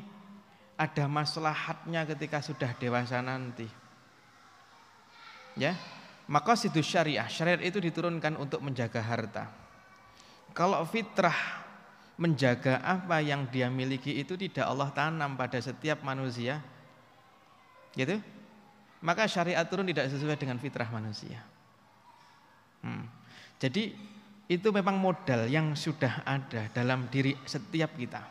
ada 0.79 1.11
maslahatnya 1.11 2.07
ketika 2.07 2.39
sudah 2.39 2.71
dewasa 2.79 3.19
nanti. 3.19 3.67
Ya, 5.59 5.75
maka 6.27 6.55
situ 6.55 6.79
syariah, 6.79 7.27
syariat 7.27 7.59
itu 7.63 7.83
diturunkan 7.83 8.39
untuk 8.39 8.63
menjaga 8.63 9.03
harta. 9.03 9.51
Kalau 10.55 10.83
fitrah 10.87 11.35
menjaga 12.15 12.79
apa 12.79 13.19
yang 13.19 13.47
dia 13.51 13.67
miliki 13.67 14.15
itu 14.15 14.39
tidak 14.39 14.71
Allah 14.71 14.91
tanam 14.95 15.35
pada 15.35 15.59
setiap 15.59 15.99
manusia, 15.99 16.63
gitu, 17.95 18.19
maka 19.01 19.25
syariat 19.25 19.65
turun 19.65 19.87
tidak 19.87 20.11
sesuai 20.11 20.37
dengan 20.37 20.59
fitrah 20.59 20.87
manusia. 20.91 21.39
Hmm. 22.83 23.07
Jadi 23.57 23.95
itu 24.45 24.67
memang 24.69 25.01
modal 25.01 25.49
yang 25.49 25.73
sudah 25.73 26.21
ada 26.21 26.69
dalam 26.69 27.09
diri 27.09 27.33
setiap 27.49 27.97
kita. 27.97 28.21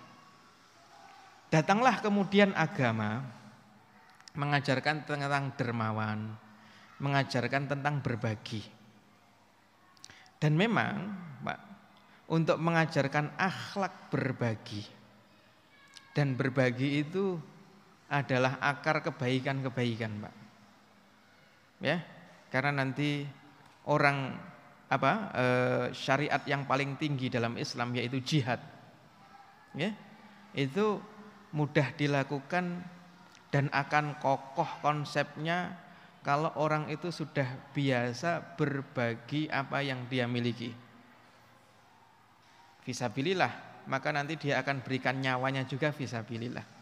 Datanglah 1.50 1.98
kemudian 1.98 2.54
agama 2.54 3.22
mengajarkan 4.34 5.06
tentang 5.06 5.54
dermawan, 5.54 6.34
mengajarkan 6.98 7.70
tentang 7.70 8.02
berbagi. 8.02 8.62
Dan 10.38 10.58
memang, 10.58 11.14
Pak, 11.46 11.58
untuk 12.28 12.58
mengajarkan 12.58 13.38
akhlak 13.38 14.10
berbagi 14.10 14.82
dan 16.14 16.38
berbagi 16.38 17.02
itu 17.06 17.38
adalah 18.08 18.60
akar 18.60 19.00
kebaikan-kebaikan, 19.04 20.12
Pak. 20.20 20.34
Ya, 21.82 22.00
karena 22.48 22.84
nanti 22.84 23.26
orang 23.84 24.38
apa 24.88 25.12
e, 25.32 25.46
syariat 25.96 26.40
yang 26.46 26.68
paling 26.68 26.94
tinggi 27.00 27.32
dalam 27.32 27.56
Islam 27.58 27.96
yaitu 27.96 28.20
jihad. 28.22 28.60
Ya, 29.74 29.90
itu 30.54 31.02
mudah 31.50 31.90
dilakukan 31.98 32.82
dan 33.50 33.66
akan 33.70 34.18
kokoh 34.18 34.68
konsepnya 34.82 35.78
kalau 36.24 36.50
orang 36.56 36.88
itu 36.88 37.12
sudah 37.12 37.46
biasa 37.76 38.56
berbagi 38.56 39.46
apa 39.52 39.84
yang 39.84 40.08
dia 40.08 40.24
miliki. 40.24 40.72
Visabilillah, 42.84 43.84
maka 43.88 44.12
nanti 44.12 44.36
dia 44.40 44.60
akan 44.60 44.80
berikan 44.80 45.20
nyawanya 45.20 45.68
juga 45.68 45.92
visabilillah. 45.92 46.73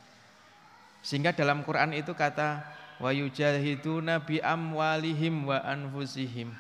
Sehingga 1.03 1.35
dalam 1.35 1.67
Quran 1.67 1.93
itu 1.99 2.15
kata 2.15 2.63
wa 3.03 3.11
yujahiduna 3.11 4.23
bi 4.23 4.39
amwalihim 4.39 5.51
wa 5.51 5.59
anfusihim. 5.59 6.55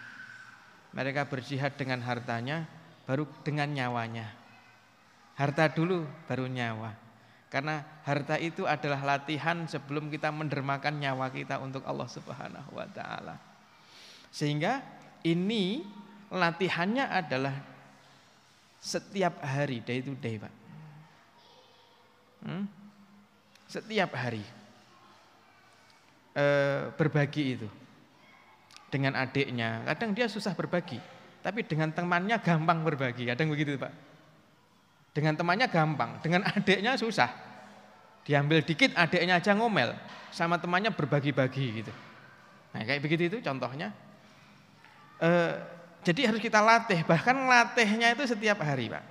Mereka 0.92 1.30
berjihad 1.30 1.78
dengan 1.78 2.02
hartanya 2.04 2.66
baru 3.06 3.24
dengan 3.46 3.70
nyawanya. 3.70 4.28
Harta 5.38 5.70
dulu 5.70 6.04
baru 6.28 6.50
nyawa. 6.50 6.92
Karena 7.48 7.84
harta 8.04 8.36
itu 8.40 8.64
adalah 8.64 9.00
latihan 9.16 9.64
sebelum 9.68 10.08
kita 10.08 10.32
mendermakan 10.32 11.00
nyawa 11.00 11.28
kita 11.28 11.60
untuk 11.60 11.84
Allah 11.84 12.08
Subhanahu 12.08 12.70
wa 12.76 12.88
taala. 12.88 13.36
Sehingga 14.32 14.80
ini 15.24 15.84
latihannya 16.32 17.04
adalah 17.12 17.52
setiap 18.80 19.38
hari 19.44 19.84
day 19.84 20.00
to 20.00 20.16
day, 20.16 20.40
Pak. 20.40 20.54
Hmm? 22.42 22.81
Setiap 23.72 24.12
hari 24.12 24.44
e, 26.36 26.44
berbagi 26.92 27.56
itu 27.56 27.68
dengan 28.92 29.16
adiknya. 29.16 29.80
Kadang 29.88 30.12
dia 30.12 30.28
susah 30.28 30.52
berbagi, 30.52 31.00
tapi 31.40 31.64
dengan 31.64 31.88
temannya 31.88 32.36
gampang 32.44 32.84
berbagi. 32.84 33.32
Kadang 33.32 33.48
begitu, 33.48 33.80
Pak. 33.80 33.88
Dengan 35.16 35.40
temannya 35.40 35.72
gampang, 35.72 36.20
dengan 36.20 36.44
adiknya 36.44 37.00
susah. 37.00 37.32
Diambil 38.28 38.60
dikit 38.60 38.92
adiknya 38.92 39.40
aja 39.40 39.56
ngomel, 39.56 39.96
sama 40.28 40.60
temannya 40.60 40.92
berbagi-bagi 40.92 41.80
gitu. 41.80 41.92
Nah 42.76 42.84
kayak 42.84 43.00
begitu 43.00 43.32
itu 43.32 43.38
contohnya. 43.40 43.88
E, 45.16 45.30
jadi 46.04 46.28
harus 46.28 46.44
kita 46.44 46.60
latih, 46.60 47.00
bahkan 47.08 47.32
ngelatihnya 47.32 48.12
itu 48.12 48.28
setiap 48.28 48.60
hari 48.60 48.92
Pak. 48.92 49.04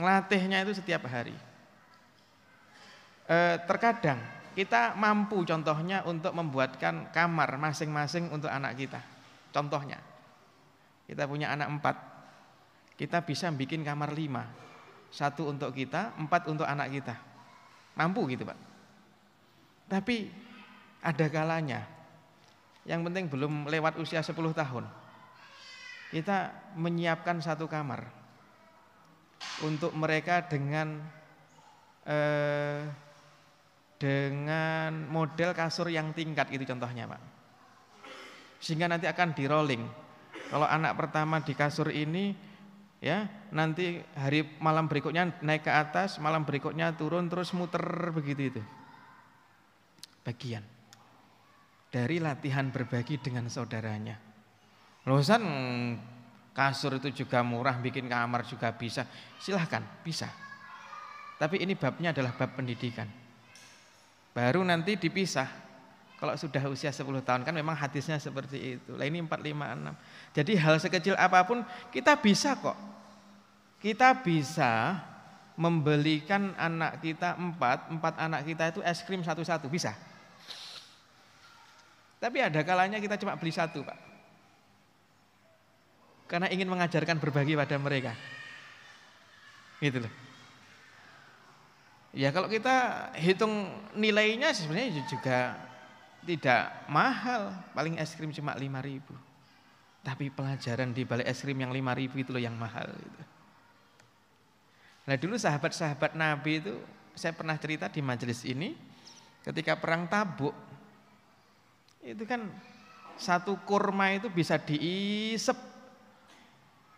Ngelatihnya 0.00 0.64
itu 0.64 0.80
setiap 0.80 1.04
hari. 1.04 1.36
E, 3.28 3.60
terkadang 3.68 4.16
kita 4.56 4.96
mampu 4.96 5.44
contohnya 5.44 6.02
untuk 6.08 6.34
membuatkan 6.34 7.12
kamar 7.14 7.60
masing-masing 7.60 8.32
untuk 8.32 8.50
anak 8.50 8.74
kita. 8.74 8.98
Contohnya, 9.54 10.02
kita 11.06 11.30
punya 11.30 11.54
anak 11.54 11.68
empat, 11.78 11.96
kita 12.98 13.22
bisa 13.22 13.52
bikin 13.54 13.86
kamar 13.86 14.10
lima. 14.10 14.48
Satu 15.14 15.46
untuk 15.46 15.70
kita, 15.70 16.16
empat 16.18 16.50
untuk 16.50 16.66
anak 16.66 16.90
kita. 16.90 17.14
Mampu 17.94 18.26
gitu 18.34 18.42
Pak. 18.42 18.58
Tapi 19.88 20.26
ada 21.00 21.26
kalanya, 21.30 21.86
yang 22.82 23.06
penting 23.06 23.30
belum 23.30 23.70
lewat 23.70 23.94
usia 24.02 24.26
10 24.26 24.34
tahun. 24.52 24.84
Kita 26.10 26.50
menyiapkan 26.74 27.38
satu 27.38 27.70
kamar 27.70 28.10
untuk 29.62 29.94
mereka 29.94 30.42
dengan 30.42 30.98
eh, 32.08 32.82
dengan 33.98 35.10
model 35.10 35.50
kasur 35.52 35.90
yang 35.90 36.14
tingkat 36.14 36.48
itu 36.54 36.62
contohnya 36.62 37.10
Pak. 37.10 37.20
Sehingga 38.62 38.86
nanti 38.86 39.10
akan 39.10 39.34
di 39.34 39.44
rolling. 39.50 39.82
Kalau 40.48 40.64
anak 40.64 40.94
pertama 40.96 41.42
di 41.42 41.52
kasur 41.52 41.90
ini 41.90 42.32
ya 43.02 43.26
nanti 43.52 44.00
hari 44.16 44.58
malam 44.58 44.90
berikutnya 44.90 45.42
naik 45.44 45.66
ke 45.66 45.72
atas 45.74 46.18
malam 46.18 46.42
berikutnya 46.42 46.94
turun 46.94 47.26
terus 47.26 47.50
muter 47.52 47.82
begitu 48.14 48.54
itu. 48.54 48.62
Bagian. 50.22 50.62
Dari 51.90 52.22
latihan 52.22 52.70
berbagi 52.70 53.18
dengan 53.18 53.50
saudaranya. 53.50 54.14
Losan 55.10 55.42
kasur 56.54 57.02
itu 57.02 57.24
juga 57.24 57.42
murah 57.42 57.82
bikin 57.82 58.06
kamar 58.06 58.46
juga 58.46 58.70
bisa. 58.76 59.08
Silahkan 59.42 59.82
bisa. 60.06 60.30
Tapi 61.38 61.62
ini 61.62 61.78
babnya 61.78 62.10
adalah 62.10 62.34
bab 62.34 62.58
pendidikan 62.58 63.08
baru 64.38 64.62
nanti 64.62 64.94
dipisah 64.94 65.50
kalau 66.22 66.38
sudah 66.38 66.62
usia 66.70 66.94
10 66.94 67.02
tahun 67.26 67.42
kan 67.42 67.50
memang 67.50 67.74
hadisnya 67.74 68.22
seperti 68.22 68.78
itu. 68.78 68.94
Lah 68.94 69.02
ini 69.02 69.18
4, 69.18 69.34
5, 69.34 69.50
6. 69.50 70.38
Jadi 70.38 70.52
hal 70.54 70.74
sekecil 70.78 71.14
apa 71.18 71.42
pun 71.42 71.66
kita 71.90 72.14
bisa 72.22 72.54
kok. 72.54 72.78
Kita 73.82 74.14
bisa 74.22 74.94
membelikan 75.58 76.54
anak 76.54 77.02
kita 77.02 77.34
empat, 77.34 77.90
empat 77.90 78.14
anak 78.18 78.46
kita 78.46 78.70
itu 78.70 78.80
es 78.86 79.02
krim 79.02 79.26
satu-satu, 79.26 79.66
bisa. 79.66 79.90
Tapi 82.22 82.38
ada 82.42 82.62
kalanya 82.62 83.02
kita 83.02 83.18
cuma 83.18 83.34
beli 83.34 83.50
satu 83.50 83.82
Pak. 83.82 83.98
Karena 86.30 86.46
ingin 86.50 86.70
mengajarkan 86.70 87.18
berbagi 87.18 87.58
pada 87.58 87.74
mereka. 87.78 88.14
Gitu 89.82 90.02
loh. 90.02 90.27
Ya 92.16 92.32
kalau 92.32 92.48
kita 92.48 93.08
hitung 93.20 93.68
nilainya 93.92 94.52
sebenarnya 94.56 95.04
juga 95.04 95.38
tidak 96.24 96.88
mahal, 96.88 97.52
paling 97.76 98.00
es 98.00 98.16
krim 98.16 98.32
cuma 98.32 98.56
5 98.56 98.64
ribu. 98.84 99.14
Tapi 100.04 100.32
pelajaran 100.32 100.92
di 100.92 101.04
balik 101.04 101.28
es 101.28 101.40
krim 101.44 101.60
yang 101.60 101.72
5 101.72 102.00
ribu 102.00 102.20
itu 102.20 102.30
loh 102.32 102.40
yang 102.40 102.56
mahal. 102.56 102.88
Gitu. 102.88 103.22
Nah 105.08 105.16
dulu 105.16 105.36
sahabat-sahabat 105.40 106.16
Nabi 106.16 106.60
itu, 106.64 106.76
saya 107.16 107.32
pernah 107.32 107.56
cerita 107.56 107.88
di 107.88 108.04
majelis 108.04 108.44
ini, 108.44 108.76
ketika 109.44 109.76
perang 109.76 110.04
tabuk, 110.08 110.52
itu 112.04 112.24
kan 112.28 112.44
satu 113.16 113.56
kurma 113.64 114.14
itu 114.16 114.28
bisa 114.28 114.60
diisep 114.60 115.56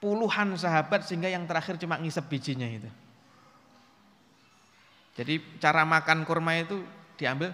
puluhan 0.03 0.55
sahabat 0.59 1.07
sehingga 1.07 1.31
yang 1.31 1.47
terakhir 1.47 1.79
cuma 1.79 1.97
ngisep 2.03 2.27
bijinya 2.27 2.67
itu. 2.67 2.91
Jadi 5.21 5.61
cara 5.61 5.85
makan 5.85 6.25
kurma 6.25 6.57
itu 6.57 6.81
diambil 7.21 7.53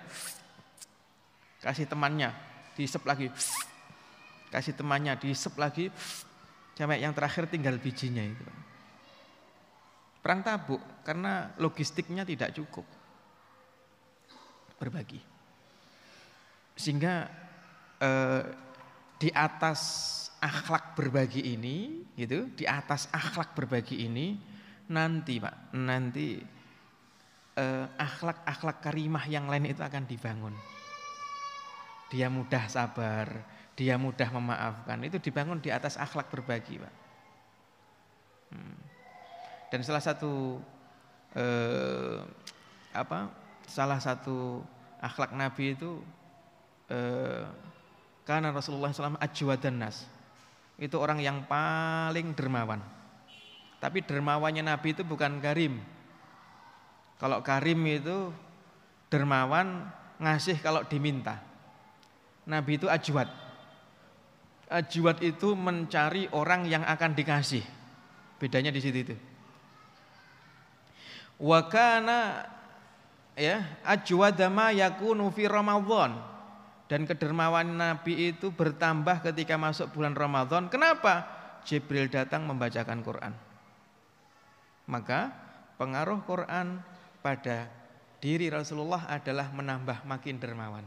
kasih 1.58 1.90
temannya, 1.90 2.30
diisep 2.78 3.02
lagi, 3.02 3.26
kasih 4.54 4.78
temannya, 4.78 5.18
diisep 5.18 5.58
lagi, 5.58 5.90
sampai 6.78 7.02
yang 7.02 7.10
terakhir 7.10 7.50
tinggal 7.50 7.74
bijinya 7.74 8.22
itu. 8.22 8.46
Perang 10.22 10.46
tabuk 10.46 10.78
karena 11.02 11.50
logistiknya 11.58 12.22
tidak 12.22 12.54
cukup. 12.54 12.86
Berbagi. 14.78 15.18
sehingga 16.76 17.24
eh, 17.96 18.44
di 19.16 19.32
atas 19.32 19.80
akhlak 20.44 20.92
berbagi 20.92 21.56
ini 21.56 22.04
gitu, 22.14 22.52
di 22.52 22.68
atas 22.68 23.08
akhlak 23.08 23.56
berbagi 23.56 24.04
ini 24.04 24.36
nanti 24.92 25.40
Pak, 25.40 25.72
nanti 25.72 26.36
eh, 27.56 27.86
akhlak-akhlak 27.96 28.84
karimah 28.84 29.24
yang 29.26 29.48
lain 29.48 29.72
itu 29.72 29.80
akan 29.80 30.04
dibangun. 30.04 30.54
Dia 32.12 32.30
mudah 32.30 32.70
sabar, 32.70 33.26
dia 33.74 33.98
mudah 33.98 34.30
memaafkan, 34.30 35.02
itu 35.02 35.18
dibangun 35.18 35.58
di 35.58 35.74
atas 35.74 35.98
akhlak 35.98 36.30
berbagi 36.30 36.78
Pak. 36.78 36.94
Hmm. 38.54 38.78
Dan 39.72 39.80
salah 39.82 40.04
satu 40.04 40.62
eh, 41.34 42.22
apa? 42.94 43.32
Salah 43.66 43.98
satu 43.98 44.62
akhlak 45.02 45.34
Nabi 45.34 45.74
itu 45.74 45.98
eh, 46.86 47.42
karena 48.22 48.54
Rasulullah 48.54 48.94
SAW 48.94 49.18
ajwadan 49.18 49.76
nas. 49.82 50.06
Itu 50.76 51.00
orang 51.00 51.18
yang 51.24 51.42
paling 51.48 52.36
dermawan. 52.36 52.82
Tapi 53.80 54.02
dermawannya 54.04 54.66
Nabi 54.66 54.92
itu 54.92 55.02
bukan 55.02 55.38
karim. 55.40 55.95
Kalau 57.16 57.40
karim 57.40 57.80
itu 57.88 58.28
dermawan 59.08 59.88
ngasih 60.20 60.60
kalau 60.60 60.84
diminta. 60.84 61.40
Nabi 62.46 62.76
itu 62.76 62.86
ajwad. 62.86 63.28
Ajwad 64.68 65.18
itu 65.22 65.56
mencari 65.56 66.28
orang 66.36 66.68
yang 66.68 66.84
akan 66.84 67.16
dikasih. 67.16 67.64
Bedanya 68.36 68.68
di 68.68 68.80
situ 68.84 68.98
itu. 69.00 69.16
Wa 71.40 71.68
kana 71.68 72.44
ya 73.36 73.64
ajwadama 73.84 74.72
yakunu 74.76 75.32
fi 75.32 75.48
Ramadan. 75.48 76.36
Dan 76.86 77.02
kedermawan 77.02 77.66
Nabi 77.66 78.30
itu 78.30 78.54
bertambah 78.54 79.18
ketika 79.26 79.58
masuk 79.58 79.90
bulan 79.90 80.14
Ramadan. 80.14 80.70
Kenapa? 80.70 81.26
Jibril 81.66 82.06
datang 82.06 82.46
membacakan 82.46 83.02
Quran. 83.02 83.34
Maka 84.86 85.34
pengaruh 85.82 86.22
Quran 86.22 86.78
pada 87.26 87.66
diri 88.22 88.46
Rasulullah 88.46 89.10
adalah 89.10 89.50
menambah 89.50 90.06
makin 90.06 90.38
dermawan. 90.38 90.86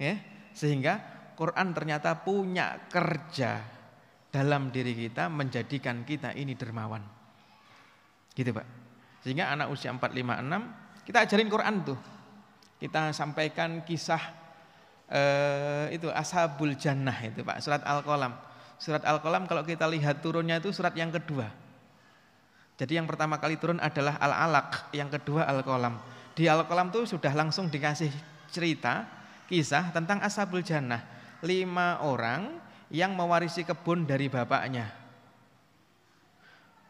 Ya, 0.00 0.16
sehingga 0.56 1.04
Quran 1.36 1.76
ternyata 1.76 2.16
punya 2.24 2.88
kerja 2.88 3.60
dalam 4.32 4.72
diri 4.72 4.96
kita 4.96 5.28
menjadikan 5.28 6.00
kita 6.08 6.32
ini 6.32 6.56
dermawan. 6.56 7.04
Gitu, 8.32 8.56
Pak. 8.56 8.66
Sehingga 9.20 9.52
anak 9.52 9.68
usia 9.68 9.92
4 9.92 10.00
5 10.00 10.40
6 10.40 11.04
kita 11.04 11.18
ajarin 11.28 11.48
Quran 11.52 11.84
tuh 11.84 11.98
kita 12.80 13.12
sampaikan 13.16 13.84
kisah 13.84 14.20
eh, 15.08 15.96
itu 15.96 16.08
Ashabul 16.12 16.76
Jannah 16.76 17.16
itu 17.24 17.40
Pak, 17.40 17.60
surat 17.64 17.80
Al-Qalam. 17.84 18.32
Surat 18.76 19.00
Al-Qalam 19.04 19.48
kalau 19.48 19.64
kita 19.64 19.88
lihat 19.88 20.20
turunnya 20.20 20.60
itu 20.60 20.68
surat 20.74 20.92
yang 20.92 21.08
kedua. 21.08 21.63
Jadi 22.74 22.98
yang 22.98 23.06
pertama 23.06 23.38
kali 23.38 23.54
turun 23.54 23.78
adalah 23.78 24.18
Al-Alaq, 24.18 24.90
yang 24.90 25.06
kedua 25.06 25.46
Al-Qalam. 25.46 25.94
Di 26.34 26.50
Al-Qalam 26.50 26.90
itu 26.90 27.14
sudah 27.14 27.30
langsung 27.30 27.70
dikasih 27.70 28.10
cerita, 28.50 29.06
kisah 29.46 29.94
tentang 29.94 30.18
Ashabul 30.18 30.66
Jannah. 30.66 30.98
Lima 31.46 32.02
orang 32.02 32.58
yang 32.90 33.14
mewarisi 33.14 33.62
kebun 33.62 34.06
dari 34.06 34.26
bapaknya. 34.26 34.90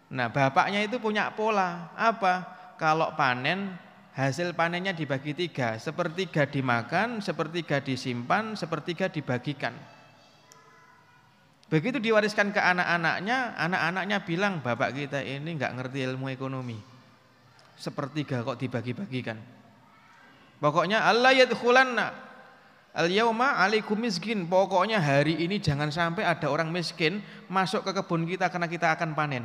Nah 0.08 0.32
bapaknya 0.32 0.80
itu 0.84 0.96
punya 0.96 1.28
pola, 1.36 1.92
apa? 1.98 2.48
Kalau 2.80 3.12
panen 3.12 3.76
hasil 4.14 4.54
panennya 4.54 4.94
dibagi 4.94 5.34
tiga, 5.34 5.76
sepertiga 5.76 6.46
dimakan, 6.46 7.20
sepertiga 7.20 7.82
disimpan, 7.82 8.56
sepertiga 8.56 9.10
dibagikan. 9.10 9.74
Begitu 11.72 11.96
diwariskan 11.96 12.52
ke 12.52 12.60
anak-anaknya, 12.60 13.56
anak-anaknya 13.56 14.18
bilang 14.22 14.60
bapak 14.60 14.92
kita 14.92 15.24
ini 15.24 15.56
nggak 15.56 15.72
ngerti 15.80 16.04
ilmu 16.04 16.28
ekonomi. 16.28 16.76
Sepertiga 17.74 18.44
kok 18.44 18.60
dibagi-bagikan. 18.60 19.40
Pokoknya 20.60 21.02
Allah 21.04 21.34
yadkhulanna 21.34 22.06
al 22.94 23.08
yauma 23.10 23.58
alaikum 23.58 23.98
miskin. 23.98 24.46
Pokoknya 24.46 25.02
hari 25.02 25.40
ini 25.40 25.58
jangan 25.58 25.90
sampai 25.90 26.22
ada 26.22 26.46
orang 26.46 26.70
miskin 26.70 27.24
masuk 27.50 27.82
ke 27.82 27.90
kebun 27.96 28.28
kita 28.28 28.46
karena 28.52 28.68
kita 28.70 28.94
akan 28.94 29.16
panen. 29.16 29.44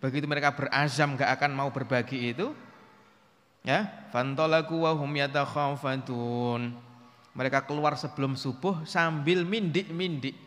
Begitu 0.00 0.24
mereka 0.28 0.52
berazam 0.52 1.16
gak 1.16 1.32
akan 1.40 1.50
mau 1.56 1.72
berbagi 1.72 2.36
itu, 2.36 2.52
ya, 3.64 3.88
fantolaku 4.12 4.84
wa 4.84 4.92
hum 4.92 5.08
yatakhafatun. 5.16 6.76
Mereka 7.34 7.66
keluar 7.66 7.98
sebelum 7.98 8.38
subuh 8.38 8.86
sambil 8.86 9.42
mindik-mindik. 9.42 10.38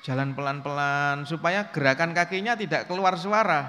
Jalan 0.00 0.32
pelan-pelan 0.32 1.28
supaya 1.28 1.68
gerakan 1.68 2.16
kakinya 2.16 2.56
tidak 2.56 2.88
keluar 2.88 3.20
suara. 3.20 3.68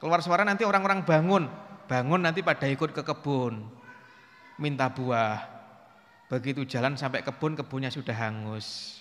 Keluar 0.00 0.24
suara 0.24 0.48
nanti 0.48 0.64
orang-orang 0.64 1.04
bangun, 1.04 1.44
bangun 1.84 2.24
nanti 2.24 2.40
pada 2.40 2.64
ikut 2.64 2.96
ke 2.96 3.04
kebun. 3.04 3.60
Minta 4.56 4.88
buah. 4.88 5.44
Begitu 6.32 6.64
jalan 6.64 6.96
sampai 6.96 7.20
kebun, 7.20 7.52
kebunnya 7.52 7.92
sudah 7.92 8.16
hangus. 8.16 8.96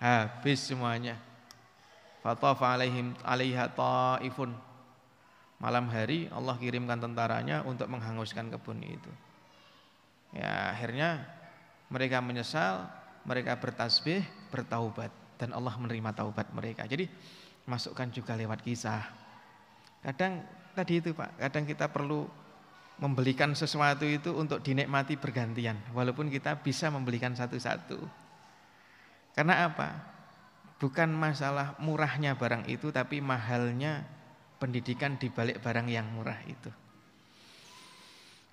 Habis 0.00 0.72
semuanya. 0.72 1.20
Fatafa 2.24 2.72
alaihim 2.72 3.12
alaiha 3.20 3.68
taifun. 3.76 4.56
Malam 5.60 5.88
hari 5.92 6.32
Allah 6.32 6.56
kirimkan 6.56 7.00
tentaranya 7.00 7.60
untuk 7.68 7.88
menghanguskan 7.92 8.48
kebun 8.48 8.80
itu. 8.84 9.12
Ya, 10.36 10.76
akhirnya 10.76 11.24
mereka 11.88 12.20
menyesal, 12.20 12.84
mereka 13.24 13.56
bertasbih, 13.56 14.20
bertaubat 14.52 15.08
dan 15.40 15.56
Allah 15.56 15.72
menerima 15.80 16.12
taubat 16.12 16.52
mereka. 16.52 16.84
Jadi 16.84 17.08
masukkan 17.64 18.12
juga 18.12 18.36
lewat 18.36 18.60
kisah. 18.60 19.00
Kadang 20.04 20.44
tadi 20.76 21.00
itu 21.00 21.16
Pak, 21.16 21.40
kadang 21.40 21.64
kita 21.64 21.88
perlu 21.88 22.28
membelikan 23.00 23.56
sesuatu 23.56 24.04
itu 24.04 24.32
untuk 24.32 24.60
dinikmati 24.60 25.16
bergantian 25.16 25.76
walaupun 25.96 26.28
kita 26.28 26.60
bisa 26.60 26.92
membelikan 26.92 27.32
satu-satu. 27.32 28.00
Karena 29.36 29.68
apa? 29.68 30.16
bukan 30.76 31.08
masalah 31.08 31.76
murahnya 31.80 32.36
barang 32.36 32.68
itu 32.68 32.92
tapi 32.92 33.24
mahalnya 33.24 34.04
pendidikan 34.60 35.16
di 35.16 35.32
balik 35.32 35.60
barang 35.64 35.88
yang 35.88 36.08
murah 36.12 36.40
itu. 36.44 36.70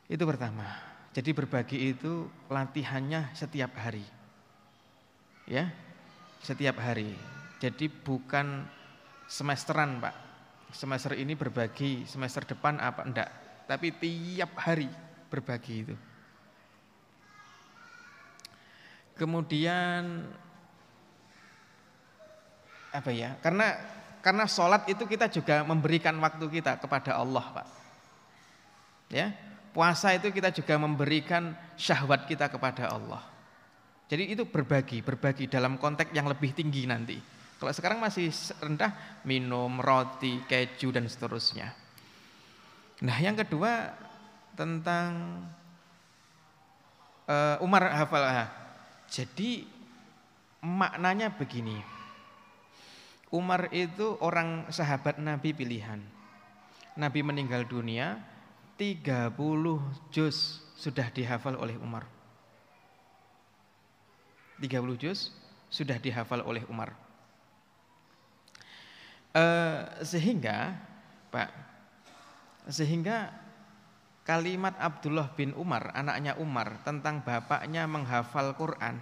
Itu 0.08 0.24
pertama. 0.28 0.93
Jadi 1.14 1.30
berbagi 1.30 1.94
itu 1.94 2.26
latihannya 2.50 3.38
setiap 3.38 3.78
hari. 3.78 4.04
Ya. 5.46 5.70
Setiap 6.42 6.82
hari. 6.82 7.14
Jadi 7.62 7.88
bukan 7.88 8.66
semesteran, 9.30 10.02
Pak. 10.02 10.16
Semester 10.74 11.14
ini 11.14 11.38
berbagi, 11.38 12.10
semester 12.10 12.42
depan 12.50 12.82
apa 12.82 13.06
enggak, 13.06 13.30
tapi 13.70 13.94
tiap 13.94 14.58
hari 14.58 14.90
berbagi 15.30 15.86
itu. 15.86 15.96
Kemudian 19.14 20.26
apa 22.90 23.10
ya? 23.14 23.38
Karena 23.38 23.78
karena 24.26 24.50
sholat 24.50 24.90
itu 24.90 25.06
kita 25.06 25.30
juga 25.30 25.62
memberikan 25.62 26.18
waktu 26.18 26.42
kita 26.50 26.82
kepada 26.82 27.22
Allah, 27.22 27.46
Pak. 27.62 27.68
Ya, 29.14 29.30
puasa 29.74 30.14
itu 30.14 30.30
kita 30.30 30.54
juga 30.54 30.78
memberikan 30.78 31.58
syahwat 31.76 32.30
kita 32.30 32.48
kepada 32.48 32.94
Allah. 32.94 33.26
Jadi 34.08 34.38
itu 34.38 34.46
berbagi, 34.46 35.02
berbagi 35.02 35.50
dalam 35.50 35.82
konteks 35.82 36.14
yang 36.14 36.30
lebih 36.30 36.54
tinggi 36.54 36.86
nanti. 36.86 37.18
Kalau 37.58 37.74
sekarang 37.74 37.98
masih 37.98 38.30
rendah, 38.62 38.94
minum 39.26 39.82
roti, 39.82 40.44
keju 40.46 40.94
dan 40.94 41.10
seterusnya. 41.10 41.74
Nah, 43.02 43.18
yang 43.18 43.34
kedua 43.34 43.96
tentang 44.54 45.42
uh, 47.26 47.58
Umar 47.64 47.90
hafal. 47.90 48.22
Jadi 49.10 49.66
maknanya 50.62 51.34
begini. 51.34 51.80
Umar 53.34 53.74
itu 53.74 54.14
orang 54.22 54.70
sahabat 54.70 55.18
Nabi 55.18 55.58
pilihan. 55.58 55.98
Nabi 56.94 57.26
meninggal 57.26 57.66
dunia, 57.66 58.22
30 58.78 59.38
juz 60.10 60.64
sudah 60.78 61.08
dihafal 61.14 61.56
oleh 61.56 61.78
Umar. 61.78 62.10
30 64.62 64.96
juz 64.98 65.34
sudah 65.74 65.98
dihafal 65.98 66.46
oleh 66.46 66.64
Umar. 66.70 66.94
Eh, 69.34 69.82
sehingga, 70.06 70.78
Pak, 71.34 71.50
sehingga 72.70 73.34
kalimat 74.22 74.78
Abdullah 74.78 75.34
bin 75.34 75.58
Umar, 75.58 75.90
anaknya 75.98 76.38
Umar, 76.38 76.78
tentang 76.86 77.26
bapaknya 77.26 77.90
menghafal 77.90 78.54
Quran, 78.54 79.02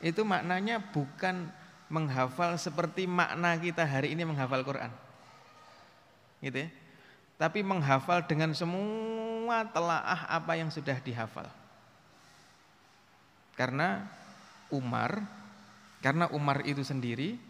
itu 0.00 0.24
maknanya 0.24 0.80
bukan 0.80 1.52
menghafal 1.92 2.56
seperti 2.56 3.04
makna 3.04 3.60
kita 3.60 3.84
hari 3.84 4.16
ini 4.16 4.24
menghafal 4.24 4.64
Quran. 4.64 4.88
Gitu 6.40 6.64
ya. 6.64 6.68
Tapi 7.40 7.64
menghafal 7.64 8.28
dengan 8.28 8.52
semua 8.52 9.64
telaah 9.72 10.28
apa 10.28 10.60
yang 10.60 10.68
sudah 10.68 11.00
dihafal. 11.00 11.48
Karena 13.56 14.04
Umar, 14.68 15.24
karena 16.04 16.28
Umar 16.36 16.60
itu 16.68 16.84
sendiri 16.84 17.40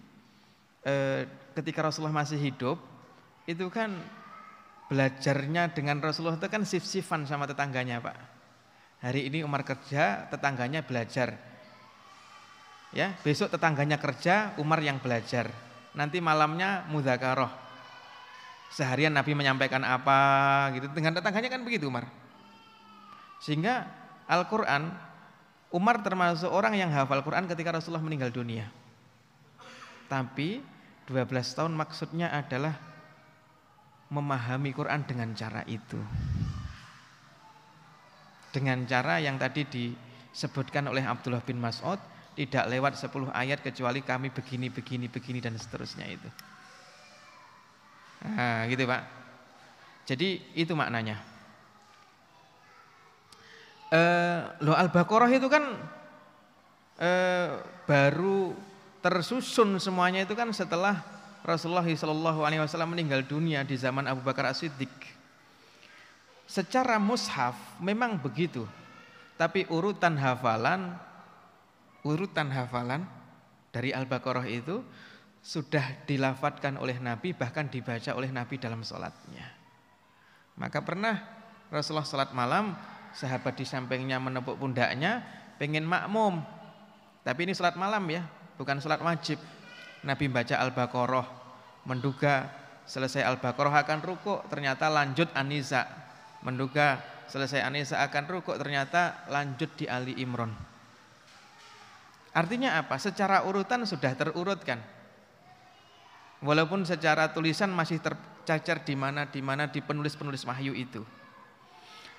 eh, 0.86 1.26
ketika 1.58 1.82
Rasulullah 1.82 2.22
masih 2.22 2.38
hidup, 2.38 2.78
itu 3.50 3.66
kan 3.66 3.98
belajarnya 4.90 5.70
dengan 5.70 5.98
Rasulullah 6.02 6.38
itu 6.38 6.50
kan 6.50 6.62
sif-sifan 6.62 7.26
sama 7.26 7.50
tetangganya 7.50 7.98
Pak. 7.98 8.16
Hari 9.00 9.26
ini 9.32 9.42
Umar 9.46 9.64
kerja, 9.64 10.28
tetangganya 10.28 10.86
belajar. 10.86 11.34
Ya, 12.90 13.14
besok 13.22 13.54
tetangganya 13.54 14.02
kerja, 14.02 14.52
Umar 14.58 14.82
yang 14.82 14.98
belajar. 14.98 15.50
Nanti 15.94 16.18
malamnya 16.18 16.84
mudzakarah. 16.90 17.69
Seharian 18.70 19.10
Nabi 19.10 19.34
menyampaikan 19.34 19.82
apa 19.82 20.18
gitu. 20.78 20.86
Dengan 20.94 21.18
tetangganya 21.18 21.50
kan 21.50 21.66
begitu 21.66 21.90
Umar. 21.90 22.06
Sehingga 23.42 23.88
Al-Qur'an 24.30 24.94
Umar 25.70 26.02
termasuk 26.02 26.50
orang 26.50 26.74
yang 26.74 26.90
hafal 26.90 27.22
Quran 27.22 27.46
ketika 27.46 27.70
Rasulullah 27.70 28.02
meninggal 28.02 28.34
dunia. 28.34 28.66
Tapi 30.10 30.58
12 31.06 31.30
tahun 31.30 31.74
maksudnya 31.74 32.30
adalah 32.34 32.74
memahami 34.10 34.74
Quran 34.74 35.06
dengan 35.06 35.30
cara 35.38 35.62
itu. 35.70 35.98
Dengan 38.50 38.82
cara 38.82 39.22
yang 39.22 39.38
tadi 39.38 39.62
disebutkan 39.62 40.90
oleh 40.90 41.06
Abdullah 41.06 41.42
bin 41.46 41.62
Mas'ud, 41.62 42.02
tidak 42.34 42.66
lewat 42.66 42.98
10 42.98 43.30
ayat 43.30 43.62
kecuali 43.62 44.02
kami 44.02 44.34
begini, 44.34 44.66
begini, 44.66 45.06
begini 45.06 45.38
dan 45.38 45.54
seterusnya 45.54 46.10
itu. 46.10 46.26
Nah, 48.24 48.68
gitu 48.68 48.84
Pak. 48.84 49.02
Jadi 50.04 50.42
itu 50.58 50.72
maknanya. 50.76 51.20
Eh, 53.90 54.40
lo 54.62 54.76
Al-Baqarah 54.76 55.30
itu 55.32 55.50
kan 55.50 55.64
eh, 57.00 57.58
baru 57.88 58.54
tersusun 59.00 59.80
semuanya 59.80 60.22
itu 60.22 60.36
kan 60.36 60.52
setelah 60.52 61.00
Rasulullah 61.40 61.82
SAW 61.82 62.84
meninggal 62.84 63.24
dunia 63.24 63.64
di 63.64 63.74
zaman 63.74 64.04
Abu 64.04 64.20
Bakar 64.20 64.52
As-Siddiq. 64.52 64.92
Secara 66.44 67.00
mushaf 67.00 67.56
memang 67.80 68.20
begitu. 68.20 68.68
Tapi 69.40 69.64
urutan 69.72 70.20
hafalan 70.20 70.92
urutan 72.04 72.48
hafalan 72.48 73.04
dari 73.70 73.92
Al-Baqarah 73.92 74.46
itu 74.48 74.80
sudah 75.40 76.04
dilafatkan 76.04 76.76
oleh 76.76 77.00
Nabi 77.00 77.32
bahkan 77.32 77.68
dibaca 77.68 78.12
oleh 78.12 78.28
Nabi 78.28 78.60
dalam 78.60 78.84
sholatnya. 78.84 79.48
Maka 80.60 80.84
pernah 80.84 81.16
Rasulullah 81.72 82.04
sholat 82.04 82.30
malam 82.36 82.76
sahabat 83.16 83.56
di 83.56 83.64
sampingnya 83.64 84.20
menepuk 84.20 84.60
pundaknya 84.60 85.24
pengen 85.56 85.88
makmum. 85.88 86.44
Tapi 87.24 87.48
ini 87.48 87.52
sholat 87.56 87.76
malam 87.76 88.04
ya, 88.12 88.24
bukan 88.60 88.80
sholat 88.80 89.00
wajib. 89.00 89.40
Nabi 90.00 90.32
baca 90.32 90.56
Al-Baqarah, 90.56 91.26
menduga 91.84 92.48
selesai 92.88 93.20
Al-Baqarah 93.20 93.84
akan 93.84 93.98
rukuk, 94.00 94.48
ternyata 94.48 94.88
lanjut 94.88 95.28
Anisa. 95.36 95.84
Menduga 96.40 97.04
selesai 97.28 97.60
Anisa 97.60 98.00
akan 98.00 98.24
rukuk, 98.24 98.56
ternyata 98.56 99.28
lanjut 99.28 99.68
di 99.76 99.84
Ali 99.84 100.16
Imron. 100.16 100.52
Artinya 102.32 102.80
apa? 102.80 102.96
Secara 102.96 103.44
urutan 103.44 103.84
sudah 103.84 104.16
terurutkan. 104.16 104.80
Walaupun 106.40 106.88
secara 106.88 107.28
tulisan 107.36 107.68
masih 107.68 108.00
tercacar 108.00 108.80
di 108.80 108.96
mana 108.96 109.28
di 109.28 109.44
mana 109.44 109.68
di 109.68 109.84
penulis-penulis 109.84 110.48
wahyu 110.48 110.72
itu. 110.72 111.04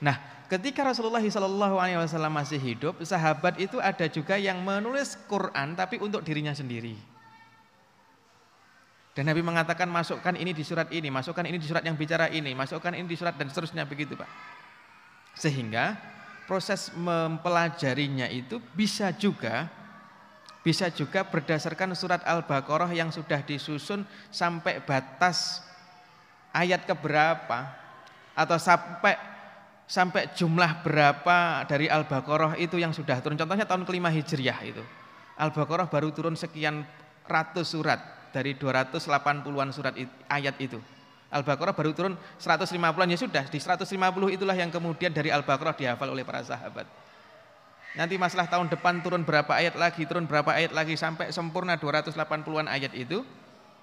Nah, 0.01 0.17
ketika 0.49 0.85
Rasulullah 0.85 1.21
SAW 1.21 2.29
masih 2.29 2.57
hidup, 2.57 3.01
sahabat 3.01 3.57
itu 3.61 3.77
ada 3.81 4.05
juga 4.09 4.37
yang 4.37 4.61
menulis 4.61 5.17
Quran 5.29 5.73
tapi 5.77 6.01
untuk 6.01 6.25
dirinya 6.25 6.53
sendiri. 6.53 6.97
Dan 9.11 9.27
Nabi 9.27 9.43
mengatakan 9.43 9.91
masukkan 9.91 10.33
ini 10.37 10.55
di 10.55 10.63
surat 10.63 10.87
ini, 10.89 11.11
masukkan 11.11 11.43
ini 11.43 11.59
di 11.59 11.67
surat 11.67 11.83
yang 11.83 11.99
bicara 11.99 12.31
ini, 12.31 12.55
masukkan 12.55 12.95
ini 12.95 13.05
di 13.05 13.17
surat 13.19 13.35
dan 13.35 13.51
seterusnya 13.51 13.83
begitu 13.83 14.15
Pak. 14.15 14.29
Sehingga 15.35 15.99
proses 16.47 16.89
mempelajarinya 16.95 18.31
itu 18.31 18.63
bisa 18.71 19.11
juga 19.11 19.67
bisa 20.61 20.93
juga 20.93 21.25
berdasarkan 21.25 21.97
surat 21.97 22.21
Al-Baqarah 22.21 22.93
yang 22.93 23.09
sudah 23.09 23.41
disusun 23.41 24.05
sampai 24.29 24.77
batas 24.85 25.65
ayat 26.53 26.85
keberapa 26.85 27.65
atau 28.37 28.57
sampai 28.61 29.17
sampai 29.89 30.31
jumlah 30.37 30.85
berapa 30.85 31.67
dari 31.67 31.91
Al-Baqarah 31.91 32.55
itu 32.61 32.79
yang 32.79 32.95
sudah 32.95 33.19
turun. 33.19 33.35
Contohnya 33.35 33.67
tahun 33.67 33.83
kelima 33.83 34.07
Hijriah 34.07 34.59
itu. 34.63 34.79
Al-Baqarah 35.35 35.89
baru 35.89 36.13
turun 36.13 36.37
sekian 36.37 36.85
ratus 37.27 37.73
surat 37.73 37.99
dari 38.31 38.55
280-an 38.55 39.69
surat 39.75 39.97
ayat 40.31 40.55
itu. 40.61 40.79
Al-Baqarah 41.31 41.75
baru 41.75 41.91
turun 41.95 42.13
150-an 42.39 43.07
ya 43.07 43.19
sudah, 43.19 43.43
di 43.47 43.59
150 43.59 43.87
itulah 44.35 44.55
yang 44.55 44.69
kemudian 44.71 45.11
dari 45.15 45.31
Al-Baqarah 45.31 45.75
dihafal 45.75 46.11
oleh 46.11 46.23
para 46.27 46.43
sahabat. 46.43 47.00
Nanti 47.91 48.15
masalah 48.15 48.47
tahun 48.47 48.71
depan 48.71 49.03
turun 49.03 49.27
berapa 49.27 49.51
ayat 49.51 49.75
lagi, 49.75 50.07
turun 50.07 50.23
berapa 50.23 50.47
ayat 50.47 50.71
lagi 50.71 50.95
sampai 50.95 51.35
sempurna 51.35 51.75
280-an 51.75 52.71
ayat 52.71 52.95
itu. 52.95 53.27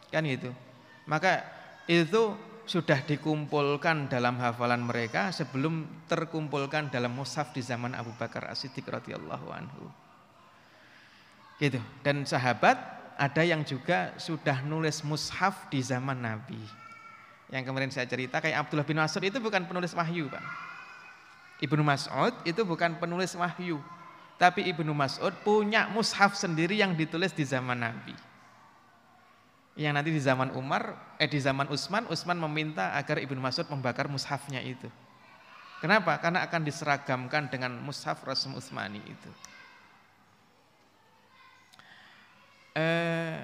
Kan 0.08 0.24
itu. 0.24 0.48
Maka 1.04 1.44
itu 1.84 2.32
sudah 2.68 3.00
dikumpulkan 3.04 4.12
dalam 4.12 4.36
hafalan 4.40 4.84
mereka 4.84 5.32
sebelum 5.32 5.88
terkumpulkan 6.08 6.92
dalam 6.92 7.16
mushaf 7.16 7.52
di 7.52 7.64
zaman 7.64 7.96
Abu 7.96 8.12
Bakar 8.16 8.48
As-Siddiq 8.48 8.88
radhiyallahu 8.88 9.48
anhu. 9.52 9.88
Gitu. 11.60 11.80
Dan 12.00 12.24
sahabat 12.24 12.76
ada 13.16 13.42
yang 13.44 13.64
juga 13.64 14.16
sudah 14.16 14.64
nulis 14.64 15.04
mushaf 15.04 15.68
di 15.68 15.84
zaman 15.84 16.16
Nabi. 16.16 16.60
Yang 17.48 17.64
kemarin 17.64 17.90
saya 17.92 18.04
cerita 18.04 18.40
kayak 18.40 18.68
Abdullah 18.68 18.84
bin 18.84 19.00
Mas'ud 19.00 19.24
itu 19.24 19.40
bukan 19.40 19.64
penulis 19.64 19.96
wahyu, 19.96 20.28
Pak. 20.28 20.44
Ibnu 21.64 21.82
Mas'ud 21.82 22.36
itu 22.44 22.62
bukan 22.62 23.00
penulis 23.00 23.32
wahyu, 23.34 23.80
tapi 24.38 24.70
Ibnu 24.70 24.94
Mas'ud 24.94 25.34
punya 25.42 25.90
mushaf 25.90 26.38
sendiri 26.38 26.78
yang 26.78 26.94
ditulis 26.94 27.34
di 27.34 27.42
zaman 27.42 27.82
Nabi. 27.82 28.14
Yang 29.74 29.92
nanti 29.94 30.10
di 30.14 30.22
zaman 30.22 30.54
Umar, 30.54 30.94
eh 31.18 31.26
di 31.26 31.42
zaman 31.42 31.66
Utsman, 31.70 32.06
Utsman 32.06 32.38
meminta 32.38 32.94
agar 32.94 33.18
Ibnu 33.18 33.42
Mas'ud 33.42 33.66
membakar 33.66 34.06
mushafnya 34.06 34.62
itu. 34.62 34.86
Kenapa? 35.78 36.18
Karena 36.18 36.42
akan 36.46 36.62
diseragamkan 36.66 37.50
dengan 37.50 37.74
mushaf 37.78 38.22
Rasul 38.26 38.58
Utsmani 38.58 38.98
itu. 39.02 39.30
Eh, 42.74 43.38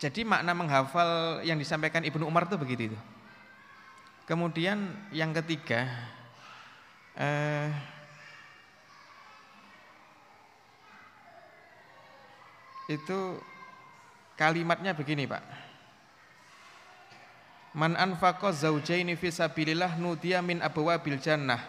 jadi 0.00 0.20
makna 0.24 0.52
menghafal 0.52 1.40
yang 1.44 1.56
disampaikan 1.60 2.04
Ibnu 2.04 2.24
Umar 2.24 2.48
itu 2.48 2.56
begitu 2.60 2.82
itu. 2.92 2.98
Kemudian 4.24 4.88
yang 5.12 5.36
ketiga, 5.36 5.84
eh, 7.16 7.68
itu 12.90 13.38
kalimatnya 14.34 14.96
begini 14.96 15.28
Pak. 15.28 15.44
Man 17.72 17.96
anfaqa 17.96 18.52
zaujaini 18.52 19.16
fi 19.16 19.32
sabilillah 19.32 19.96
nudiya 19.96 20.44
min 20.44 20.60
abwabil 20.60 21.16
jannah. 21.16 21.60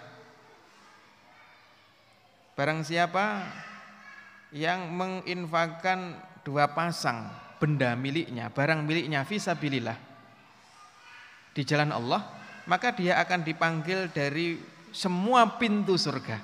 Barang 2.53 2.85
siapa 2.85 3.49
yang 4.53 4.91
menginfakkan 4.93 6.13
dua 6.45 6.69
pasang 6.69 7.31
benda 7.57 7.95
miliknya, 7.95 8.51
barang 8.51 8.83
miliknya 8.83 9.23
visabilillah 9.23 9.95
di 11.55 11.61
jalan 11.63 11.95
Allah, 11.95 12.21
maka 12.67 12.91
dia 12.91 13.17
akan 13.23 13.41
dipanggil 13.41 14.11
dari 14.11 14.59
semua 14.91 15.57
pintu 15.57 15.95
surga. 15.95 16.37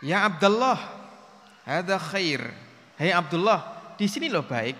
Ya 0.00 0.24
Abdullah, 0.24 0.99
ada 1.70 1.94
khair. 2.02 2.42
Hei 2.98 3.14
Abdullah, 3.14 3.94
di 3.94 4.10
sini 4.10 4.26
loh 4.26 4.42
baik. 4.42 4.76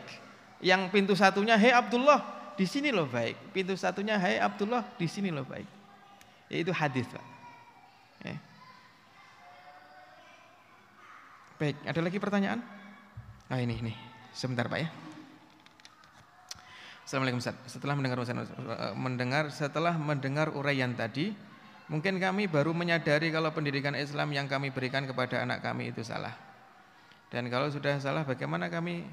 Yang 0.59 0.91
pintu 0.91 1.15
satunya, 1.15 1.55
hei 1.55 1.71
Abdullah, 1.71 2.53
di 2.59 2.67
sini 2.67 2.91
loh 2.91 3.07
baik. 3.07 3.55
Pintu 3.55 3.79
satunya, 3.79 4.19
hei 4.19 4.43
Abdullah, 4.43 4.83
di 4.99 5.07
sini 5.07 5.31
loh 5.31 5.47
baik. 5.47 5.65
Itu 6.51 6.75
hadis, 6.75 7.07
Pak. 7.07 7.25
Ya. 8.27 8.37
Baik, 11.63 11.77
ada 11.87 12.01
lagi 12.03 12.19
pertanyaan? 12.19 12.61
Nah 13.47 13.59
ini, 13.63 13.79
ini. 13.79 13.95
Sebentar 14.35 14.67
Pak 14.67 14.79
ya. 14.83 14.89
Assalamualaikum 17.07 17.43
Ustaz. 17.43 17.59
Setelah 17.67 17.99
mendengar 17.99 18.23
eh, 18.23 18.95
mendengar 18.95 19.45
setelah 19.51 19.95
mendengar 19.99 20.55
uraian 20.55 20.95
tadi, 20.95 21.35
mungkin 21.91 22.23
kami 22.23 22.47
baru 22.47 22.71
menyadari 22.71 23.35
kalau 23.35 23.51
pendidikan 23.51 23.99
Islam 23.99 24.31
yang 24.31 24.47
kami 24.47 24.71
berikan 24.71 25.03
kepada 25.03 25.43
anak 25.43 25.59
kami 25.59 25.91
itu 25.91 26.07
salah. 26.07 26.50
Dan 27.31 27.47
kalau 27.47 27.71
sudah 27.71 28.03
salah 28.03 28.27
bagaimana 28.27 28.67
kami 28.67 29.07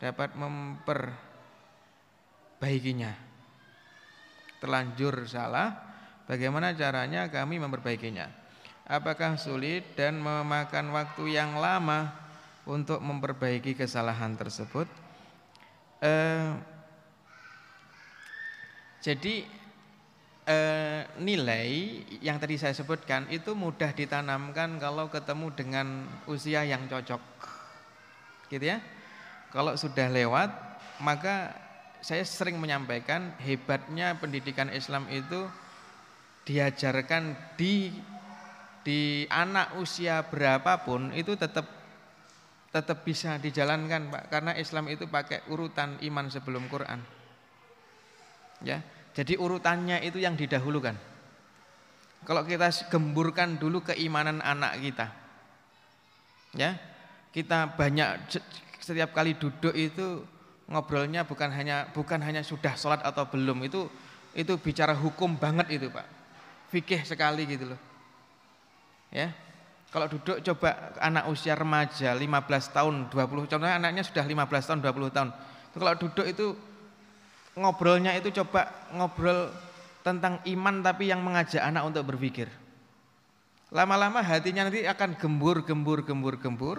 dapat 0.00 0.32
memperbaikinya? 0.34 3.12
Terlanjur 4.58 5.22
salah, 5.28 5.88
Bagaimana 6.28 6.76
caranya 6.76 7.24
kami 7.32 7.56
memperbaikinya? 7.56 8.28
Apakah 8.84 9.40
sulit 9.40 9.96
dan 9.96 10.20
memakan 10.20 10.92
waktu 10.92 11.40
yang 11.40 11.56
lama 11.56 12.12
untuk 12.68 13.00
memperbaiki 13.00 13.72
kesalahan 13.72 14.36
tersebut? 14.36 14.84
Eh, 16.04 16.52
jadi 19.00 19.48
eh, 20.44 21.00
nilai 21.16 21.68
yang 22.20 22.36
tadi 22.36 22.60
saya 22.60 22.76
sebutkan 22.76 23.24
itu 23.32 23.56
mudah 23.56 23.96
ditanamkan 23.96 24.76
kalau 24.76 25.08
ketemu 25.08 25.48
dengan 25.56 26.04
usia 26.28 26.60
yang 26.68 26.84
cocok, 26.92 27.24
gitu 28.52 28.64
ya. 28.64 28.80
Kalau 29.48 29.76
sudah 29.76 30.12
lewat, 30.12 30.50
maka 31.00 31.56
saya 32.04 32.22
sering 32.22 32.60
menyampaikan 32.60 33.34
hebatnya 33.42 34.14
pendidikan 34.18 34.70
Islam 34.70 35.08
itu 35.10 35.48
diajarkan 36.46 37.36
di 37.58 37.92
di 38.86 39.28
anak 39.28 39.76
usia 39.76 40.24
berapapun 40.24 41.12
itu 41.12 41.36
tetap 41.36 41.68
tetap 42.72 43.04
bisa 43.04 43.36
dijalankan 43.36 44.08
Pak 44.08 44.24
karena 44.32 44.52
Islam 44.56 44.88
itu 44.88 45.08
pakai 45.08 45.44
urutan 45.48 46.00
iman 46.04 46.28
sebelum 46.28 46.68
Quran. 46.68 47.00
Ya. 48.64 48.84
Jadi 49.16 49.34
urutannya 49.34 49.98
itu 50.06 50.22
yang 50.22 50.38
didahulukan. 50.38 50.94
Kalau 52.22 52.42
kita 52.46 52.70
gemburkan 52.86 53.58
dulu 53.58 53.82
keimanan 53.82 54.38
anak 54.44 54.78
kita. 54.78 55.06
Ya. 56.54 56.78
Kita 57.30 57.72
banyak 57.76 58.32
setiap 58.80 59.12
kali 59.12 59.36
duduk 59.36 59.76
itu 59.76 60.24
ngobrolnya 60.68 61.24
bukan 61.24 61.48
hanya 61.52 61.88
bukan 61.92 62.20
hanya 62.20 62.40
sudah 62.44 62.76
sholat 62.76 63.00
atau 63.04 63.28
belum 63.28 63.64
itu 63.64 63.88
itu 64.36 64.52
bicara 64.60 64.92
hukum 64.92 65.36
banget 65.36 65.80
itu 65.80 65.88
Pak 65.88 66.18
fikih 66.68 67.02
sekali 67.04 67.48
gitu 67.48 67.74
loh. 67.74 67.80
Ya. 69.08 69.32
Kalau 69.88 70.04
duduk 70.04 70.44
coba 70.44 70.92
anak 71.00 71.32
usia 71.32 71.56
remaja 71.56 72.12
15 72.12 72.76
tahun, 72.76 72.94
20 73.08 73.48
contohnya 73.48 73.80
anaknya 73.80 74.04
sudah 74.04 74.20
15 74.20 74.68
tahun, 74.68 74.78
20 74.84 75.16
tahun. 75.16 75.30
Kalau 75.72 75.94
duduk 75.96 76.26
itu 76.28 76.46
ngobrolnya 77.56 78.12
itu 78.12 78.28
coba 78.36 78.68
ngobrol 78.92 79.48
tentang 80.04 80.44
iman 80.44 80.84
tapi 80.84 81.08
yang 81.08 81.24
mengajak 81.24 81.64
anak 81.64 81.88
untuk 81.88 82.04
berpikir. 82.04 82.52
Lama-lama 83.68 84.24
hatinya 84.24 84.64
nanti 84.64 84.88
akan 84.88 85.20
gembur, 85.20 85.60
gembur, 85.64 86.00
gembur, 86.00 86.40
gembur, 86.40 86.78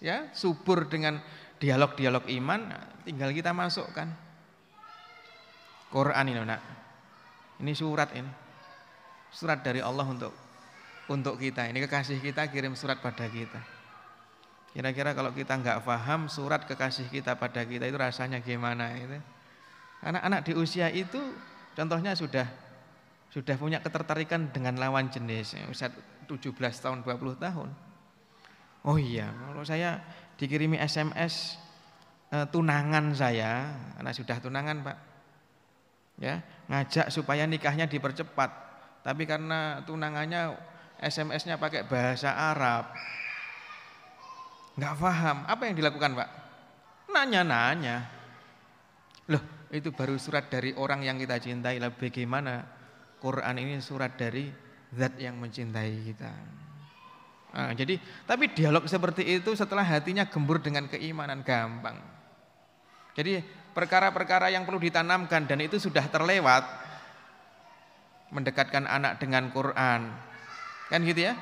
ya, 0.00 0.32
subur 0.32 0.88
dengan 0.88 1.20
dialog-dialog 1.60 2.24
iman, 2.40 2.72
tinggal 3.04 3.32
kita 3.36 3.52
masukkan. 3.52 4.08
Quran 5.92 6.24
ini, 6.32 6.40
Nak. 6.40 6.62
Ini 7.60 7.72
surat 7.72 8.12
ini 8.12 8.46
surat 9.36 9.60
dari 9.60 9.84
Allah 9.84 10.08
untuk 10.08 10.32
untuk 11.12 11.36
kita. 11.36 11.68
Ini 11.68 11.78
kekasih 11.84 12.24
kita 12.24 12.48
kirim 12.48 12.72
surat 12.72 12.98
pada 13.04 13.28
kita. 13.28 13.60
Kira-kira 14.72 15.12
kalau 15.16 15.32
kita 15.32 15.56
nggak 15.56 15.84
paham 15.84 16.28
surat 16.28 16.64
kekasih 16.64 17.08
kita 17.08 17.36
pada 17.36 17.64
kita 17.64 17.88
itu 17.88 17.96
rasanya 17.96 18.40
gimana 18.40 18.92
itu? 18.96 19.20
Anak-anak 20.04 20.40
di 20.44 20.52
usia 20.52 20.92
itu 20.92 21.20
contohnya 21.72 22.12
sudah 22.12 22.44
sudah 23.36 23.56
punya 23.60 23.84
ketertarikan 23.84 24.48
dengan 24.48 24.80
lawan 24.80 25.12
jenis, 25.12 25.60
usia 25.68 25.92
17 26.24 26.56
tahun, 26.56 27.04
20 27.04 27.36
tahun. 27.36 27.68
Oh 28.88 28.96
iya, 28.96 29.28
kalau 29.28 29.60
saya 29.60 30.00
dikirimi 30.40 30.80
SMS 30.80 31.60
eh, 32.32 32.48
tunangan 32.48 33.12
saya, 33.12 33.76
anak 34.00 34.16
sudah 34.16 34.40
tunangan, 34.40 34.80
Pak. 34.80 34.98
Ya, 36.16 36.40
ngajak 36.72 37.12
supaya 37.12 37.44
nikahnya 37.44 37.84
dipercepat 37.84 38.66
tapi 39.06 39.22
karena 39.22 39.86
tunangannya 39.86 40.58
SMS-nya 40.98 41.62
pakai 41.62 41.86
bahasa 41.86 42.34
Arab. 42.34 42.90
Nggak 44.74 44.94
paham. 44.98 45.46
Apa 45.46 45.62
yang 45.70 45.78
dilakukan 45.78 46.18
Pak? 46.18 46.30
Nanya-nanya. 47.14 48.02
Loh 49.30 49.70
itu 49.70 49.94
baru 49.94 50.18
surat 50.18 50.50
dari 50.50 50.74
orang 50.74 51.06
yang 51.06 51.22
kita 51.22 51.38
cintai. 51.38 51.78
Lah 51.78 51.94
bagaimana 51.94 52.66
Quran 53.20 53.56
ini 53.56 53.80
surat 53.80 54.14
dari 54.14 54.52
zat 54.92 55.16
yang 55.18 55.40
mencintai 55.40 55.92
kita. 56.12 56.32
Nah, 57.56 57.72
jadi 57.72 57.96
tapi 58.28 58.52
dialog 58.52 58.84
seperti 58.84 59.24
itu 59.40 59.56
setelah 59.56 59.80
hatinya 59.80 60.28
gembur 60.28 60.60
dengan 60.60 60.84
keimanan 60.92 61.40
gampang. 61.40 61.96
Jadi 63.16 63.40
perkara-perkara 63.72 64.52
yang 64.52 64.68
perlu 64.68 64.76
ditanamkan 64.76 65.48
dan 65.48 65.64
itu 65.64 65.80
sudah 65.80 66.04
terlewat 66.04 66.64
mendekatkan 68.28 68.84
anak 68.84 69.16
dengan 69.16 69.48
Quran. 69.48 70.12
Kan 70.92 71.00
gitu 71.00 71.32
ya? 71.32 71.34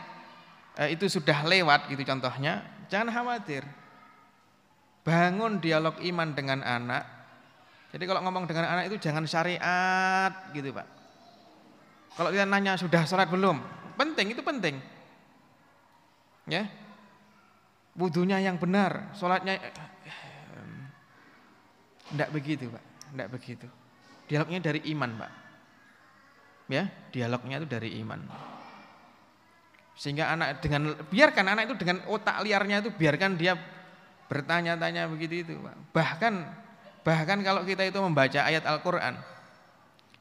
E, 0.78 0.94
itu 0.94 1.10
sudah 1.10 1.42
lewat 1.42 1.90
gitu 1.90 2.06
contohnya. 2.06 2.62
Jangan 2.86 3.10
khawatir. 3.10 3.66
Bangun 5.02 5.58
dialog 5.58 5.98
iman 5.98 6.30
dengan 6.30 6.62
anak. 6.62 7.02
Jadi 7.90 8.04
kalau 8.06 8.22
ngomong 8.22 8.46
dengan 8.46 8.70
anak 8.70 8.86
itu 8.86 9.02
jangan 9.02 9.26
syariat 9.26 10.30
gitu 10.54 10.70
Pak. 10.70 10.93
Kalau 12.14 12.30
kita 12.30 12.46
nanya 12.46 12.78
sudah 12.78 13.02
sholat 13.06 13.26
belum? 13.26 13.58
Penting, 13.98 14.34
itu 14.34 14.42
penting. 14.42 14.78
Ya. 16.46 16.70
Wudhunya 17.94 18.42
yang 18.42 18.58
benar, 18.58 19.14
sholatnya 19.14 19.58
enggak 22.10 22.30
begitu 22.34 22.66
Pak, 22.66 22.84
enggak 23.14 23.30
begitu. 23.30 23.66
Dialognya 24.26 24.58
dari 24.58 24.82
iman 24.90 25.14
Pak 25.14 25.44
ya 26.68 26.88
dialognya 27.12 27.60
itu 27.60 27.68
dari 27.68 28.00
iman 28.00 28.20
sehingga 29.94 30.32
anak 30.32 30.64
dengan 30.64 30.96
biarkan 31.06 31.46
anak 31.46 31.70
itu 31.70 31.76
dengan 31.78 32.02
otak 32.10 32.42
liarnya 32.42 32.82
itu 32.82 32.90
biarkan 32.90 33.36
dia 33.38 33.54
bertanya-tanya 34.26 35.06
begitu 35.12 35.44
itu 35.44 35.52
bahkan 35.92 36.48
bahkan 37.04 37.38
kalau 37.44 37.62
kita 37.62 37.84
itu 37.84 38.00
membaca 38.00 38.40
ayat 38.42 38.64
Al-Quran 38.64 39.20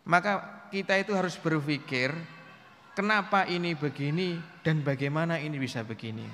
maka 0.03 0.43
kita 0.73 0.97
itu 0.97 1.13
harus 1.13 1.37
berpikir 1.37 2.09
kenapa 2.97 3.45
ini 3.45 3.77
begini 3.77 4.41
dan 4.65 4.81
bagaimana 4.81 5.37
ini 5.37 5.61
bisa 5.61 5.85
begini? 5.85 6.25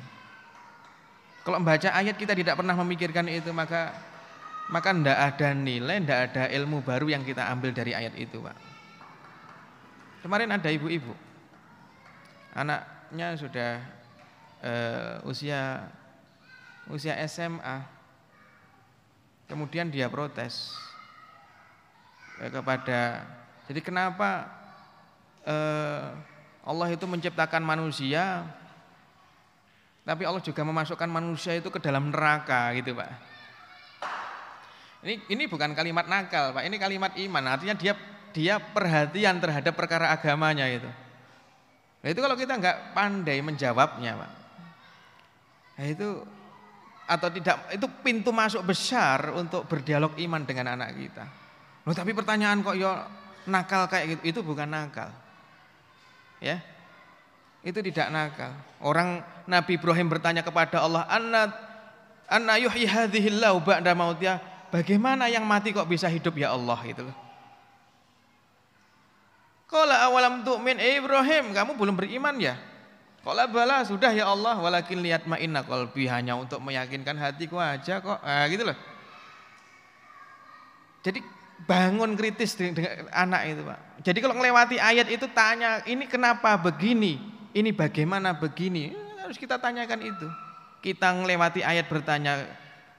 Kalau 1.44 1.60
membaca 1.60 1.92
ayat 1.92 2.16
kita 2.16 2.32
tidak 2.32 2.56
pernah 2.56 2.72
memikirkan 2.80 3.28
itu 3.28 3.52
maka 3.52 3.92
maka 4.70 4.94
tidak 4.94 5.18
ada 5.18 5.50
nilai, 5.52 5.98
tidak 6.00 6.20
ada 6.32 6.44
ilmu 6.56 6.86
baru 6.86 7.10
yang 7.12 7.26
kita 7.26 7.52
ambil 7.52 7.74
dari 7.74 7.92
ayat 7.92 8.14
itu 8.16 8.40
Pak. 8.40 8.56
Kemarin 10.24 10.56
ada 10.56 10.70
ibu-ibu, 10.70 11.16
anaknya 12.54 13.34
sudah 13.40 13.82
uh, 14.62 15.16
usia 15.26 15.90
usia 16.92 17.18
SMA, 17.26 17.82
kemudian 19.50 19.90
dia 19.90 20.06
protes 20.12 20.76
uh, 22.44 22.52
kepada, 22.52 23.26
jadi 23.70 23.80
kenapa 23.86 24.50
uh, 25.46 26.18
Allah 26.66 26.88
itu 26.90 27.06
menciptakan 27.06 27.62
manusia, 27.62 28.50
tapi 30.02 30.26
Allah 30.26 30.42
juga 30.42 30.66
memasukkan 30.66 31.06
manusia 31.06 31.54
itu 31.54 31.70
ke 31.70 31.78
dalam 31.78 32.10
neraka 32.10 32.74
gitu 32.74 32.98
pak. 32.98 33.14
Ini 35.06 35.16
ini 35.32 35.44
bukan 35.46 35.78
kalimat 35.78 36.10
nakal 36.10 36.52
pak, 36.52 36.66
ini 36.66 36.76
kalimat 36.82 37.14
iman, 37.14 37.44
artinya 37.56 37.78
dia 37.78 37.94
dia 38.34 38.58
perhatian 38.58 39.38
terhadap 39.38 39.78
perkara 39.78 40.10
agamanya 40.10 40.66
itu. 40.66 40.90
Nah, 42.00 42.08
itu 42.08 42.20
kalau 42.24 42.36
kita 42.40 42.56
nggak 42.56 42.96
pandai 42.96 43.44
menjawabnya, 43.44 44.16
Pak. 44.16 44.32
Nah, 45.76 45.86
itu 45.88 46.08
atau 47.10 47.30
tidak 47.34 47.74
itu 47.74 47.88
pintu 48.06 48.30
masuk 48.30 48.62
besar 48.64 49.34
untuk 49.34 49.66
berdialog 49.66 50.14
iman 50.16 50.46
dengan 50.46 50.78
anak 50.78 50.96
kita. 50.96 51.26
Loh, 51.84 51.96
tapi 51.98 52.14
pertanyaan 52.14 52.62
kok 52.62 52.78
yo 52.78 52.94
nakal 53.48 53.88
kayak 53.88 54.20
gitu, 54.20 54.22
itu 54.36 54.40
bukan 54.44 54.68
nakal. 54.68 55.12
Ya. 56.40 56.64
Itu 57.60 57.84
tidak 57.84 58.08
nakal. 58.12 58.56
Orang 58.80 59.24
Nabi 59.44 59.76
Ibrahim 59.76 60.08
bertanya 60.08 60.44
kepada 60.44 60.80
Allah, 60.80 61.04
"Anna 61.12 61.52
anna 62.32 62.56
yuhyi 62.56 62.88
mautiyah?" 63.96 64.40
Bagaimana 64.70 65.26
yang 65.28 65.44
mati 65.50 65.74
kok 65.74 65.90
bisa 65.90 66.06
hidup 66.06 66.38
ya 66.38 66.54
Allah 66.54 66.78
itu 66.86 67.02
loh. 67.02 67.18
Kala 69.70 70.02
awalam 70.10 70.42
tu'min 70.42 70.82
eh 70.82 70.98
Ibrahim, 70.98 71.54
kamu 71.54 71.78
belum 71.78 71.94
beriman 71.98 72.38
ya? 72.42 72.58
Kala 73.22 73.46
bala 73.46 73.86
sudah 73.86 74.10
ya 74.10 74.26
Allah, 74.26 74.58
walakin 74.58 74.98
lihat 75.04 75.30
ma'inna 75.30 75.62
qalbi 75.62 76.10
hanya 76.10 76.34
untuk 76.34 76.58
meyakinkan 76.64 77.14
hatiku 77.20 77.62
aja 77.62 78.02
kok. 78.02 78.18
Nah, 78.24 78.46
gitu 78.50 78.66
loh. 78.66 78.78
Jadi 81.06 81.22
bangun 81.68 82.16
kritis 82.16 82.56
dengan 82.56 83.08
anak 83.12 83.42
itu, 83.52 83.62
Pak. 83.66 83.80
Jadi 84.06 84.20
kalau 84.24 84.36
melewati 84.38 84.78
ayat 84.80 85.08
itu 85.12 85.28
tanya, 85.32 85.84
ini 85.84 86.08
kenapa 86.08 86.56
begini? 86.56 87.20
Ini 87.52 87.74
bagaimana 87.74 88.38
begini? 88.38 88.94
Harus 89.20 89.36
kita 89.36 89.58
tanyakan 89.58 90.00
itu. 90.06 90.28
Kita 90.80 91.12
melewati 91.12 91.60
ayat 91.66 91.92
bertanya 91.92 92.48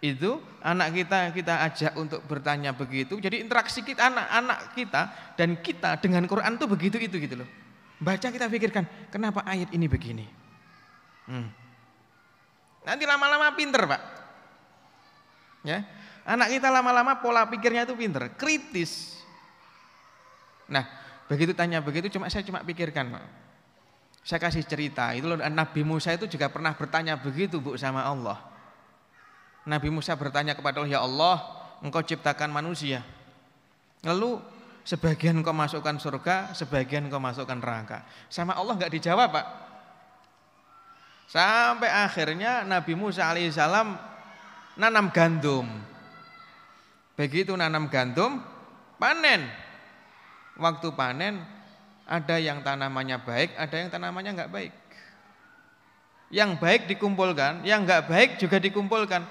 itu 0.01 0.41
anak 0.65 0.97
kita 0.97 1.29
kita 1.33 1.55
ajak 1.69 1.93
untuk 1.97 2.21
bertanya 2.25 2.73
begitu. 2.73 3.21
Jadi 3.21 3.45
interaksi 3.45 3.85
kita 3.85 4.09
anak-anak 4.09 4.73
kita 4.73 5.03
dan 5.37 5.61
kita 5.61 6.01
dengan 6.01 6.25
Quran 6.25 6.57
itu 6.57 6.67
begitu 6.69 6.97
itu 6.97 7.17
gitu 7.21 7.45
loh. 7.45 7.49
Baca 8.01 8.33
kita 8.33 8.49
pikirkan, 8.49 8.89
kenapa 9.13 9.45
ayat 9.45 9.69
ini 9.77 9.85
begini? 9.85 10.25
Hmm. 11.29 11.53
Nanti 12.81 13.05
lama-lama 13.05 13.53
pinter 13.53 13.85
pak. 13.85 14.03
Ya, 15.61 15.85
anak 16.31 16.55
kita 16.55 16.71
lama-lama 16.71 17.19
pola 17.19 17.43
pikirnya 17.51 17.83
itu 17.83 17.99
pinter, 17.99 18.31
kritis. 18.39 19.19
Nah, 20.71 20.87
begitu 21.27 21.51
tanya 21.51 21.83
begitu, 21.83 22.07
cuma 22.07 22.31
saya 22.31 22.47
cuma 22.47 22.63
pikirkan, 22.63 23.11
saya 24.23 24.39
kasih 24.39 24.63
cerita. 24.63 25.11
Itu 25.11 25.35
loh, 25.35 25.43
Nabi 25.43 25.83
Musa 25.83 26.15
itu 26.15 26.31
juga 26.31 26.47
pernah 26.47 26.71
bertanya 26.79 27.19
begitu 27.19 27.59
bu 27.59 27.75
sama 27.75 28.07
Allah. 28.07 28.39
Nabi 29.67 29.91
Musa 29.91 30.15
bertanya 30.15 30.55
kepada 30.55 30.79
Allah, 30.79 30.91
ya 30.95 31.01
Allah, 31.03 31.37
engkau 31.83 32.01
ciptakan 32.01 32.55
manusia. 32.55 33.03
Lalu 34.07 34.39
sebagian 34.87 35.43
kau 35.43 35.53
masukkan 35.53 35.99
surga, 35.99 36.55
sebagian 36.55 37.11
kau 37.11 37.19
masukkan 37.21 37.59
neraka. 37.59 38.07
Sama 38.31 38.55
Allah 38.55 38.79
nggak 38.79 38.93
dijawab 38.95 39.29
pak. 39.35 39.47
Sampai 41.31 41.91
akhirnya 41.91 42.67
Nabi 42.67 42.95
Musa 42.95 43.27
alaihissalam 43.27 43.99
nanam 44.79 45.11
gandum. 45.11 45.90
Begitu 47.21 47.53
nanam 47.53 47.93
gandum, 47.93 48.41
panen. 48.97 49.45
Waktu 50.57 50.89
panen 50.97 51.45
ada 52.09 52.41
yang 52.41 52.65
tanamannya 52.65 53.21
baik, 53.21 53.61
ada 53.61 53.77
yang 53.77 53.93
tanamannya 53.93 54.41
nggak 54.41 54.49
baik. 54.49 54.73
Yang 56.33 56.57
baik 56.57 56.83
dikumpulkan, 56.89 57.61
yang 57.69 57.85
nggak 57.85 58.09
baik 58.09 58.31
juga 58.41 58.57
dikumpulkan. 58.57 59.29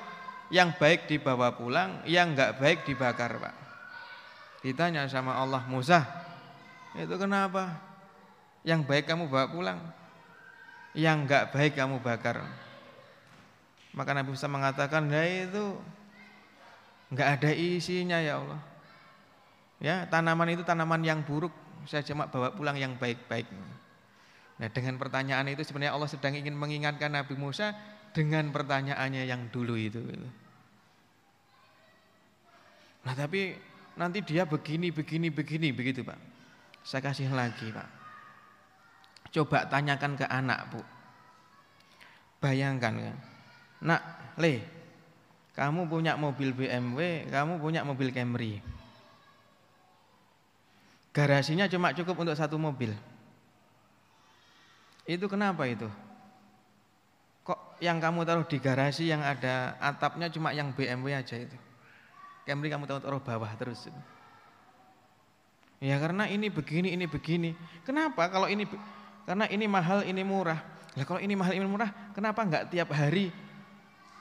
Yang 0.53 0.69
baik 0.77 1.09
dibawa 1.09 1.57
pulang, 1.57 2.05
yang 2.05 2.37
nggak 2.37 2.61
baik 2.61 2.85
dibakar, 2.85 3.41
Pak. 3.41 3.55
Ditanya 4.61 5.09
sama 5.09 5.33
Allah 5.33 5.65
Musa, 5.65 6.05
itu 6.93 7.15
kenapa? 7.17 7.73
Yang 8.61 8.85
baik 8.85 9.05
kamu 9.09 9.31
bawa 9.31 9.49
pulang, 9.49 9.79
yang 10.91 11.25
enggak 11.25 11.55
baik 11.55 11.79
kamu 11.79 12.03
bakar. 12.03 12.43
Maka 13.95 14.11
Nabi 14.13 14.35
Musa 14.35 14.51
mengatakan, 14.51 15.09
ya 15.09 15.47
itu 15.47 15.79
enggak 17.09 17.27
ada 17.39 17.49
isinya 17.53 18.17
ya 18.21 18.41
Allah. 18.41 18.61
Ya 19.79 19.95
tanaman 20.11 20.53
itu 20.53 20.63
tanaman 20.67 21.01
yang 21.01 21.23
buruk, 21.23 21.51
saya 21.87 22.03
cuma 22.03 22.27
bawa 22.27 22.51
pulang 22.51 22.75
yang 22.75 22.99
baik-baik. 22.99 23.47
Nah 24.59 24.67
dengan 24.69 24.99
pertanyaan 24.99 25.47
itu 25.47 25.63
sebenarnya 25.63 25.95
Allah 25.95 26.11
sedang 26.11 26.35
ingin 26.35 26.51
mengingatkan 26.51 27.15
Nabi 27.15 27.39
Musa 27.39 27.71
dengan 28.11 28.51
pertanyaannya 28.51 29.23
yang 29.23 29.47
dulu 29.47 29.79
itu. 29.79 30.03
Nah 33.07 33.15
tapi 33.15 33.55
nanti 33.95 34.19
dia 34.19 34.43
begini, 34.43 34.91
begini, 34.91 35.31
begini, 35.31 35.71
begitu 35.71 36.03
Pak. 36.03 36.19
Saya 36.83 36.99
kasih 36.99 37.31
lagi 37.31 37.71
Pak. 37.71 37.89
Coba 39.31 39.69
tanyakan 39.71 40.19
ke 40.19 40.25
anak 40.27 40.59
Bu. 40.75 40.81
Bayangkan 42.43 42.93
kan. 42.99 43.17
Nak, 43.79 44.01
Le, 44.39 44.78
kamu 45.59 45.91
punya 45.91 46.15
mobil 46.15 46.55
BMW, 46.55 47.27
kamu 47.27 47.59
punya 47.59 47.83
mobil 47.83 48.15
Camry. 48.15 48.63
Garasinya 51.11 51.67
cuma 51.67 51.91
cukup 51.91 52.15
untuk 52.15 52.39
satu 52.39 52.55
mobil. 52.55 52.95
Itu 55.03 55.27
kenapa 55.27 55.67
itu? 55.67 55.91
Kok 57.43 57.83
yang 57.83 57.99
kamu 57.99 58.23
taruh 58.23 58.47
di 58.47 58.55
garasi 58.55 59.11
yang 59.11 59.19
ada 59.19 59.75
atapnya 59.83 60.31
cuma 60.31 60.55
yang 60.55 60.71
BMW 60.71 61.19
aja 61.19 61.35
itu? 61.35 61.57
Camry 62.47 62.71
kamu 62.71 62.87
tahu 62.87 63.03
taruh 63.03 63.19
bawah 63.19 63.51
terus. 63.59 63.91
Ya 65.83 65.99
karena 65.99 66.31
ini 66.31 66.47
begini, 66.47 66.95
ini 66.95 67.03
begini. 67.03 67.51
Kenapa 67.83 68.31
kalau 68.31 68.47
ini 68.47 68.63
karena 69.27 69.43
ini 69.51 69.67
mahal, 69.67 70.07
ini 70.07 70.23
murah. 70.23 70.63
Lah 70.95 71.03
kalau 71.03 71.19
ini 71.19 71.35
mahal, 71.35 71.51
ini 71.51 71.67
murah, 71.67 71.91
kenapa 72.15 72.47
enggak 72.47 72.71
tiap 72.71 72.95
hari 72.95 73.48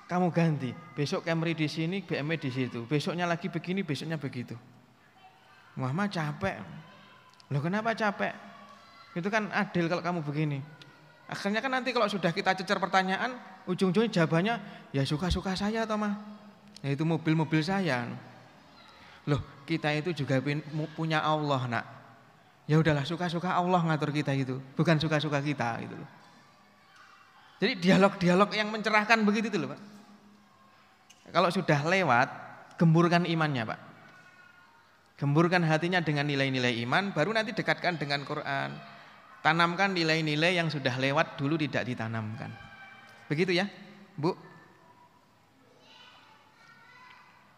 kamu 0.08 0.32
ganti? 0.32 0.72
Besok 0.96 1.28
Camry 1.28 1.52
di 1.52 1.68
sini, 1.68 2.00
BMW 2.00 2.40
di 2.40 2.48
situ. 2.48 2.88
Besoknya 2.88 3.28
lagi 3.28 3.52
begini, 3.52 3.84
besoknya 3.84 4.16
begitu. 4.16 4.56
Muhammad 5.76 6.08
capek. 6.08 6.58
Loh 7.52 7.60
kenapa 7.60 7.92
capek? 7.92 8.32
Itu 9.12 9.28
kan 9.28 9.52
adil 9.52 9.86
kalau 9.86 10.00
kamu 10.00 10.20
begini. 10.24 10.58
Akhirnya 11.28 11.60
kan 11.60 11.76
nanti 11.76 11.92
kalau 11.92 12.08
sudah 12.08 12.32
kita 12.32 12.56
cecer 12.56 12.80
pertanyaan, 12.80 13.36
ujung-ujungnya 13.68 14.08
jawabannya 14.08 14.54
ya 14.96 15.04
suka-suka 15.04 15.52
saya 15.52 15.84
toh 15.84 16.00
mah 16.00 16.16
yaitu 16.80 17.04
mobil-mobil 17.04 17.60
saya. 17.60 18.08
Loh, 19.28 19.44
kita 19.68 19.92
itu 19.92 20.24
juga 20.24 20.40
punya 20.96 21.20
Allah, 21.20 21.68
Nak. 21.68 21.86
Ya 22.64 22.80
udahlah, 22.80 23.04
suka-suka 23.04 23.52
Allah 23.52 23.80
ngatur 23.84 24.08
kita 24.08 24.32
itu, 24.32 24.56
bukan 24.72 24.96
suka-suka 24.96 25.40
kita 25.44 25.84
gitu 25.84 25.96
loh. 26.00 26.10
Jadi 27.58 27.72
dialog-dialog 27.76 28.48
yang 28.54 28.72
mencerahkan 28.72 29.20
begitu 29.26 29.52
itu 29.52 29.58
loh, 29.60 29.76
Pak. 29.76 29.97
Kalau 31.32 31.48
sudah 31.52 31.80
lewat, 31.84 32.28
gemburkan 32.80 33.28
imannya, 33.28 33.68
Pak. 33.68 33.80
Gemburkan 35.18 35.66
hatinya 35.66 35.98
dengan 35.98 36.30
nilai-nilai 36.30 36.78
iman, 36.86 37.10
baru 37.10 37.34
nanti 37.34 37.50
dekatkan 37.50 37.98
dengan 37.98 38.22
Quran. 38.22 38.70
Tanamkan 39.42 39.94
nilai-nilai 39.94 40.58
yang 40.58 40.70
sudah 40.70 40.94
lewat 40.94 41.38
dulu 41.38 41.58
tidak 41.58 41.86
ditanamkan. 41.86 42.50
Begitu 43.26 43.54
ya, 43.58 43.66
Bu? 44.14 44.34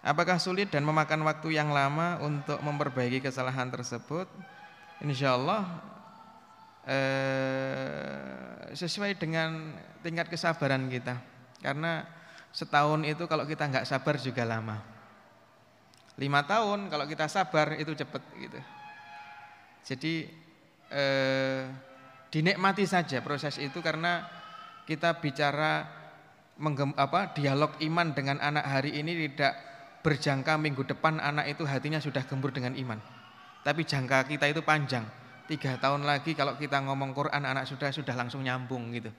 Apakah 0.01 0.41
sulit 0.41 0.73
dan 0.73 0.81
memakan 0.89 1.21
waktu 1.29 1.61
yang 1.61 1.69
lama 1.77 2.17
untuk 2.25 2.57
memperbaiki 2.65 3.21
kesalahan 3.21 3.69
tersebut? 3.69 4.25
Insya 5.05 5.37
Allah 5.37 5.63
eh, 6.89 8.73
sesuai 8.73 9.21
dengan 9.21 9.77
tingkat 10.01 10.33
kesabaran 10.33 10.89
kita. 10.89 11.21
Karena 11.61 12.09
setahun 12.51 13.07
itu 13.07 13.25
kalau 13.31 13.47
kita 13.47 13.67
nggak 13.71 13.87
sabar 13.87 14.19
juga 14.19 14.43
lama. 14.47 14.83
Lima 16.19 16.45
tahun 16.45 16.91
kalau 16.93 17.07
kita 17.09 17.31
sabar 17.31 17.79
itu 17.79 17.97
cepat 17.97 18.23
gitu. 18.37 18.61
Jadi 19.87 20.29
eh, 20.93 21.65
dinikmati 22.29 22.85
saja 22.85 23.25
proses 23.25 23.57
itu 23.57 23.81
karena 23.81 24.29
kita 24.85 25.17
bicara 25.23 25.87
menggem, 26.61 26.93
apa 26.99 27.33
dialog 27.33 27.73
iman 27.81 28.13
dengan 28.13 28.37
anak 28.43 28.67
hari 28.69 29.01
ini 29.01 29.33
tidak 29.33 29.57
berjangka 30.05 30.61
minggu 30.61 30.85
depan 30.85 31.21
anak 31.21 31.57
itu 31.57 31.65
hatinya 31.65 32.03
sudah 32.03 32.27
gembur 32.29 32.53
dengan 32.53 32.77
iman. 32.77 33.01
Tapi 33.65 33.85
jangka 33.85 34.29
kita 34.29 34.49
itu 34.49 34.61
panjang. 34.65 35.05
Tiga 35.49 35.77
tahun 35.81 36.07
lagi 36.07 36.37
kalau 36.37 36.55
kita 36.55 36.79
ngomong 36.85 37.11
Quran 37.17 37.43
anak 37.43 37.67
sudah 37.67 37.91
sudah 37.91 38.15
langsung 38.15 38.45
nyambung 38.45 38.93
gitu. 38.95 39.11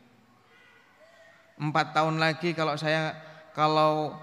Empat 1.61 1.93
tahun 1.93 2.17
lagi 2.17 2.57
kalau 2.57 2.73
saya 2.73 3.13
kalau 3.53 4.17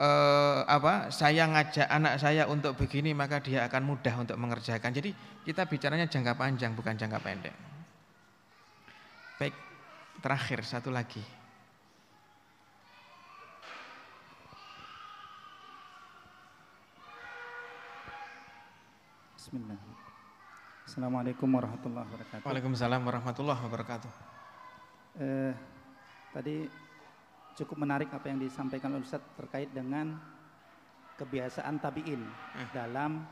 eh, 0.00 0.60
apa 0.64 1.12
saya 1.12 1.44
ngajak 1.44 1.84
anak 1.84 2.16
saya 2.16 2.48
untuk 2.48 2.80
begini 2.80 3.12
maka 3.12 3.44
dia 3.44 3.68
akan 3.68 3.84
mudah 3.84 4.14
untuk 4.16 4.40
mengerjakan. 4.40 4.88
Jadi 4.88 5.12
kita 5.44 5.68
bicaranya 5.68 6.08
jangka 6.08 6.32
panjang 6.32 6.72
bukan 6.72 6.96
jangka 6.96 7.20
pendek. 7.20 7.52
Baik, 9.36 9.54
terakhir 10.24 10.64
satu 10.64 10.88
lagi. 10.88 11.20
Bismillah. 19.36 19.80
Assalamualaikum 20.88 21.48
warahmatullahi 21.52 22.04
wabarakatuh. 22.04 22.44
Waalaikumsalam 22.48 23.00
warahmatullahi 23.04 23.60
wabarakatuh. 23.60 24.12
Eh, 25.20 25.52
tadi 26.38 26.70
cukup 27.58 27.82
menarik 27.82 28.14
apa 28.14 28.30
yang 28.30 28.38
disampaikan 28.38 28.94
oleh 28.94 29.02
Ustaz 29.02 29.18
terkait 29.34 29.74
dengan 29.74 30.14
kebiasaan 31.18 31.82
tabiin 31.82 32.22
eh. 32.22 32.68
dalam 32.70 33.26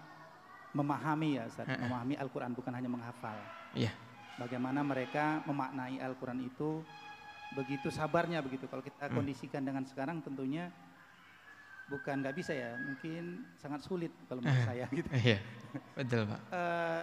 memahami 0.74 1.38
ya 1.38 1.46
Ustaz, 1.46 1.70
eh, 1.70 1.78
eh. 1.78 1.86
memahami 1.86 2.18
Al-Qur'an 2.18 2.50
bukan 2.50 2.74
hanya 2.74 2.90
menghafal. 2.90 3.38
Iya. 3.78 3.94
Bagaimana 4.42 4.82
mereka 4.82 5.46
memaknai 5.46 6.02
Al-Qur'an 6.02 6.42
itu 6.42 6.82
begitu 7.54 7.94
sabarnya 7.94 8.42
begitu. 8.42 8.66
Kalau 8.66 8.82
kita 8.82 9.06
hmm. 9.06 9.14
kondisikan 9.14 9.62
dengan 9.62 9.86
sekarang 9.86 10.18
tentunya 10.26 10.66
bukan 11.86 12.26
nggak 12.26 12.34
bisa 12.34 12.50
ya, 12.50 12.74
mungkin 12.82 13.46
sangat 13.62 13.86
sulit 13.86 14.10
kalau 14.26 14.42
menurut 14.42 14.66
saya 14.66 14.90
gitu. 14.90 15.06
Iya, 15.14 15.38
betul 15.94 16.26
pak. 16.26 16.40
Uh, 16.50 17.02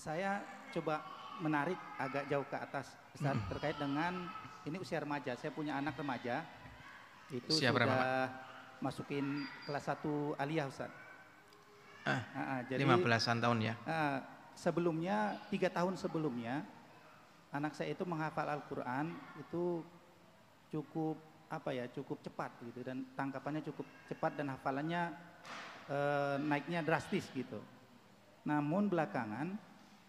saya 0.00 0.40
coba 0.72 1.04
menarik 1.44 1.76
agak 2.00 2.24
jauh 2.32 2.48
ke 2.48 2.56
atas 2.56 2.96
Ustaz, 3.12 3.36
terkait 3.52 3.76
dengan 3.76 4.32
ini 4.66 4.76
usia 4.78 4.98
remaja. 5.02 5.34
Saya 5.38 5.50
punya 5.54 5.78
anak 5.78 5.98
remaja 5.98 6.46
itu 7.32 7.48
usia 7.48 7.70
sudah 7.70 7.74
berapa, 7.74 8.00
masukin 8.82 9.46
kelas 9.64 9.84
1 9.88 10.36
aliyah 10.42 10.66
Ustaz. 10.68 10.92
Ah, 12.02 12.22
uh, 12.34 12.60
jadi 12.66 12.82
15-an 12.82 13.38
tahun 13.38 13.58
ya. 13.62 13.74
Uh, 13.86 14.18
sebelumnya 14.58 15.38
tiga 15.48 15.70
tahun 15.70 15.94
sebelumnya 15.94 16.66
anak 17.52 17.76
saya 17.76 17.92
itu 17.92 18.02
menghafal 18.08 18.48
Al-Quran 18.48 19.12
itu 19.38 19.84
cukup 20.72 21.20
apa 21.52 21.68
ya 21.76 21.84
cukup 21.92 22.24
cepat 22.24 22.48
gitu 22.64 22.80
dan 22.80 23.04
tangkapannya 23.12 23.60
cukup 23.60 23.84
cepat 24.08 24.40
dan 24.40 24.56
hafalannya 24.56 25.12
e, 25.84 25.98
naiknya 26.48 26.80
drastis 26.80 27.28
gitu. 27.36 27.60
Namun 28.48 28.88
belakangan 28.88 29.52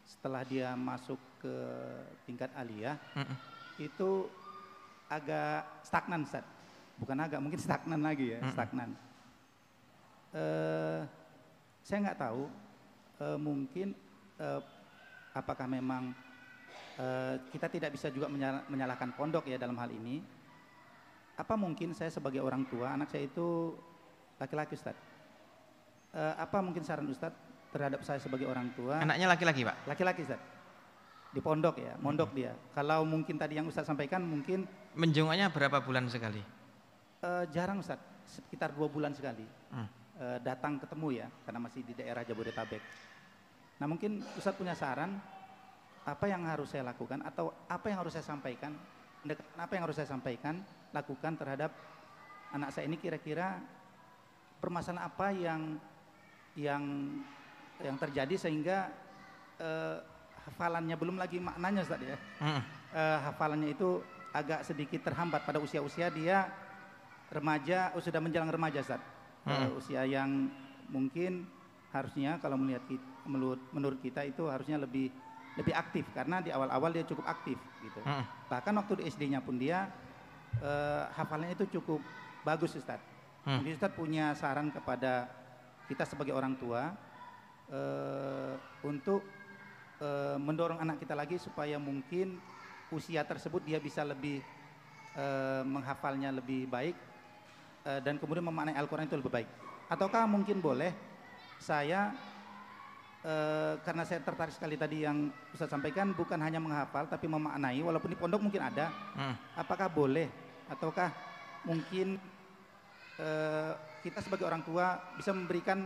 setelah 0.07 0.47
dia 0.47 0.71
masuk 0.79 1.19
ke 1.43 1.55
tingkat 2.23 2.47
aliyah 2.55 2.95
Mm-mm. 3.19 3.35
itu 3.75 4.31
agak 5.17 5.85
stagnan 5.85 6.25
Ustaz. 6.25 6.45
Bukan 6.97 7.17
agak, 7.17 7.39
mungkin 7.41 7.59
stagnan 7.59 8.01
lagi 8.05 8.37
ya, 8.37 8.39
Mm-mm. 8.39 8.53
stagnan. 8.53 8.89
Eh, 10.33 11.01
saya 11.85 11.97
nggak 12.09 12.19
tahu, 12.21 12.43
eh, 13.21 13.37
mungkin 13.37 13.87
eh, 14.41 14.61
apakah 15.33 15.65
memang 15.69 16.13
eh, 16.97 17.35
kita 17.49 17.69
tidak 17.69 17.93
bisa 17.97 18.13
juga 18.13 18.29
menyala- 18.29 18.65
menyalahkan 18.69 19.13
pondok 19.17 19.49
ya 19.49 19.57
dalam 19.57 19.77
hal 19.77 19.89
ini. 19.89 20.21
Apa 21.33 21.57
mungkin 21.57 21.97
saya 21.97 22.13
sebagai 22.13 22.45
orang 22.45 22.61
tua, 22.69 22.93
anak 22.93 23.09
saya 23.09 23.25
itu 23.25 23.73
laki-laki 24.37 24.77
Ustaz. 24.77 24.97
Eh, 26.13 26.33
apa 26.37 26.61
mungkin 26.61 26.85
saran 26.85 27.09
Ustaz 27.09 27.33
terhadap 27.73 28.05
saya 28.05 28.21
sebagai 28.21 28.45
orang 28.45 28.69
tua? 28.77 29.01
Anaknya 29.01 29.25
laki-laki, 29.33 29.65
Pak. 29.65 29.89
Laki-laki 29.89 30.21
Ustaz. 30.29 30.41
Di 31.33 31.41
pondok 31.41 31.81
ya, 31.81 31.97
mondok 31.97 32.29
dia. 32.37 32.53
Kalau 32.77 33.01
mungkin 33.01 33.41
tadi 33.41 33.57
yang 33.57 33.65
Ustaz 33.65 33.89
sampaikan 33.89 34.21
mungkin 34.21 34.69
Menjenguknya 34.93 35.49
berapa 35.49 35.81
bulan 35.81 36.05
sekali? 36.09 36.41
eh, 37.23 37.45
jarang 37.55 37.79
Ustaz, 37.79 37.99
sekitar 38.27 38.75
dua 38.75 38.91
bulan 38.91 39.15
sekali. 39.15 39.47
Hmm. 39.73 39.87
eh, 40.19 40.37
datang 40.45 40.77
ketemu 40.77 41.23
ya, 41.23 41.27
karena 41.47 41.59
masih 41.63 41.81
di 41.81 41.93
daerah 41.97 42.21
Jabodetabek. 42.21 42.83
Nah 43.81 43.87
mungkin 43.89 44.21
Ustaz 44.37 44.53
punya 44.53 44.77
saran, 44.77 45.17
apa 46.03 46.25
yang 46.27 46.43
harus 46.45 46.69
saya 46.69 46.83
lakukan 46.85 47.23
atau 47.23 47.49
apa 47.65 47.89
yang 47.89 48.03
harus 48.03 48.13
saya 48.13 48.27
sampaikan, 48.27 48.75
apa 49.57 49.71
yang 49.73 49.83
harus 49.87 49.97
saya 49.97 50.05
sampaikan, 50.05 50.61
lakukan 50.93 51.33
terhadap 51.39 51.71
anak 52.53 52.69
saya 52.69 52.85
ini 52.85 52.99
kira-kira 53.01 53.57
permasalahan 54.61 55.09
apa 55.09 55.27
yang 55.33 55.61
yang 56.53 56.83
yang 57.81 57.97
terjadi 57.97 58.35
sehingga 58.37 58.93
eh, 59.57 59.97
hafalannya 60.45 60.93
belum 60.93 61.17
lagi 61.17 61.41
maknanya 61.41 61.81
Ustaz 61.81 62.03
ya. 62.03 62.17
Mm-mm. 62.43 62.61
Eh, 62.93 63.17
hafalannya 63.25 63.73
itu 63.73 64.03
agak 64.33 64.65
sedikit 64.65 65.05
terhambat 65.05 65.45
pada 65.45 65.61
usia-usia 65.61 66.09
dia 66.09 66.49
remaja, 67.29 67.93
oh, 67.93 68.01
sudah 68.01 68.17
menjelang 68.17 68.49
remaja 68.49 68.81
Ustaz. 68.81 69.01
Eh, 69.43 69.51
Hmm. 69.53 69.75
usia 69.77 70.01
yang 70.07 70.49
mungkin 70.87 71.45
harusnya 71.93 72.39
kalau 72.41 72.57
melihat 72.57 72.81
kita, 72.89 73.05
menurut 73.29 73.61
menurut 73.75 73.99
kita 74.01 74.25
itu 74.25 74.49
harusnya 74.49 74.81
lebih 74.81 75.13
lebih 75.53 75.73
aktif 75.77 76.09
karena 76.17 76.41
di 76.41 76.49
awal-awal 76.49 76.89
dia 76.89 77.05
cukup 77.05 77.29
aktif 77.29 77.59
gitu. 77.85 78.01
Mm-mm. 78.01 78.25
Bahkan 78.49 78.73
waktu 78.73 78.93
di 78.99 79.03
SD-nya 79.05 79.43
pun 79.43 79.61
dia 79.61 79.85
eh, 80.57 81.03
hafalannya 81.13 81.53
itu 81.53 81.77
cukup 81.77 82.01
bagus 82.41 82.73
Ustaz. 82.73 82.97
Hmm. 83.45 83.61
Jadi 83.61 83.77
Ustaz 83.77 83.91
punya 83.93 84.33
saran 84.33 84.73
kepada 84.73 85.29
kita 85.85 86.07
sebagai 86.07 86.33
orang 86.33 86.57
tua 86.57 86.95
eh, 87.69 88.55
untuk 88.81 89.21
eh, 90.01 90.37
mendorong 90.39 90.79
anak 90.81 91.03
kita 91.03 91.13
lagi 91.13 91.37
supaya 91.37 91.77
mungkin 91.77 92.39
usia 92.93 93.25
tersebut 93.25 93.65
dia 93.65 93.81
bisa 93.81 94.05
lebih 94.05 94.39
eh, 95.17 95.63
menghafalnya 95.65 96.29
lebih 96.29 96.69
baik 96.69 96.95
eh, 97.89 97.99
dan 98.05 98.21
kemudian 98.21 98.45
memaknai 98.45 98.77
Al-Quran 98.77 99.09
itu 99.09 99.17
lebih 99.17 99.33
baik. 99.33 99.49
Ataukah 99.89 100.29
mungkin 100.29 100.61
boleh 100.61 100.93
saya 101.57 102.13
eh, 103.25 103.73
karena 103.81 104.03
saya 104.05 104.21
tertarik 104.21 104.53
sekali 104.53 104.77
tadi 104.77 105.03
yang 105.03 105.31
Ustaz 105.51 105.71
sampaikan 105.71 106.13
bukan 106.13 106.37
hanya 106.39 106.61
menghafal 106.61 107.09
tapi 107.09 107.25
memaknai 107.25 107.81
walaupun 107.81 108.13
di 108.13 108.17
pondok 108.19 108.41
mungkin 108.43 108.61
ada 108.61 108.91
Mm. 109.13 109.35
apakah 109.61 109.87
boleh 109.93 110.27
ataukah 110.69 111.09
mungkin 111.63 112.17
eh, 113.21 113.71
kita 114.03 114.19
sebagai 114.19 114.43
orang 114.43 114.65
tua 114.65 114.99
bisa 115.15 115.31
memberikan 115.31 115.85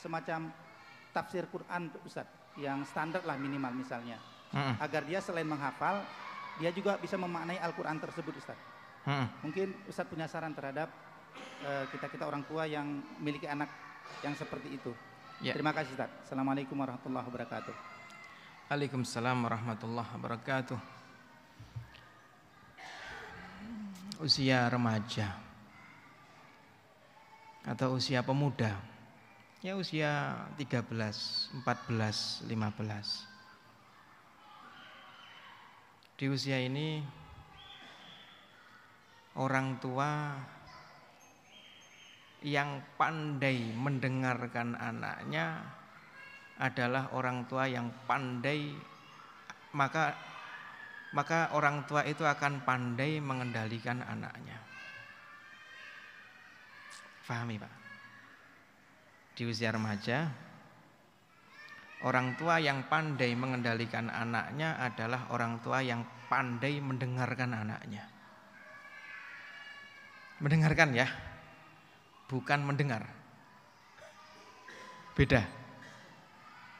semacam 0.00 0.50
tafsir 1.12 1.46
Quran 1.52 1.92
untuk 1.92 2.02
Ustaz 2.08 2.26
yang 2.58 2.82
standar 2.88 3.22
lah 3.22 3.36
minimal 3.36 3.72
misalnya 3.76 4.16
Mm-mm. 4.52 4.80
agar 4.80 5.04
dia 5.04 5.20
selain 5.20 5.46
menghafal 5.46 6.02
dia 6.60 6.70
juga 6.72 6.96
bisa 7.00 7.16
memaknai 7.16 7.56
Al-Quran 7.56 7.96
tersebut 8.00 8.34
Ustaz 8.36 8.58
Mm-mm. 9.08 9.26
mungkin 9.44 9.72
Ustaz 9.86 10.04
punya 10.08 10.26
saran 10.28 10.52
terhadap 10.52 10.88
eh, 11.64 11.84
kita-kita 11.90 12.24
orang 12.28 12.44
tua 12.44 12.68
yang 12.68 12.86
memiliki 13.20 13.48
anak 13.48 13.68
yang 14.20 14.34
seperti 14.36 14.76
itu 14.76 14.92
Ya. 15.42 15.50
terima 15.58 15.74
kasih 15.74 15.96
Ustaz 15.98 16.10
Assalamualaikum 16.28 16.78
warahmatullahi 16.78 17.26
wabarakatuh 17.26 17.74
Waalaikumsalam 18.70 19.36
warahmatullahi 19.44 20.08
wabarakatuh. 20.16 20.80
Usia 24.24 24.64
remaja 24.70 25.34
atau 27.62 27.92
usia 28.00 28.24
pemuda. 28.24 28.72
Ya 29.60 29.76
usia 29.76 30.40
13, 30.56 30.88
14, 30.88 32.48
15. 32.48 33.31
Di 36.16 36.28
usia 36.28 36.60
ini 36.60 37.02
orang 39.36 39.80
tua 39.80 40.36
yang 42.42 42.82
pandai 42.98 43.70
mendengarkan 43.72 44.74
anaknya 44.74 45.62
adalah 46.58 47.14
orang 47.14 47.46
tua 47.46 47.70
yang 47.70 47.88
pandai 48.04 48.74
maka 49.72 50.14
maka 51.12 51.52
orang 51.52 51.84
tua 51.84 52.04
itu 52.08 52.24
akan 52.24 52.64
pandai 52.64 53.20
mengendalikan 53.20 54.00
anaknya. 54.00 54.56
Fahami, 57.22 57.60
Pak? 57.60 57.74
Di 59.36 59.44
usia 59.44 59.72
remaja 59.72 60.32
orang 62.02 62.34
tua 62.34 62.58
yang 62.58 62.86
pandai 62.90 63.34
mengendalikan 63.38 64.10
anaknya 64.10 64.78
adalah 64.78 65.30
orang 65.30 65.62
tua 65.62 65.82
yang 65.82 66.02
pandai 66.26 66.82
mendengarkan 66.82 67.54
anaknya. 67.54 68.02
Mendengarkan 70.42 70.90
ya, 70.90 71.06
bukan 72.26 72.66
mendengar. 72.66 73.06
Beda. 75.14 75.46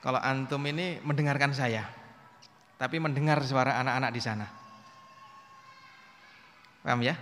Kalau 0.03 0.19
antum 0.19 0.67
ini 0.67 0.99
mendengarkan 1.07 1.55
saya, 1.55 1.87
tapi 2.75 2.99
mendengar 2.99 3.39
suara 3.47 3.79
anak-anak 3.79 4.11
di 4.11 4.19
sana. 4.19 4.47
Paham 6.83 7.07
ya? 7.07 7.15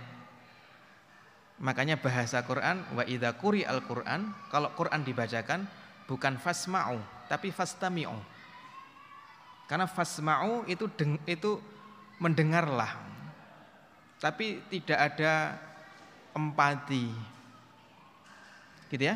Makanya 1.61 2.01
bahasa 2.01 2.41
Quran 2.41 2.81
wa 2.97 3.05
idza 3.05 3.37
quri 3.37 3.61
al-Quran, 3.61 4.33
kalau 4.49 4.73
Quran 4.73 5.05
dibacakan 5.05 5.69
bukan 6.09 6.41
fasma'u, 6.41 6.97
tapi 7.31 7.47
fastami'u. 7.47 8.19
Karena 9.71 9.87
fasma'u 9.87 10.67
itu 10.67 10.91
deng, 10.99 11.15
itu 11.23 11.55
mendengarlah. 12.19 12.91
Tapi 14.19 14.67
tidak 14.67 14.99
ada 14.99 15.55
empati. 16.35 17.07
Gitu 18.91 18.99
ya? 18.99 19.15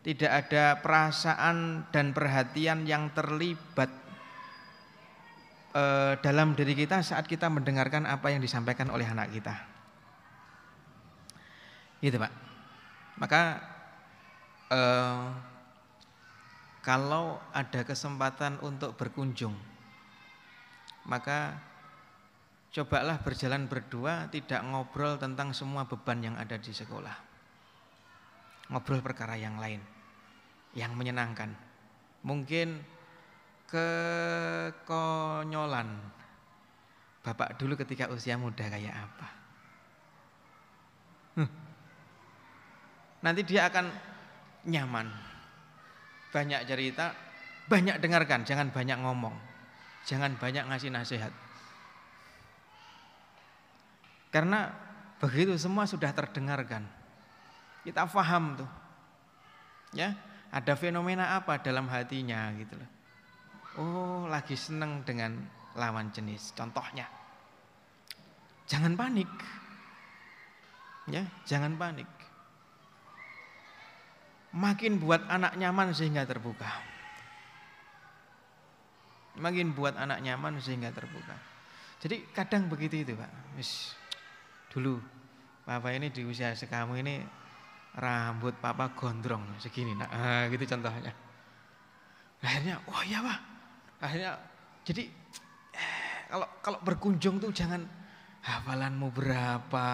Tidak 0.00 0.30
ada 0.32 0.80
perasaan 0.80 1.84
dan 1.92 2.16
perhatian 2.16 2.88
yang 2.88 3.12
terlibat 3.12 3.92
eh, 5.76 6.16
dalam 6.24 6.56
diri 6.56 6.72
kita 6.72 7.04
saat 7.04 7.28
kita 7.28 7.52
mendengarkan 7.52 8.08
apa 8.08 8.32
yang 8.32 8.40
disampaikan 8.40 8.88
oleh 8.88 9.04
anak 9.04 9.28
kita. 9.36 9.52
Gitu 12.00 12.16
Pak. 12.16 12.32
Maka 13.20 13.42
eh, 14.72 15.52
kalau 16.84 17.40
ada 17.56 17.80
kesempatan 17.80 18.60
untuk 18.60 18.92
berkunjung, 19.00 19.56
maka 21.08 21.56
cobalah 22.76 23.24
berjalan 23.24 23.64
berdua 23.64 24.28
tidak 24.28 24.60
ngobrol 24.68 25.16
tentang 25.16 25.56
semua 25.56 25.88
beban 25.88 26.20
yang 26.20 26.36
ada 26.36 26.60
di 26.60 26.76
sekolah. 26.76 27.16
Ngobrol 28.68 29.00
perkara 29.00 29.40
yang 29.40 29.56
lain, 29.56 29.80
yang 30.76 30.92
menyenangkan. 30.92 31.56
Mungkin 32.24 32.80
kekonyolan 33.72 35.88
Bapak 37.24 37.56
dulu 37.56 37.72
ketika 37.80 38.12
usia 38.12 38.36
muda 38.36 38.68
kayak 38.68 38.92
apa. 38.92 39.28
Hmm. 41.40 41.50
Nanti 43.24 43.40
dia 43.48 43.64
akan 43.72 43.88
nyaman. 44.68 45.08
Banyak 46.34 46.66
cerita, 46.66 47.14
banyak 47.70 48.02
dengarkan, 48.02 48.42
jangan 48.42 48.74
banyak 48.74 48.98
ngomong. 48.98 49.38
Jangan 50.04 50.34
banyak 50.34 50.66
ngasih 50.66 50.90
nasihat. 50.90 51.30
Karena 54.34 54.66
begitu 55.22 55.54
semua 55.54 55.86
sudah 55.86 56.10
terdengarkan. 56.10 56.82
Kita 57.86 58.02
paham 58.10 58.58
tuh. 58.58 58.70
Ya, 59.94 60.18
ada 60.50 60.74
fenomena 60.74 61.38
apa 61.38 61.62
dalam 61.62 61.86
hatinya 61.86 62.50
gitu 62.58 62.74
loh. 62.74 62.90
Oh, 63.74 64.22
lagi 64.26 64.58
seneng 64.58 65.06
dengan 65.06 65.38
lawan 65.78 66.10
jenis. 66.10 66.50
Contohnya. 66.58 67.06
Jangan 68.66 68.98
panik. 68.98 69.30
Ya, 71.10 71.26
jangan 71.46 71.78
panik. 71.78 72.08
Makin 74.54 75.02
buat 75.02 75.26
anak 75.26 75.58
nyaman 75.58 75.90
sehingga 75.90 76.22
terbuka. 76.22 76.94
makin 79.34 79.74
buat 79.74 79.98
anak 79.98 80.22
nyaman 80.22 80.62
sehingga 80.62 80.94
terbuka. 80.94 81.34
Jadi 81.98 82.30
kadang 82.30 82.70
begitu 82.70 83.02
itu 83.02 83.12
Pak. 83.18 83.58
Wis 83.58 83.94
dulu 84.70 85.02
Papa 85.64 85.90
ini 85.96 86.12
di 86.12 86.22
usia 86.28 86.52
sekamu 86.52 86.94
ini 87.00 87.24
rambut 87.96 88.58
Papa 88.60 88.92
gondrong 88.92 89.56
segini 89.56 89.96
nah, 89.96 90.10
ah, 90.12 90.42
gitu 90.52 90.68
contohnya. 90.68 91.12
Akhirnya, 92.44 92.76
oh 92.84 93.02
iya 93.08 93.24
Pak. 93.24 93.38
Akhirnya 94.04 94.32
jadi 94.84 95.08
eh, 95.72 96.18
kalau 96.28 96.46
kalau 96.60 96.78
berkunjung 96.84 97.40
tuh 97.40 97.50
jangan 97.50 97.80
hafalanmu 98.44 99.08
berapa, 99.08 99.86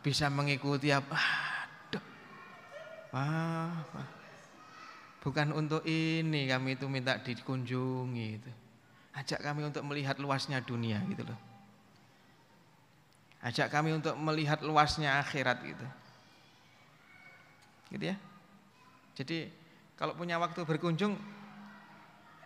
bisa 0.00 0.30
mengikuti 0.30 0.94
apa. 0.94 1.18
Papa. 3.08 4.04
Bukan 5.18 5.50
untuk 5.56 5.82
ini 5.84 6.46
kami 6.46 6.78
itu 6.78 6.86
minta 6.86 7.18
dikunjungi 7.18 8.28
itu. 8.38 8.50
Ajak 9.16 9.42
kami 9.42 9.66
untuk 9.66 9.82
melihat 9.82 10.16
luasnya 10.22 10.62
dunia 10.62 11.02
gitu 11.10 11.26
loh. 11.26 11.38
Ajak 13.42 13.70
kami 13.70 13.94
untuk 13.94 14.14
melihat 14.18 14.62
luasnya 14.62 15.18
akhirat 15.18 15.58
gitu. 15.66 15.86
Gitu 17.94 18.04
ya. 18.14 18.16
Jadi 19.18 19.50
kalau 19.98 20.14
punya 20.14 20.38
waktu 20.38 20.62
berkunjung 20.62 21.18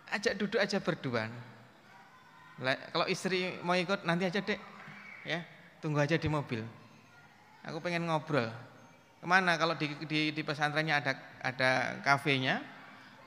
ajak 0.09 0.33
duduk 0.41 0.57
aja 0.57 0.81
berdua. 0.81 1.29
Kalau 2.89 3.05
istri 3.09 3.57
mau 3.61 3.77
ikut 3.77 4.05
nanti 4.05 4.29
aja 4.29 4.41
dek, 4.41 4.61
ya 5.25 5.41
tunggu 5.81 6.01
aja 6.01 6.17
di 6.17 6.29
mobil. 6.29 6.61
Aku 7.65 7.81
pengen 7.81 8.09
ngobrol. 8.09 8.49
Ke 9.23 9.27
mana? 9.31 9.55
Kalau 9.55 9.79
di, 9.79 9.87
di, 10.03 10.35
di 10.35 10.41
pesantrennya 10.43 10.99
ada 10.99 11.11
ada 11.39 11.71
kafenya, 12.03 12.59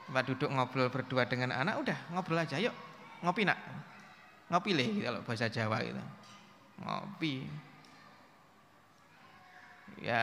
tempat 0.04 0.28
duduk 0.28 0.52
ngobrol 0.52 0.92
berdua 0.92 1.24
dengan 1.24 1.56
anak, 1.56 1.80
udah 1.80 1.98
ngobrol 2.12 2.44
aja. 2.44 2.60
Yuk 2.60 2.76
ngopi 3.24 3.48
nak 3.48 3.58
ngopi 4.52 4.70
leh 4.76 4.86
gitu, 4.92 5.04
kalau 5.08 5.20
bahasa 5.24 5.48
Jawa 5.48 5.80
gitu 5.82 6.02
ngopi 6.84 7.48
ya 10.04 10.20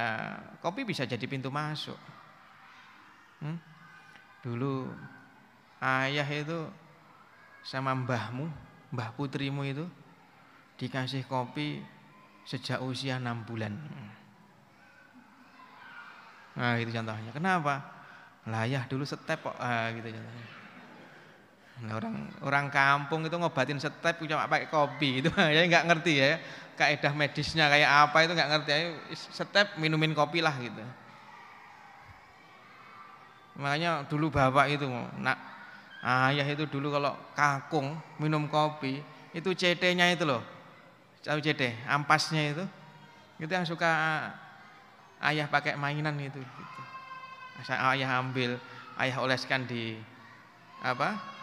kopi 0.61 0.85
bisa 0.85 1.03
jadi 1.03 1.25
pintu 1.25 1.49
masuk 1.49 1.97
hmm? 3.41 3.57
dulu 4.45 4.87
ayah 5.81 6.27
itu 6.29 6.69
sama 7.65 7.97
mbahmu 7.97 8.47
mbah 8.93 9.09
putrimu 9.17 9.65
itu 9.65 9.89
dikasih 10.77 11.25
kopi 11.25 11.81
sejak 12.45 12.79
usia 12.85 13.17
enam 13.17 13.41
bulan 13.43 13.73
nah 16.53 16.77
itu 16.77 16.93
contohnya. 16.93 17.31
Kenapa? 17.33 17.81
Layah 18.45 18.83
dulu 18.85 19.03
setep 19.07 19.39
kok. 19.39 19.55
Ah, 19.57 19.89
gitu 19.95 20.09
contohnya. 20.13 20.45
Nah, 21.83 21.97
orang 21.97 22.15
orang 22.45 22.65
kampung 22.69 23.25
itu 23.25 23.33
ngobatin 23.33 23.81
step 23.81 24.21
cuma 24.21 24.45
pakai 24.45 24.69
kopi 24.69 25.25
itu 25.25 25.29
ya 25.55 25.61
nggak 25.65 25.85
ngerti 25.89 26.13
ya. 26.21 26.37
Kaidah 26.73 27.13
medisnya 27.13 27.69
kayak 27.69 27.89
apa 28.09 28.17
itu 28.25 28.31
nggak 28.37 28.49
ngerti. 28.53 28.69
Ya 28.69 28.79
step 29.13 29.67
minumin 29.81 30.13
kopi 30.13 30.39
lah 30.39 30.53
gitu. 30.61 30.81
Makanya 33.57 34.05
dulu 34.09 34.33
bapak 34.33 34.77
itu 34.77 34.85
nak 35.21 35.37
ayah 36.01 36.45
itu 36.45 36.65
dulu 36.65 36.93
kalau 36.93 37.13
kakung 37.37 37.97
minum 38.17 38.49
kopi 38.49 39.01
itu 39.33 39.49
CT-nya 39.53 40.13
itu 40.13 40.25
loh. 40.25 40.41
Tahu 41.23 41.39
CT, 41.39 41.87
ampasnya 41.87 42.51
itu. 42.51 42.65
Itu 43.39 43.51
yang 43.51 43.63
suka 43.63 43.89
ayah 45.23 45.47
pakai 45.47 45.79
mainan 45.79 46.15
itu 46.19 46.39
gitu. 46.39 46.81
Ayah 47.71 48.19
ambil, 48.19 48.59
ayah 48.99 49.17
oleskan 49.23 49.63
di 49.63 49.95
apa? 50.83 51.33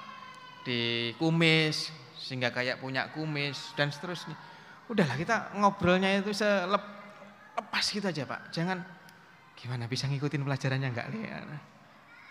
di 0.61 1.11
kumis 1.17 1.89
sehingga 2.21 2.53
kayak 2.53 2.85
punya 2.85 3.09
kumis 3.17 3.73
dan 3.75 3.89
seterusnya. 3.89 4.37
Udahlah 4.93 5.17
kita 5.17 5.57
ngobrolnya 5.57 6.21
itu 6.21 6.37
selep, 6.37 6.83
lepas 7.57 7.85
gitu 7.89 8.05
aja 8.05 8.29
Pak. 8.29 8.53
Jangan 8.53 8.85
gimana 9.57 9.89
bisa 9.89 10.05
ngikutin 10.05 10.45
pelajarannya 10.45 10.89
enggak 10.93 11.09
lihat. 11.17 11.45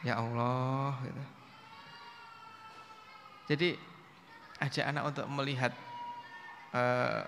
Ya 0.05 0.21
Allah 0.21 0.93
gitu. 1.03 1.23
Jadi 3.49 3.69
ajak 4.61 4.85
anak 4.85 5.03
untuk 5.09 5.25
melihat 5.33 5.73
uh, 6.75 7.25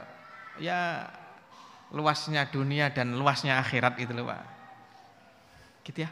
ya 0.61 1.09
luasnya 1.91 2.47
dunia 2.47 2.91
dan 2.91 3.15
luasnya 3.19 3.59
akhirat 3.59 3.99
itu 3.99 4.11
loh 4.15 4.31
Pak. 4.31 4.43
Gitu 5.83 6.07
ya. 6.07 6.11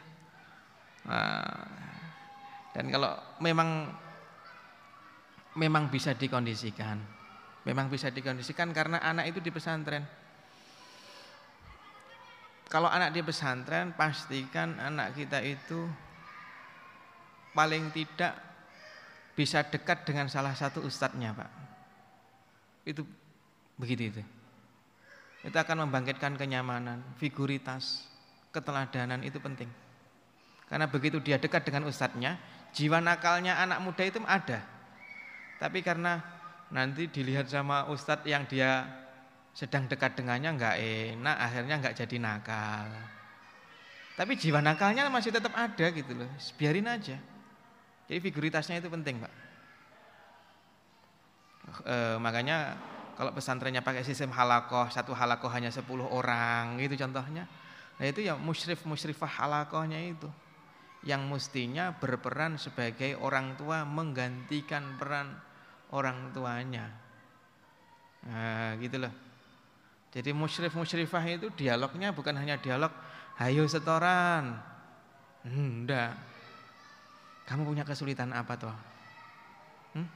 Nah, 1.08 1.64
dan 2.76 2.84
kalau 2.92 3.16
memang 3.40 3.88
memang 5.56 5.88
bisa 5.88 6.14
dikondisikan. 6.14 7.00
Memang 7.64 7.92
bisa 7.92 8.08
dikondisikan 8.08 8.72
karena 8.72 9.00
anak 9.04 9.32
itu 9.32 9.40
di 9.40 9.52
pesantren. 9.52 10.04
Kalau 12.70 12.86
anak 12.86 13.10
di 13.10 13.20
pesantren 13.20 13.92
pastikan 13.98 14.78
anak 14.78 15.18
kita 15.18 15.42
itu 15.42 15.90
paling 17.50 17.90
tidak 17.90 18.38
bisa 19.34 19.66
dekat 19.66 20.06
dengan 20.06 20.30
salah 20.30 20.54
satu 20.54 20.84
ustadznya 20.86 21.34
Pak. 21.34 21.50
Itu 22.86 23.02
begitu 23.74 24.14
itu. 24.14 24.22
Itu 25.40 25.56
akan 25.56 25.88
membangkitkan 25.88 26.36
kenyamanan, 26.36 27.00
figuritas, 27.16 28.04
keteladanan 28.52 29.24
itu 29.24 29.40
penting. 29.40 29.70
Karena 30.68 30.86
begitu 30.86 31.18
dia 31.18 31.40
dekat 31.40 31.66
dengan 31.66 31.88
ustadznya, 31.88 32.36
jiwa 32.76 33.00
nakalnya 33.00 33.58
anak 33.58 33.82
muda 33.82 34.04
itu 34.04 34.20
ada. 34.28 34.62
Tapi 35.58 35.82
karena 35.82 36.20
nanti 36.70 37.10
dilihat 37.10 37.50
sama 37.50 37.90
ustadz 37.90 38.28
yang 38.28 38.46
dia 38.46 38.86
sedang 39.50 39.90
dekat 39.90 40.14
dengannya 40.14 40.54
nggak 40.54 40.76
enak, 40.78 41.36
akhirnya 41.36 41.74
nggak 41.82 41.96
jadi 41.98 42.16
nakal. 42.22 42.86
Tapi 44.14 44.36
jiwa 44.36 44.60
nakalnya 44.60 45.08
masih 45.08 45.32
tetap 45.32 45.56
ada 45.56 45.86
gitu 45.90 46.12
loh, 46.12 46.28
biarin 46.60 46.86
aja. 46.86 47.16
Jadi 48.06 48.18
figuritasnya 48.20 48.78
itu 48.78 48.90
penting 48.90 49.22
pak. 49.22 49.32
E, 51.86 51.96
makanya 52.18 52.74
kalau 53.20 53.36
pesantrennya 53.36 53.84
pakai 53.84 54.00
sistem 54.00 54.32
halakoh, 54.32 54.88
satu 54.88 55.12
halakoh 55.12 55.52
hanya 55.52 55.68
10 55.68 55.84
orang 56.08 56.80
gitu 56.80 56.96
contohnya. 57.04 57.44
Nah 58.00 58.08
itu 58.08 58.24
ya 58.24 58.32
musyrif 58.32 58.88
musyrifah 58.88 59.28
halakohnya 59.28 60.00
itu 60.00 60.24
yang 61.04 61.28
mestinya 61.28 61.92
berperan 61.92 62.56
sebagai 62.56 63.20
orang 63.20 63.60
tua 63.60 63.84
menggantikan 63.84 64.96
peran 64.96 65.36
orang 65.92 66.32
tuanya. 66.32 66.88
Nah, 68.24 68.80
gitu 68.80 68.96
loh. 69.04 69.12
Jadi 70.16 70.32
musyrif 70.32 70.72
musyrifah 70.72 71.24
itu 71.28 71.52
dialognya 71.52 72.16
bukan 72.16 72.40
hanya 72.40 72.56
dialog 72.56 72.88
hayo 73.36 73.68
setoran. 73.68 74.56
Hmm, 75.44 75.84
enggak. 75.84 76.16
Kamu 77.44 77.68
punya 77.68 77.84
kesulitan 77.84 78.32
apa 78.32 78.56
toh? 78.56 78.76
Hmm? 79.92 80.08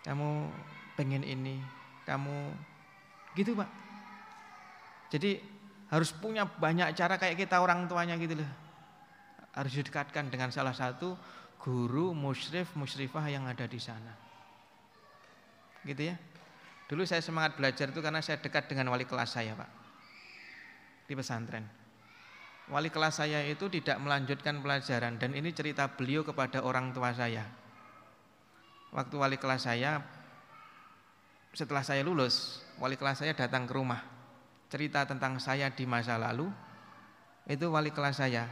Kamu 0.00 0.48
pengen 0.94 1.26
ini, 1.26 1.58
kamu 2.06 2.54
gitu, 3.38 3.54
Pak. 3.58 3.70
Jadi 5.14 5.38
harus 5.90 6.10
punya 6.10 6.48
banyak 6.48 6.94
cara 6.98 7.20
kayak 7.20 7.38
kita 7.38 7.62
orang 7.62 7.86
tuanya 7.86 8.18
gitu 8.18 8.40
loh. 8.40 8.50
Harus 9.54 9.74
didekatkan 9.78 10.26
dengan 10.32 10.50
salah 10.50 10.74
satu 10.74 11.14
guru 11.62 12.10
musyrif 12.10 12.74
musyrifah 12.74 13.26
yang 13.30 13.46
ada 13.46 13.64
di 13.64 13.78
sana 13.78 14.24
gitu 15.84 16.02
ya. 16.10 16.16
Dulu 16.88 17.04
saya 17.04 17.20
semangat 17.24 17.56
belajar 17.56 17.92
itu 17.92 18.00
karena 18.00 18.20
saya 18.20 18.40
dekat 18.40 18.68
dengan 18.68 18.92
wali 18.92 19.08
kelas 19.08 19.36
saya, 19.36 19.56
Pak. 19.56 19.70
Di 21.08 21.12
pesantren. 21.16 21.64
Wali 22.72 22.88
kelas 22.88 23.20
saya 23.20 23.44
itu 23.44 23.68
tidak 23.68 24.00
melanjutkan 24.00 24.64
pelajaran 24.64 25.20
dan 25.20 25.36
ini 25.36 25.52
cerita 25.52 25.84
beliau 25.84 26.24
kepada 26.24 26.64
orang 26.64 26.96
tua 26.96 27.12
saya. 27.12 27.44
Waktu 28.88 29.14
wali 29.20 29.36
kelas 29.36 29.68
saya 29.68 30.00
setelah 31.54 31.86
saya 31.86 32.02
lulus, 32.02 32.66
wali 32.82 32.98
kelas 32.98 33.22
saya 33.22 33.32
datang 33.32 33.64
ke 33.64 33.72
rumah. 33.72 34.02
Cerita 34.66 35.06
tentang 35.06 35.38
saya 35.38 35.70
di 35.70 35.86
masa 35.86 36.18
lalu 36.18 36.50
itu 37.46 37.70
wali 37.70 37.94
kelas 37.94 38.18
saya. 38.18 38.50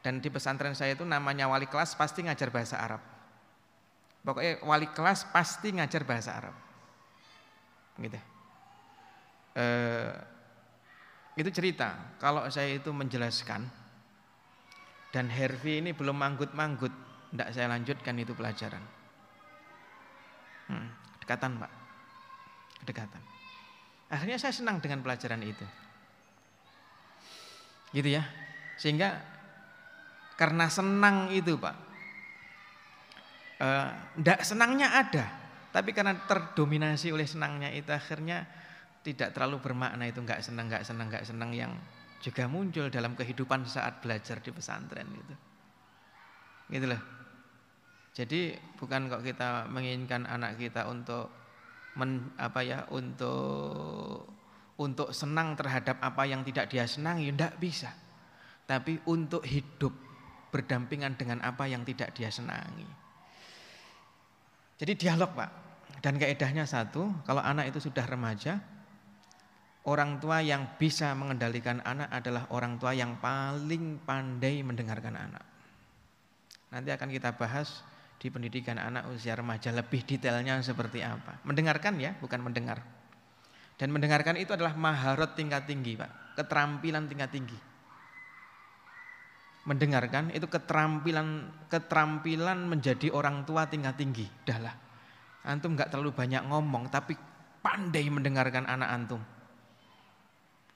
Dan 0.00 0.22
di 0.22 0.32
pesantren 0.32 0.72
saya 0.72 0.96
itu 0.96 1.04
namanya 1.04 1.50
wali 1.50 1.68
kelas 1.68 1.98
pasti 1.98 2.24
ngajar 2.24 2.48
bahasa 2.48 2.80
Arab. 2.80 3.02
Pokoknya 4.24 4.62
wali 4.64 4.88
kelas 4.88 5.28
pasti 5.28 5.74
ngajar 5.74 6.06
bahasa 6.06 6.30
Arab. 6.38 6.56
Gitu. 8.00 8.16
E, 9.58 9.66
itu 11.36 11.50
cerita, 11.52 12.16
kalau 12.16 12.46
saya 12.48 12.78
itu 12.78 12.88
menjelaskan 12.94 13.68
dan 15.10 15.26
Hervi 15.26 15.82
ini 15.82 15.90
belum 15.90 16.14
manggut-manggut, 16.14 16.94
tidak 17.34 17.48
saya 17.52 17.66
lanjutkan 17.68 18.14
itu 18.16 18.32
pelajaran. 18.32 18.84
Hmm, 20.70 20.86
dekatan 21.18 21.58
Pak, 21.58 21.79
kedekatan. 22.82 23.22
Akhirnya 24.10 24.42
saya 24.42 24.50
senang 24.50 24.82
dengan 24.82 25.04
pelajaran 25.06 25.40
itu. 25.46 25.66
Gitu 27.94 28.08
ya. 28.10 28.26
Sehingga 28.74 29.20
karena 30.34 30.66
senang 30.72 31.28
itu 31.30 31.60
Pak, 31.60 31.76
Tidak 33.60 34.40
uh, 34.40 34.46
senangnya 34.46 34.96
ada, 34.96 35.28
tapi 35.68 35.92
karena 35.92 36.16
terdominasi 36.24 37.12
oleh 37.12 37.28
senangnya 37.28 37.68
itu 37.68 37.92
akhirnya 37.92 38.48
tidak 39.04 39.36
terlalu 39.36 39.60
bermakna 39.60 40.08
itu 40.08 40.24
nggak 40.24 40.40
senang, 40.40 40.72
nggak 40.72 40.84
senang, 40.84 41.06
nggak 41.12 41.24
senang 41.28 41.50
yang 41.52 41.72
juga 42.20 42.48
muncul 42.48 42.88
dalam 42.88 43.12
kehidupan 43.16 43.68
saat 43.68 44.00
belajar 44.00 44.40
di 44.40 44.50
pesantren 44.52 45.08
itu. 45.12 45.34
Gitu 46.72 46.86
loh. 46.88 47.02
Jadi 48.16 48.52
bukan 48.76 49.08
kok 49.08 49.24
kita 49.24 49.68
menginginkan 49.68 50.28
anak 50.28 50.60
kita 50.60 50.88
untuk 50.88 51.39
men, 51.98 52.30
apa 52.38 52.60
ya 52.62 52.78
untuk 52.92 54.28
untuk 54.80 55.12
senang 55.12 55.54
terhadap 55.54 56.00
apa 56.00 56.24
yang 56.24 56.40
tidak 56.40 56.72
dia 56.72 56.88
senangi, 56.88 57.28
tidak 57.30 57.54
bisa. 57.60 57.92
Tapi 58.64 59.02
untuk 59.10 59.44
hidup 59.44 59.92
berdampingan 60.50 61.14
dengan 61.20 61.44
apa 61.44 61.68
yang 61.68 61.84
tidak 61.84 62.16
dia 62.16 62.32
senangi. 62.32 62.88
Jadi 64.80 64.92
dialog 64.96 65.30
Pak. 65.36 65.50
Dan 66.00 66.16
kaedahnya 66.16 66.64
satu, 66.64 67.12
kalau 67.28 67.44
anak 67.44 67.68
itu 67.68 67.76
sudah 67.76 68.08
remaja, 68.08 68.56
orang 69.84 70.16
tua 70.16 70.40
yang 70.40 70.80
bisa 70.80 71.12
mengendalikan 71.12 71.84
anak 71.84 72.08
adalah 72.08 72.48
orang 72.48 72.80
tua 72.80 72.96
yang 72.96 73.20
paling 73.20 74.00
pandai 74.08 74.64
mendengarkan 74.64 75.20
anak. 75.20 75.44
Nanti 76.72 76.88
akan 76.88 77.08
kita 77.12 77.36
bahas 77.36 77.84
di 78.20 78.28
pendidikan 78.28 78.76
anak 78.76 79.08
usia 79.08 79.32
remaja 79.32 79.72
lebih 79.72 80.04
detailnya 80.04 80.60
seperti 80.60 81.00
apa. 81.00 81.40
Mendengarkan 81.48 81.96
ya, 81.96 82.12
bukan 82.20 82.44
mendengar. 82.44 82.84
Dan 83.80 83.96
mendengarkan 83.96 84.36
itu 84.36 84.52
adalah 84.52 84.76
maharot 84.76 85.32
tingkat 85.32 85.64
tinggi 85.64 85.96
Pak, 85.96 86.36
keterampilan 86.36 87.08
tingkat 87.08 87.32
tinggi. 87.32 87.56
Mendengarkan 89.64 90.36
itu 90.36 90.44
keterampilan 90.44 91.48
keterampilan 91.72 92.68
menjadi 92.68 93.08
orang 93.08 93.48
tua 93.48 93.64
tingkat 93.72 93.96
tinggi. 93.96 94.28
Dahlah. 94.44 94.76
Antum 95.48 95.72
nggak 95.72 95.88
terlalu 95.88 96.12
banyak 96.12 96.44
ngomong 96.44 96.92
tapi 96.92 97.16
pandai 97.64 98.04
mendengarkan 98.12 98.68
anak 98.68 98.88
antum. 98.92 99.20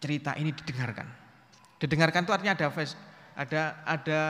Cerita 0.00 0.32
ini 0.40 0.56
didengarkan. 0.56 1.04
Didengarkan 1.76 2.24
itu 2.24 2.32
artinya 2.32 2.56
ada 2.56 2.66
ada 3.36 3.62
ada 3.84 4.20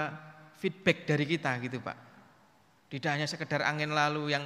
feedback 0.58 1.06
dari 1.06 1.30
kita 1.30 1.54
gitu 1.62 1.78
Pak. 1.78 2.03
Tidak 2.88 3.10
hanya 3.10 3.26
sekedar 3.26 3.66
angin 3.66 3.90
lalu 3.90 4.32
yang 4.32 4.44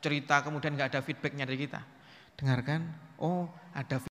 cerita 0.00 0.40
kemudian 0.40 0.72
nggak 0.74 0.96
ada 0.96 1.00
feedbacknya 1.04 1.44
dari 1.44 1.60
kita. 1.60 1.80
Dengarkan, 2.40 2.88
oh 3.20 3.52
ada 3.76 4.00